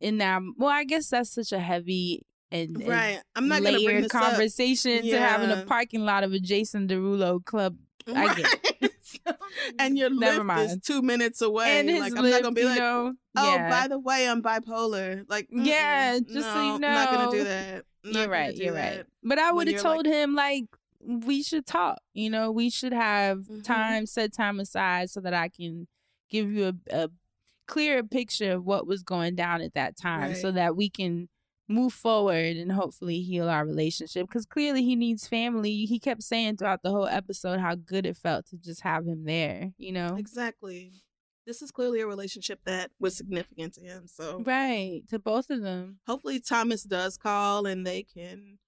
in 0.01 0.18
that. 0.18 0.42
Well, 0.57 0.70
I 0.70 0.84
guess 0.84 1.09
that's 1.09 1.30
such 1.32 1.53
a 1.53 1.59
heavy 1.59 2.22
and, 2.51 2.76
and 2.76 2.88
Right. 2.88 3.20
I'm 3.36 3.49
not 3.49 3.62
gonna 3.62 3.76
bring 3.78 3.86
layered 3.88 4.05
up. 4.07 4.11
conversation 4.11 5.03
to 5.03 5.18
have 5.20 5.42
in 5.42 5.51
a 5.51 5.64
parking 5.66 6.05
lot 6.05 6.24
of 6.24 6.32
a 6.32 6.38
Jason 6.40 6.88
Derulo 6.88 7.44
club. 7.44 7.76
I 8.07 8.34
get 8.34 8.80
Right. 8.80 8.90
and 9.78 9.99
your 9.99 10.11
Never 10.11 10.42
lift 10.44 10.61
is 10.61 10.68
mind. 10.70 10.82
two 10.84 11.03
minutes 11.03 11.42
away. 11.42 11.78
and 11.80 11.88
his 11.90 12.01
like 12.01 12.16
I'm 12.16 12.22
lip, 12.22 12.32
not 12.32 12.42
gonna 12.42 12.55
be 12.55 12.64
like, 12.64 12.78
know, 12.78 13.14
oh, 13.36 13.55
yeah. 13.55 13.68
by 13.68 13.88
the 13.88 13.99
way, 13.99 14.28
I'm 14.28 14.42
bipolar. 14.42 15.24
Like, 15.28 15.49
mm-mm, 15.51 15.66
Yeah, 15.66 16.18
just 16.20 16.51
so 16.53 16.62
you 16.72 16.78
know 16.78 16.88
I'm 16.88 16.94
not 16.94 17.11
gonna 17.12 17.30
do 17.30 17.44
that. 17.44 17.84
I'm 18.05 18.12
You're 18.12 18.28
right. 18.28 18.55
You're 18.57 18.72
that. 18.74 18.96
right. 18.99 19.07
But 19.22 19.38
I 19.38 19.53
would 19.53 19.66
have 19.66 19.72
you're, 19.74 19.82
like- 19.82 19.92
told 19.94 20.07
him 20.07 20.34
like 20.34 20.64
we 21.01 21.42
should 21.42 21.66
talk. 21.66 21.99
You 22.14 22.30
know, 22.30 22.51
we 22.51 22.70
should 22.70 22.92
have 22.92 23.38
Mhm. 23.40 23.62
time, 23.64 24.07
set 24.07 24.32
time 24.32 24.59
aside 24.61 25.11
so 25.11 25.20
that 25.20 25.34
I 25.34 25.49
can 25.49 25.86
give 26.30 26.51
you 26.51 26.68
a, 26.90 27.05
a 27.05 27.11
clearer 27.68 28.02
picture 28.02 28.52
of 28.52 28.64
what 28.64 28.86
was 28.86 29.02
going 29.04 29.36
down 29.36 29.60
at 29.60 29.74
that 29.74 29.96
time, 29.96 30.34
so 30.34 30.50
that 30.50 30.76
we 30.76 30.90
can 30.90 31.28
move 31.68 31.92
forward 31.92 32.56
and 32.56 32.72
hopefully 32.72 33.20
heal 33.20 33.48
our 33.48 33.64
relationship. 33.66 34.26
Because 34.26 34.46
clearly 34.46 34.82
he 34.82 34.96
needs 34.96 35.28
family. 35.28 35.84
He 35.84 35.98
kept 36.00 36.22
saying 36.22 36.56
throughout 36.56 36.82
the 36.82 36.90
whole 36.90 37.06
episode 37.06 37.60
how 37.60 37.74
good 37.74 38.06
it 38.06 38.16
felt 38.16 38.46
to 38.46 38.56
just 38.56 38.80
have 38.82 39.06
him 39.06 39.24
there. 39.24 39.72
You 39.76 39.92
know, 39.92 40.16
Exactly. 40.18 40.92
This 41.46 41.62
is 41.62 41.70
clearly 41.70 42.00
a 42.00 42.06
relationship 42.06 42.60
that 42.66 42.90
was 42.98 43.16
significant 43.16 43.74
to 43.74 43.80
him. 43.82 44.06
So 44.06 44.42
right 44.44 45.02
to 45.08 45.18
both 45.18 45.48
of 45.50 45.62
them. 45.62 45.98
hopefully 46.06 46.40
Thomas 46.40 46.82
does 46.82 47.16
call 47.16 47.64
and 47.66 47.86
they 47.86 48.02
can, 48.02 48.58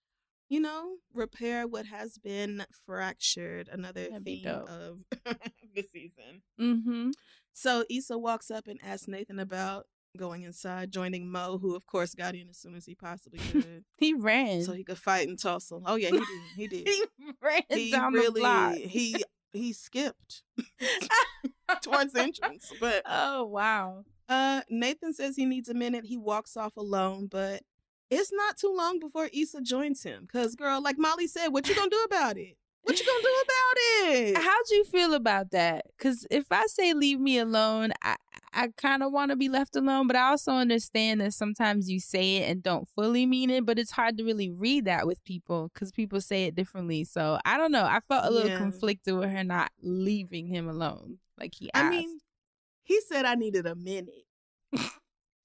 you 0.49 0.61
know, 0.61 0.97
repair 1.15 1.67
what 1.67 1.87
has 1.87 2.17
been 2.19 2.65
fractured. 2.87 3.69
Another 3.71 4.09
That'd 4.09 4.25
be 4.25 4.43
theme 4.43 4.53
dope. 4.53 4.69
of 4.71 4.99
the 5.75 5.85
season. 5.93 6.43
Mm-hmm. 6.61 7.11
So 7.53 7.85
Issa 7.91 8.17
walks 8.19 8.51
up 8.51 8.67
and 8.69 8.79
asks 8.83 9.09
Nathan 9.09 9.39
about 9.39 9.87
going 10.17 10.43
inside, 10.43 10.91
joining 10.91 11.31
Mo, 11.31 11.59
who 11.59 11.75
of 11.77 11.87
course 11.87 12.15
got 12.15 12.35
in 12.35 12.49
as 12.49 12.59
soon 12.59 12.75
as 12.75 12.85
he 12.87 12.95
possibly 12.95 13.39
could, 13.53 13.85
He 13.99 14.13
ran. 14.15 14.63
so 14.63 14.73
he 14.73 14.83
could 14.85 14.99
fight 14.99 15.29
and 15.29 15.39
tussle. 15.39 15.83
Oh 15.87 15.97
yeah, 15.97 16.11
he 16.11 16.19
did. 16.19 16.27
He 16.57 16.67
did. 16.69 16.89
he 16.89 17.05
ran 17.43 17.63
he 17.69 17.91
down 17.93 18.13
the 18.13 18.19
really 18.19 18.41
block. 18.41 18.75
he 18.75 19.17
he 19.53 19.73
skipped 19.73 20.43
towards 21.83 22.13
the 22.13 22.23
entrance. 22.23 22.73
But 22.81 23.03
Oh 23.07 23.45
wow. 23.45 24.05
uh 24.29 24.63
Nathan 24.71 25.13
says 25.13 25.37
he 25.37 25.45
needs 25.45 25.69
a 25.69 25.75
minute. 25.75 26.05
He 26.07 26.17
walks 26.17 26.57
off 26.57 26.77
alone, 26.77 27.27
but 27.31 27.63
it's 28.11 28.33
not 28.33 28.57
too 28.57 28.75
long 28.77 28.99
before 28.99 29.29
Issa 29.33 29.61
joins 29.63 30.03
him. 30.03 30.27
Cause 30.33 30.55
girl, 30.57 30.83
like 30.83 30.99
Molly 30.99 31.27
said, 31.29 31.49
what 31.49 31.69
you 31.69 31.75
gonna 31.77 31.91
do 31.91 32.03
about 32.05 32.37
it? 32.37 32.57
What 32.83 32.99
you 32.99 33.07
gonna 33.07 33.23
do 33.23 33.43
about 33.45 34.15
it? 34.17 34.37
How'd 34.37 34.71
you 34.71 34.85
feel 34.85 35.15
about 35.15 35.51
that? 35.53 35.85
Because 35.97 36.27
if 36.31 36.47
I 36.51 36.67
say 36.67 36.93
leave 36.95 37.21
me 37.21 37.39
alone, 37.39 37.93
I 38.03 38.17
I 38.53 38.69
kind 38.77 39.03
of 39.05 39.13
want 39.13 39.31
to 39.31 39.37
be 39.37 39.49
left 39.49 39.77
alone, 39.77 40.09
but 40.09 40.17
I 40.17 40.31
also 40.31 40.51
understand 40.53 41.21
that 41.21 41.35
sometimes 41.35 41.89
you 41.89 42.01
say 42.01 42.39
it 42.39 42.51
and 42.51 42.63
don't 42.63 42.89
fully 42.97 43.25
mean 43.25 43.49
it. 43.51 43.65
But 43.65 43.79
it's 43.79 43.93
hard 43.93 44.19
to 44.19 44.25
really 44.25 44.51
read 44.51 44.87
that 44.87 45.07
with 45.07 45.23
people 45.25 45.71
because 45.73 45.93
people 45.93 46.21
say 46.21 46.45
it 46.45 46.57
differently. 46.57 47.05
So 47.05 47.39
I 47.45 47.57
don't 47.57 47.71
know. 47.71 47.85
I 47.85 48.01
felt 48.09 48.25
a 48.25 48.31
little 48.31 48.49
Yeah. 48.51 48.57
conflicted 48.57 49.15
with 49.17 49.31
her 49.31 49.45
not 49.45 49.71
leaving 49.83 50.47
him 50.49 50.69
alone, 50.69 51.19
like 51.39 51.55
he 51.55 51.71
asked. 51.73 51.87
I 51.87 51.91
mean, 51.91 52.19
he 52.83 53.01
said 53.03 53.25
I 53.25 53.37
needed 53.37 53.67
a 53.67 53.77
minute. 53.77 54.25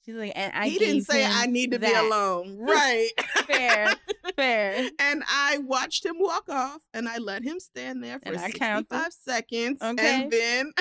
she's 0.04 0.16
like, 0.16 0.32
and 0.36 0.52
I 0.56 0.70
he 0.70 0.80
didn't 0.80 1.04
say 1.04 1.26
I 1.26 1.46
need 1.46 1.72
to 1.72 1.80
be 1.80 1.94
alone. 1.94 2.58
Right. 2.60 3.12
Fair, 3.46 3.96
fair. 4.36 4.90
And 5.00 5.24
I 5.28 5.60
watched 5.60 6.06
him 6.06 6.16
walk 6.20 6.50
off 6.50 6.82
and 6.94 7.08
I 7.10 7.18
let 7.18 7.44
him 7.44 7.60
stand 7.60 8.04
there 8.04 8.20
for 8.20 8.30
And 8.30 8.38
I 8.38 8.48
65 8.48 8.90
counted. 8.90 9.14
seconds. 9.14 9.82
Okay. 9.82 10.22
And 10.24 10.32
then 10.32 10.72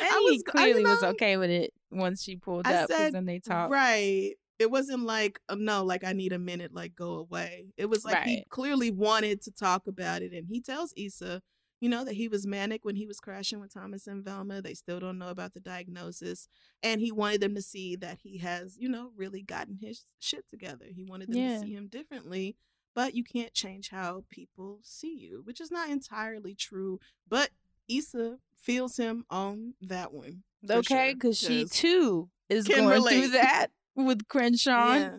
And 0.00 0.08
I 0.10 0.18
he 0.18 0.30
was- 0.32 0.42
I, 0.48 0.50
clearly 0.50 0.84
was 0.84 1.02
okay 1.02 1.36
with 1.36 1.50
it 1.50 1.72
once 1.90 2.22
she 2.22 2.36
pulled 2.36 2.66
I 2.66 2.74
up 2.74 2.88
because 2.88 3.12
then 3.12 3.26
they 3.26 3.38
talked. 3.38 3.72
Right. 3.72 4.32
It 4.58 4.70
wasn't 4.70 5.02
like, 5.02 5.40
uh, 5.48 5.56
no, 5.58 5.84
like 5.84 6.04
I 6.04 6.12
need 6.12 6.32
a 6.32 6.38
minute, 6.38 6.72
like 6.72 6.94
go 6.94 7.14
away. 7.14 7.66
It 7.76 7.86
was 7.86 8.04
like 8.04 8.22
he 8.24 8.44
clearly 8.50 8.90
wanted 8.90 9.42
to 9.42 9.50
talk 9.50 9.86
about 9.86 10.22
it. 10.22 10.32
And 10.32 10.46
he 10.48 10.60
tells 10.60 10.92
Issa, 10.96 11.42
you 11.84 11.90
know, 11.90 12.02
that 12.02 12.14
he 12.14 12.28
was 12.28 12.46
manic 12.46 12.82
when 12.82 12.96
he 12.96 13.04
was 13.06 13.20
crashing 13.20 13.60
with 13.60 13.74
Thomas 13.74 14.06
and 14.06 14.24
Velma. 14.24 14.62
They 14.62 14.72
still 14.72 14.98
don't 15.00 15.18
know 15.18 15.28
about 15.28 15.52
the 15.52 15.60
diagnosis. 15.60 16.48
And 16.82 16.98
he 16.98 17.12
wanted 17.12 17.42
them 17.42 17.54
to 17.56 17.60
see 17.60 17.94
that 17.96 18.20
he 18.22 18.38
has, 18.38 18.78
you 18.78 18.88
know, 18.88 19.10
really 19.14 19.42
gotten 19.42 19.76
his 19.76 20.06
shit 20.18 20.46
together. 20.48 20.86
He 20.88 21.04
wanted 21.04 21.28
them 21.28 21.36
Yeah. 21.42 21.58
to 21.58 21.60
see 21.66 21.74
him 21.74 21.88
differently. 21.88 22.56
But 22.94 23.14
you 23.14 23.22
can't 23.22 23.52
change 23.52 23.90
how 23.90 24.24
people 24.30 24.78
see 24.82 25.14
you, 25.14 25.42
which 25.44 25.60
is 25.60 25.70
not 25.70 25.90
entirely 25.90 26.54
true. 26.54 27.00
But 27.28 27.50
Issa 27.86 28.38
feels 28.56 28.96
him 28.96 29.26
on 29.28 29.74
that 29.82 30.10
one. 30.10 30.44
Okay, 30.70 31.08
sure, 31.10 31.14
because 31.14 31.36
she 31.38 31.64
'cause- 31.64 31.70
too 31.72 32.30
is 32.48 32.66
going 32.66 32.86
relate. 32.86 33.18
through 33.24 33.28
that 33.32 33.66
with 33.94 34.26
Crenshaw 34.28 34.94
Yeah. 34.94 35.16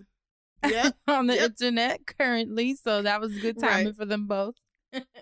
Yep. 0.67 0.97
on 1.07 1.27
the 1.27 1.35
Yep. 1.35 1.43
internet 1.51 2.07
currently. 2.07 2.73
So 2.73 3.03
that 3.03 3.21
was 3.21 3.37
good 3.37 3.59
timing 3.59 3.85
Right. 3.87 3.95
for 3.95 4.05
them 4.05 4.25
both. 4.25 4.55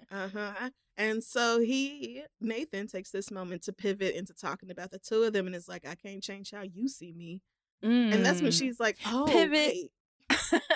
Uh-huh. 0.09 0.69
And 0.97 1.23
so 1.23 1.59
he, 1.59 2.23
Nathan, 2.39 2.87
takes 2.87 3.11
this 3.11 3.31
moment 3.31 3.63
to 3.63 3.73
pivot 3.73 4.15
into 4.15 4.33
talking 4.33 4.69
about 4.69 4.91
the 4.91 4.99
two 4.99 5.23
of 5.23 5.33
them 5.33 5.47
and 5.47 5.55
is 5.55 5.67
like, 5.67 5.87
I 5.87 5.95
can't 5.95 6.21
change 6.23 6.51
how 6.51 6.61
you 6.61 6.87
see 6.87 7.13
me. 7.13 7.41
And 7.83 8.23
that's 8.25 8.41
when 8.41 8.51
Mm. 8.51 8.57
she's 8.57 8.79
like, 8.79 8.97
Oh, 9.05 9.25
Pivot. 9.31 9.51
wait, 9.51 9.91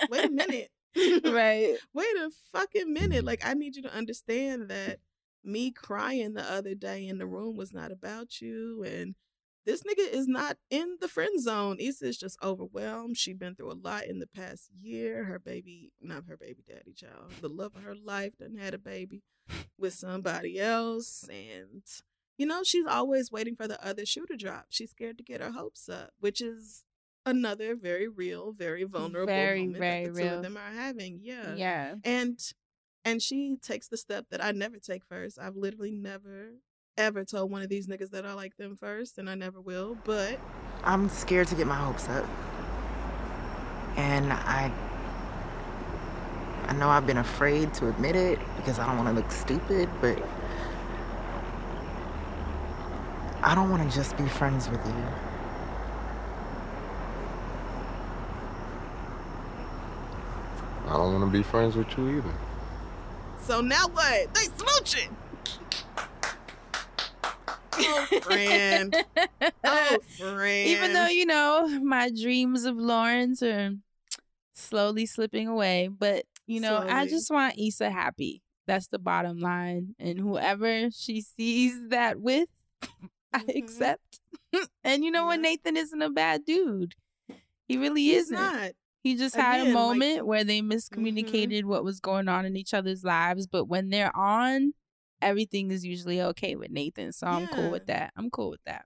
wait 0.09 0.25
a 0.25 0.29
minute. 0.31 0.69
right. 1.23 1.77
wait 1.93 2.15
a 2.17 2.29
fucking 2.51 2.91
minute. 2.91 3.25
Like, 3.25 3.45
I 3.45 3.53
need 3.53 3.75
you 3.75 3.83
to 3.83 3.93
understand 3.93 4.69
that 4.69 4.99
me 5.43 5.71
crying 5.71 6.33
the 6.33 6.43
other 6.43 6.75
day 6.75 7.07
in 7.07 7.17
the 7.19 7.27
room 7.27 7.55
was 7.55 7.73
not 7.73 7.91
about 7.91 8.41
you. 8.41 8.83
And 8.83 9.15
this 9.67 9.83
nigga 9.83 10.09
is 10.09 10.29
not 10.29 10.57
in 10.69 10.95
the 11.01 11.09
friend 11.09 11.41
zone. 11.41 11.75
Issa 11.77 12.05
is 12.05 12.17
just 12.17 12.41
overwhelmed. 12.41 13.17
She's 13.17 13.35
been 13.35 13.53
through 13.53 13.73
a 13.73 13.73
lot 13.73 14.05
in 14.05 14.19
the 14.19 14.25
past 14.25 14.69
year. 14.81 15.25
Her 15.25 15.39
baby, 15.39 15.91
not 16.01 16.23
her 16.29 16.37
baby 16.37 16.63
daddy 16.65 16.93
child, 16.93 17.33
the 17.41 17.49
love 17.49 17.75
of 17.75 17.83
her 17.83 17.93
life 17.93 18.37
done 18.37 18.55
had 18.55 18.73
a 18.73 18.79
baby 18.79 19.23
with 19.77 19.93
somebody 19.93 20.57
else. 20.57 21.27
And, 21.29 21.83
you 22.37 22.45
know, 22.45 22.63
she's 22.63 22.85
always 22.87 23.29
waiting 23.29 23.57
for 23.57 23.67
the 23.67 23.85
other 23.85 24.05
shoe 24.05 24.25
to 24.27 24.37
drop. 24.37 24.67
She's 24.69 24.91
scared 24.91 25.17
to 25.17 25.23
get 25.23 25.41
her 25.41 25.51
hopes 25.51 25.89
up, 25.89 26.11
which 26.17 26.39
is 26.39 26.85
another 27.25 27.75
very 27.75 28.07
real, 28.07 28.53
very 28.53 28.85
vulnerable 28.85 29.27
Very, 29.27 29.59
moment 29.59 29.79
very 29.79 30.05
that 30.05 30.13
the 30.13 30.21
two 30.21 30.27
of 30.29 30.43
them 30.43 30.55
are 30.55 30.71
having. 30.73 31.19
Yeah. 31.21 31.55
Yeah. 31.55 31.95
And 32.05 32.39
and 33.03 33.21
she 33.21 33.57
takes 33.61 33.89
the 33.89 33.97
step 33.97 34.27
that 34.31 34.43
I 34.43 34.51
never 34.51 34.77
take 34.79 35.03
first. 35.05 35.37
I've 35.37 35.57
literally 35.57 35.91
never 35.91 36.53
ever 36.97 37.23
told 37.23 37.51
one 37.51 37.61
of 37.61 37.69
these 37.69 37.87
niggas 37.87 38.11
that 38.11 38.25
I 38.25 38.33
like 38.33 38.57
them 38.57 38.75
first, 38.75 39.17
and 39.17 39.29
I 39.29 39.35
never 39.35 39.61
will. 39.61 39.97
But 40.03 40.39
I'm 40.83 41.09
scared 41.09 41.47
to 41.47 41.55
get 41.55 41.67
my 41.67 41.75
hopes 41.75 42.07
up. 42.09 42.25
And 43.97 44.31
I 44.31 44.71
I 46.67 46.73
know 46.73 46.89
I've 46.89 47.07
been 47.07 47.17
afraid 47.17 47.73
to 47.75 47.87
admit 47.87 48.15
it 48.15 48.39
because 48.57 48.77
I 48.77 48.85
don't 48.85 48.97
want 48.97 49.09
to 49.09 49.15
look 49.15 49.31
stupid, 49.31 49.89
but 50.01 50.21
I 53.41 53.55
don't 53.55 53.69
want 53.69 53.89
to 53.89 53.95
just 53.95 54.17
be 54.17 54.27
friends 54.27 54.69
with 54.69 54.85
you. 54.85 55.03
I 60.87 60.93
don't 60.93 61.13
want 61.13 61.31
to 61.31 61.37
be 61.37 61.43
friends 61.43 61.75
with 61.75 61.87
you 61.97 62.17
either. 62.17 62.33
so 63.39 63.61
now 63.61 63.87
what? 63.87 64.33
They 64.33 64.45
smooching. 64.47 65.09
Oh, 67.79 68.07
friend. 68.21 68.95
Oh, 69.63 69.97
friend. 70.17 70.67
Even 70.69 70.93
though, 70.93 71.07
you 71.07 71.25
know, 71.25 71.67
my 71.83 72.09
dreams 72.09 72.65
of 72.65 72.75
Lawrence 72.77 73.41
are 73.43 73.71
slowly 74.53 75.05
slipping 75.05 75.47
away, 75.47 75.87
but, 75.87 76.25
you 76.45 76.59
know, 76.59 76.77
I 76.87 77.05
just 77.07 77.29
want 77.31 77.55
Issa 77.57 77.89
happy. 77.89 78.41
That's 78.65 78.87
the 78.87 78.99
bottom 78.99 79.39
line. 79.39 79.95
And 79.99 80.19
whoever 80.19 80.89
she 80.91 81.21
sees 81.21 81.89
that 81.89 82.19
with, 82.19 82.49
I 83.33 83.39
Mhm. 83.39 83.57
accept. 83.63 84.19
and 84.83 85.03
you 85.05 85.11
know 85.11 85.25
what? 85.25 85.39
Nathan 85.39 85.77
isn't 85.77 86.01
a 86.01 86.09
bad 86.09 86.43
dude. 86.45 86.95
He 87.67 87.77
really 87.77 88.03
He's 88.03 88.23
isn't. 88.23 88.35
not. 88.37 88.71
He 89.03 89.15
just 89.15 89.35
had 89.35 89.59
a 89.59 89.61
Again, 89.63 89.73
like- 89.73 89.83
Mm-hmm. 89.83 89.99
moment 89.99 90.25
where 90.27 90.43
they 90.43 90.61
miscommunicated 90.61 91.63
what 91.65 91.83
was 91.83 91.99
going 91.99 92.27
on 92.27 92.45
in 92.45 92.57
each 92.57 92.73
other's 92.73 93.03
lives. 93.03 93.47
But 93.47 93.65
when 93.65 93.89
they're 93.89 94.15
on, 94.15 94.73
everything 95.21 95.71
is 95.71 95.85
usually 95.85 96.21
okay 96.21 96.55
with 96.55 96.71
Nathan. 96.71 97.11
So 97.11 97.27
I'm 97.27 97.47
cool 97.47 97.69
with 97.71 97.87
that. 97.87 98.13
I'm 98.15 98.29
cool 98.29 98.49
with 98.49 98.63
that. 98.65 98.85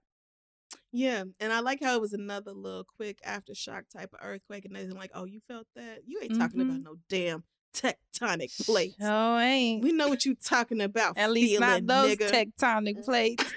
Yeah, 0.94 1.24
and 1.40 1.52
I 1.52 1.60
like 1.60 1.82
how 1.82 1.94
it 1.94 2.00
was 2.02 2.12
another 2.12 2.52
little 2.52 2.84
quick 2.84 3.18
aftershock 3.26 3.84
type 3.90 4.10
of 4.12 4.20
earthquake, 4.22 4.64
and 4.66 4.76
they're 4.76 4.86
like, 4.90 5.10
"Oh, 5.14 5.24
you 5.24 5.40
felt 5.40 5.66
that? 5.74 6.00
You 6.06 6.20
ain't 6.22 6.38
talking 6.38 6.60
about 6.60 6.82
no 6.82 6.96
damn 7.08 7.44
tectonic 7.74 8.64
plates. 8.66 8.96
Oh, 9.00 9.38
ain't. 9.38 9.82
We 9.82 9.92
know 9.92 10.08
what 10.08 10.26
you 10.26 10.34
talking 10.34 10.82
about. 10.82 11.16
At 11.16 11.30
least 11.30 11.58
not 11.60 11.80
feeling, 11.80 11.86
those 11.86 12.16
nigga." 12.16 12.52
tectonic 12.58 13.04
plates. 13.04 13.44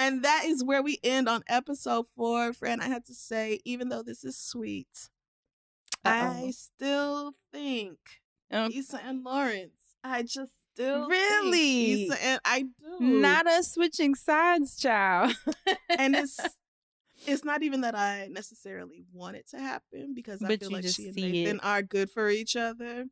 and 0.00 0.22
that 0.24 0.42
is 0.46 0.64
where 0.64 0.82
we 0.82 0.98
end 1.02 1.28
on 1.28 1.42
episode 1.48 2.06
four. 2.16 2.52
Friend, 2.52 2.80
I 2.82 2.86
have 2.88 3.04
to 3.04 3.14
say, 3.14 3.60
even 3.64 3.88
though 3.88 4.02
this 4.02 4.24
is 4.24 4.36
sweet, 4.36 5.08
I 6.04 6.20
Uh-oh. 6.20 6.50
still 6.50 7.32
think 7.52 7.98
Um, 8.50 8.70
Issa 8.74 9.00
and 9.04 9.22
Lawrence. 9.24 9.87
I 10.08 10.22
just 10.22 10.52
still 10.74 11.08
Really? 11.08 12.04
Issa 12.04 12.24
and 12.24 12.40
I 12.44 12.62
do 12.62 13.00
Not 13.00 13.46
us 13.46 13.72
switching 13.72 14.14
sides, 14.14 14.76
child. 14.76 15.34
and 15.98 16.14
it's 16.22 16.38
it's 17.26 17.44
not 17.44 17.62
even 17.62 17.80
that 17.80 17.94
I 17.96 18.28
necessarily 18.30 19.04
want 19.12 19.36
it 19.36 19.48
to 19.50 19.58
happen 19.58 20.14
because 20.14 20.42
I 20.42 20.48
But 20.48 20.60
feel 20.60 20.70
like 20.70 20.86
she 20.86 21.08
and 21.08 21.16
Nathan 21.16 21.56
it. 21.56 21.64
are 21.64 21.82
good 21.82 22.10
for 22.10 22.28
each 22.30 22.54
other. 22.56 23.06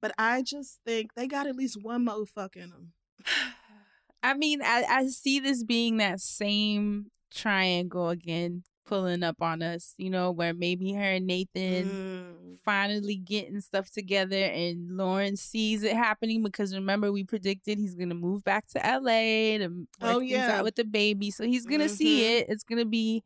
But 0.00 0.12
I 0.16 0.42
just 0.42 0.78
think 0.86 1.14
they 1.14 1.26
got 1.26 1.46
at 1.46 1.56
least 1.56 1.82
one 1.82 2.06
motherfucker 2.06 2.56
in 2.56 2.70
them. 2.70 2.92
I 4.22 4.34
mean, 4.34 4.60
I, 4.62 4.84
I 4.88 5.06
see 5.08 5.40
this 5.40 5.64
being 5.64 5.96
that 5.98 6.20
same 6.20 7.06
triangle 7.30 8.08
again, 8.10 8.64
pulling 8.90 9.22
up 9.22 9.40
on 9.40 9.62
us, 9.62 9.94
you 9.98 10.10
know, 10.10 10.32
where 10.32 10.52
maybe 10.52 10.92
her 10.92 11.00
and 11.12 11.26
Nathan 11.26 11.86
Mm. 11.86 12.58
finally 12.64 13.14
getting 13.16 13.60
stuff 13.60 13.88
together 13.90 14.36
and 14.36 14.96
Lawrence 14.96 15.40
sees 15.40 15.82
it 15.84 15.94
happening 15.96 16.42
because 16.42 16.74
remember 16.74 17.12
we 17.12 17.22
predicted 17.24 17.78
he's 17.78 17.94
gonna 17.94 18.14
move 18.16 18.42
back 18.44 18.66
to 18.68 18.78
LA 18.84 19.58
to 19.58 19.68
work 19.68 20.16
Oh, 20.16 20.18
things 20.20 20.32
out 20.48 20.64
with 20.64 20.74
the 20.74 20.84
baby. 20.84 21.30
So 21.30 21.44
he's 21.44 21.66
gonna 21.66 21.88
see 21.88 22.20
Mhm. 22.22 22.40
it. 22.40 22.48
It's 22.48 22.64
gonna 22.64 22.84
be 22.84 23.22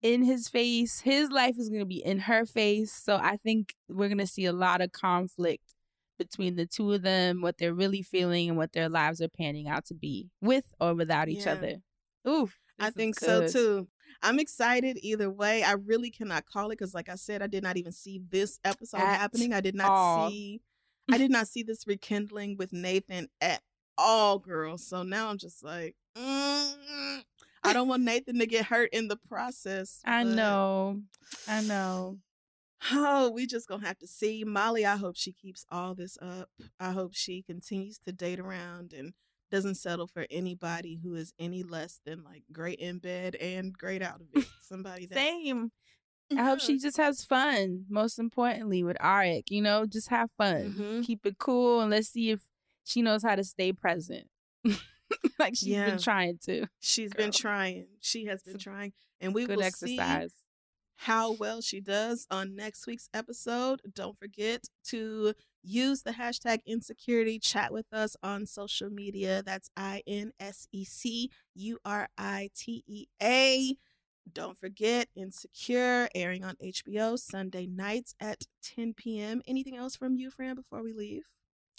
in 0.00 0.22
his 0.22 0.48
face. 0.48 1.00
His 1.00 1.30
life 1.30 1.56
is 1.58 1.68
gonna 1.68 1.84
be 1.84 2.02
in 2.04 2.20
her 2.20 2.46
face. 2.46 2.90
So 2.92 3.16
I 3.16 3.36
think 3.36 3.74
we're 3.88 4.08
gonna 4.08 4.26
see 4.26 4.46
a 4.46 4.52
lot 4.52 4.80
of 4.80 4.92
conflict 4.92 5.74
between 6.18 6.56
the 6.56 6.66
two 6.66 6.90
of 6.92 7.02
them, 7.02 7.42
what 7.42 7.58
they're 7.58 7.74
really 7.74 8.02
feeling 8.02 8.48
and 8.48 8.56
what 8.56 8.72
their 8.72 8.88
lives 8.88 9.20
are 9.20 9.28
panning 9.28 9.68
out 9.68 9.84
to 9.86 9.94
be 9.94 10.30
with 10.40 10.72
or 10.80 10.94
without 10.94 11.28
each 11.28 11.44
Yeah. 11.46 11.52
other. 11.52 11.82
Oof. 12.26 12.58
I 12.82 12.90
think 12.90 13.18
so 13.18 13.46
too. 13.46 13.88
I'm 14.22 14.38
excited 14.38 14.98
either 15.02 15.30
way. 15.30 15.62
I 15.62 15.72
really 15.72 16.10
cannot 16.10 16.46
call 16.46 16.66
it 16.70 16.78
because, 16.78 16.94
like 16.94 17.08
I 17.08 17.16
said, 17.16 17.42
I 17.42 17.48
did 17.48 17.62
not 17.62 17.76
even 17.76 17.92
see 17.92 18.20
this 18.30 18.60
episode 18.64 19.00
At 19.00 19.18
happening. 19.20 19.52
I 19.52 19.60
did 19.60 19.74
not 19.74 19.90
all. 19.90 20.30
see. 20.30 20.62
I 21.10 21.18
did 21.18 21.30
not 21.32 21.48
see 21.48 21.62
this 21.62 21.86
rekindling 21.86 22.56
with 22.56 22.72
Nathan 22.72 23.28
at 23.40 23.62
all, 23.98 24.38
girl. 24.38 24.78
So 24.78 25.02
now 25.02 25.28
I'm 25.28 25.38
just 25.38 25.64
like, 25.64 25.96
mm, 26.16 27.22
I 27.64 27.72
don't 27.72 27.88
want 27.88 28.02
Nathan 28.04 28.38
to 28.38 28.46
get 28.46 28.66
hurt 28.66 28.90
in 28.92 29.08
the 29.08 29.16
process. 29.16 30.00
I 30.04 30.22
know. 30.22 31.00
I 31.48 31.62
know. 31.62 32.18
Oh, 32.90 33.30
we 33.30 33.46
just 33.46 33.68
gonna 33.68 33.86
have 33.86 33.98
to 33.98 34.06
see. 34.06 34.44
Molly, 34.44 34.84
I 34.84 34.96
hope 34.96 35.16
she 35.16 35.32
keeps 35.32 35.64
all 35.70 35.94
this 35.94 36.18
up. 36.20 36.48
I 36.80 36.90
hope 36.92 37.14
she 37.14 37.42
continues 37.42 37.98
to 37.98 38.12
date 38.12 38.40
around 38.40 38.92
and 38.92 39.12
doesn't 39.52 39.76
settle 39.76 40.08
for 40.08 40.26
anybody 40.30 40.98
who 41.04 41.14
is 41.14 41.32
any 41.38 41.62
less 41.62 42.00
than 42.04 42.24
like 42.24 42.42
great 42.50 42.80
in 42.80 42.98
bed 42.98 43.36
and 43.36 43.72
great 43.72 44.02
out 44.02 44.20
of 44.20 44.26
it. 44.34 44.46
Somebody 44.62 45.06
that 45.06 45.14
Same. 45.14 45.70
I 46.36 46.44
hope 46.44 46.60
she 46.60 46.78
just 46.78 46.96
has 46.96 47.24
fun. 47.24 47.84
Most 47.90 48.18
importantly, 48.18 48.82
with 48.82 48.96
Arik, 48.98 49.50
you 49.50 49.60
know, 49.60 49.84
just 49.84 50.08
have 50.08 50.30
fun. 50.38 50.72
Mhm. 50.78 51.04
Keep 51.04 51.26
it 51.26 51.36
cool, 51.38 51.80
and 51.82 51.90
let's 51.90 52.08
see 52.08 52.30
if 52.30 52.40
she 52.84 53.02
knows 53.02 53.22
how 53.22 53.34
to 53.36 53.44
stay 53.44 53.72
present, 53.72 54.28
like 55.38 55.54
she's 55.54 55.68
Yeah. 55.68 55.90
been 55.90 55.98
trying 55.98 56.38
to. 56.46 56.66
She's 56.80 57.12
Girl. 57.12 57.26
been 57.26 57.32
trying. 57.32 57.86
She 58.00 58.24
has 58.26 58.42
been 58.42 58.58
trying, 58.58 58.94
and 59.20 59.34
we 59.34 59.44
Good 59.46 59.58
will 59.58 59.70
see 59.70 59.98
how 60.96 61.32
well 61.32 61.60
she 61.60 61.80
does 61.80 62.26
on 62.30 62.54
next 62.56 62.86
week's 62.86 63.08
episode. 63.12 63.82
Don't 63.92 64.16
forget 64.16 64.64
to 64.86 65.34
use 65.62 66.02
the 66.02 66.12
hashtag 66.12 66.58
Insecuritea. 66.68 67.42
Chat 67.42 67.72
with 67.72 67.92
us 67.92 68.16
on 68.22 68.46
social 68.46 68.90
media. 68.90 69.42
That's 69.44 69.70
I 69.76 70.02
N 70.06 70.32
S 70.40 70.66
E 70.72 70.84
C 70.84 71.30
U 71.54 71.78
R 71.84 72.08
I 72.18 72.50
T 72.56 72.82
E 72.86 73.06
A. 73.22 73.76
Don't 74.32 74.56
forget 74.56 75.08
Insecure 75.16 76.08
airing 76.14 76.44
on 76.44 76.54
HBO 76.62 77.18
Sunday 77.18 77.66
nights 77.66 78.14
at 78.20 78.44
10 78.62 78.94
p.m. 78.94 79.42
Anything 79.48 79.76
else 79.76 79.96
from 79.96 80.14
you, 80.16 80.30
Fran, 80.30 80.54
before 80.54 80.82
we 80.82 80.92
leave? 80.92 81.24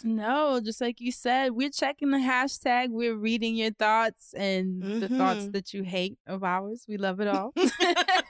No, 0.03 0.59
just 0.61 0.81
like 0.81 0.99
you 0.99 1.13
said, 1.13 1.51
we're 1.51 1.69
checking 1.69 2.11
the 2.11 2.17
hashtag. 2.17 2.87
We're 2.89 3.15
reading 3.15 3.55
your 3.55 3.71
thoughts 3.71 4.33
and 4.33 4.83
the 5.01 5.07
thoughts 5.07 5.45
Mhm. 5.45 5.51
that 5.53 5.73
you 5.73 5.83
hate 5.83 6.17
of 6.27 6.43
ours. 6.43 6.83
We 6.89 6.97
love 6.97 7.21
it 7.21 7.29
all. 7.29 7.53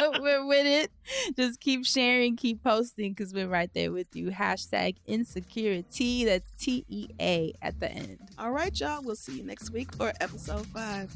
we're 0.20 0.46
with 0.46 0.66
it. 0.66 0.90
Just 1.36 1.60
keep 1.60 1.84
sharing, 1.84 2.36
keep 2.36 2.62
posting 2.62 3.12
because 3.12 3.32
we're 3.32 3.48
right 3.48 3.70
there 3.74 3.92
with 3.92 4.14
you. 4.14 4.30
Hashtag 4.30 4.96
Insecuritea. 5.08 6.26
That's 6.26 6.50
T 6.58 6.84
E 6.88 7.08
A 7.20 7.52
at 7.62 7.78
the 7.80 7.90
end. 7.90 8.18
All 8.38 8.50
right, 8.50 8.78
y'all. 8.78 9.02
We'll 9.02 9.16
see 9.16 9.38
you 9.38 9.44
next 9.44 9.70
week 9.70 9.94
for 9.94 10.12
episode 10.20 10.66
five. 10.68 11.12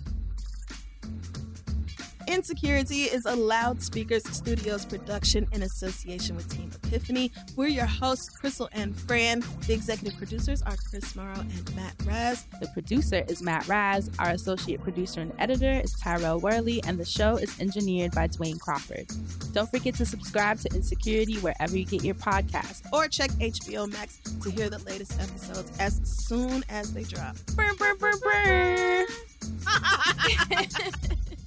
Insecuritea 2.29 3.11
is 3.11 3.25
a 3.25 3.35
Loudspeakers 3.35 4.23
Studios 4.29 4.85
production 4.85 5.49
in 5.53 5.63
association 5.63 6.37
with 6.37 6.47
Team 6.55 6.71
Epiphany. 6.85 7.33
We're 7.57 7.69
your 7.69 7.87
hosts, 7.87 8.29
Crystal 8.29 8.69
and 8.73 8.95
Fran. 8.95 9.43
The 9.67 9.73
executive 9.73 10.19
producers 10.19 10.61
are 10.61 10.77
Chris 10.91 11.17
Morrow 11.17 11.41
and 11.41 11.75
Matt 11.75 11.95
Raz. 12.05 12.45
The 12.61 12.69
producer 12.69 13.25
is 13.29 13.41
Matt 13.41 13.67
Raz. 13.67 14.11
Our 14.19 14.29
associate 14.29 14.83
producer 14.83 15.23
and 15.23 15.33
editor 15.39 15.81
is 15.83 15.91
Tyrell 15.95 16.39
Worley, 16.39 16.83
and 16.87 16.99
the 16.99 17.05
show 17.07 17.37
is 17.37 17.59
engineered 17.61 18.13
by 18.13 18.29
Dwayne 18.29 18.61
Crawford. 18.61 19.07
Don't 19.55 19.71
forget 19.71 19.95
to 19.95 20.05
subscribe 20.05 20.59
to 20.59 20.69
Insecuritea 20.69 21.43
wherever 21.43 21.79
you 21.79 21.87
get 21.87 22.05
your 22.05 22.15
podcast, 22.15 22.83
or 22.93 23.09
check 23.09 23.31
HBO 23.31 23.91
Max 23.91 24.19
to 24.43 24.51
hear 24.51 24.69
the 24.69 24.81
latest 24.81 25.19
episodes 25.19 25.73
as 25.81 25.99
soon 26.05 26.63
as 26.69 26.93
they 26.93 27.05
drop. 27.05 27.37
Brr, 27.57 27.73
brr, 27.79 27.95
brr, 27.95 28.13
brr. 28.19 29.07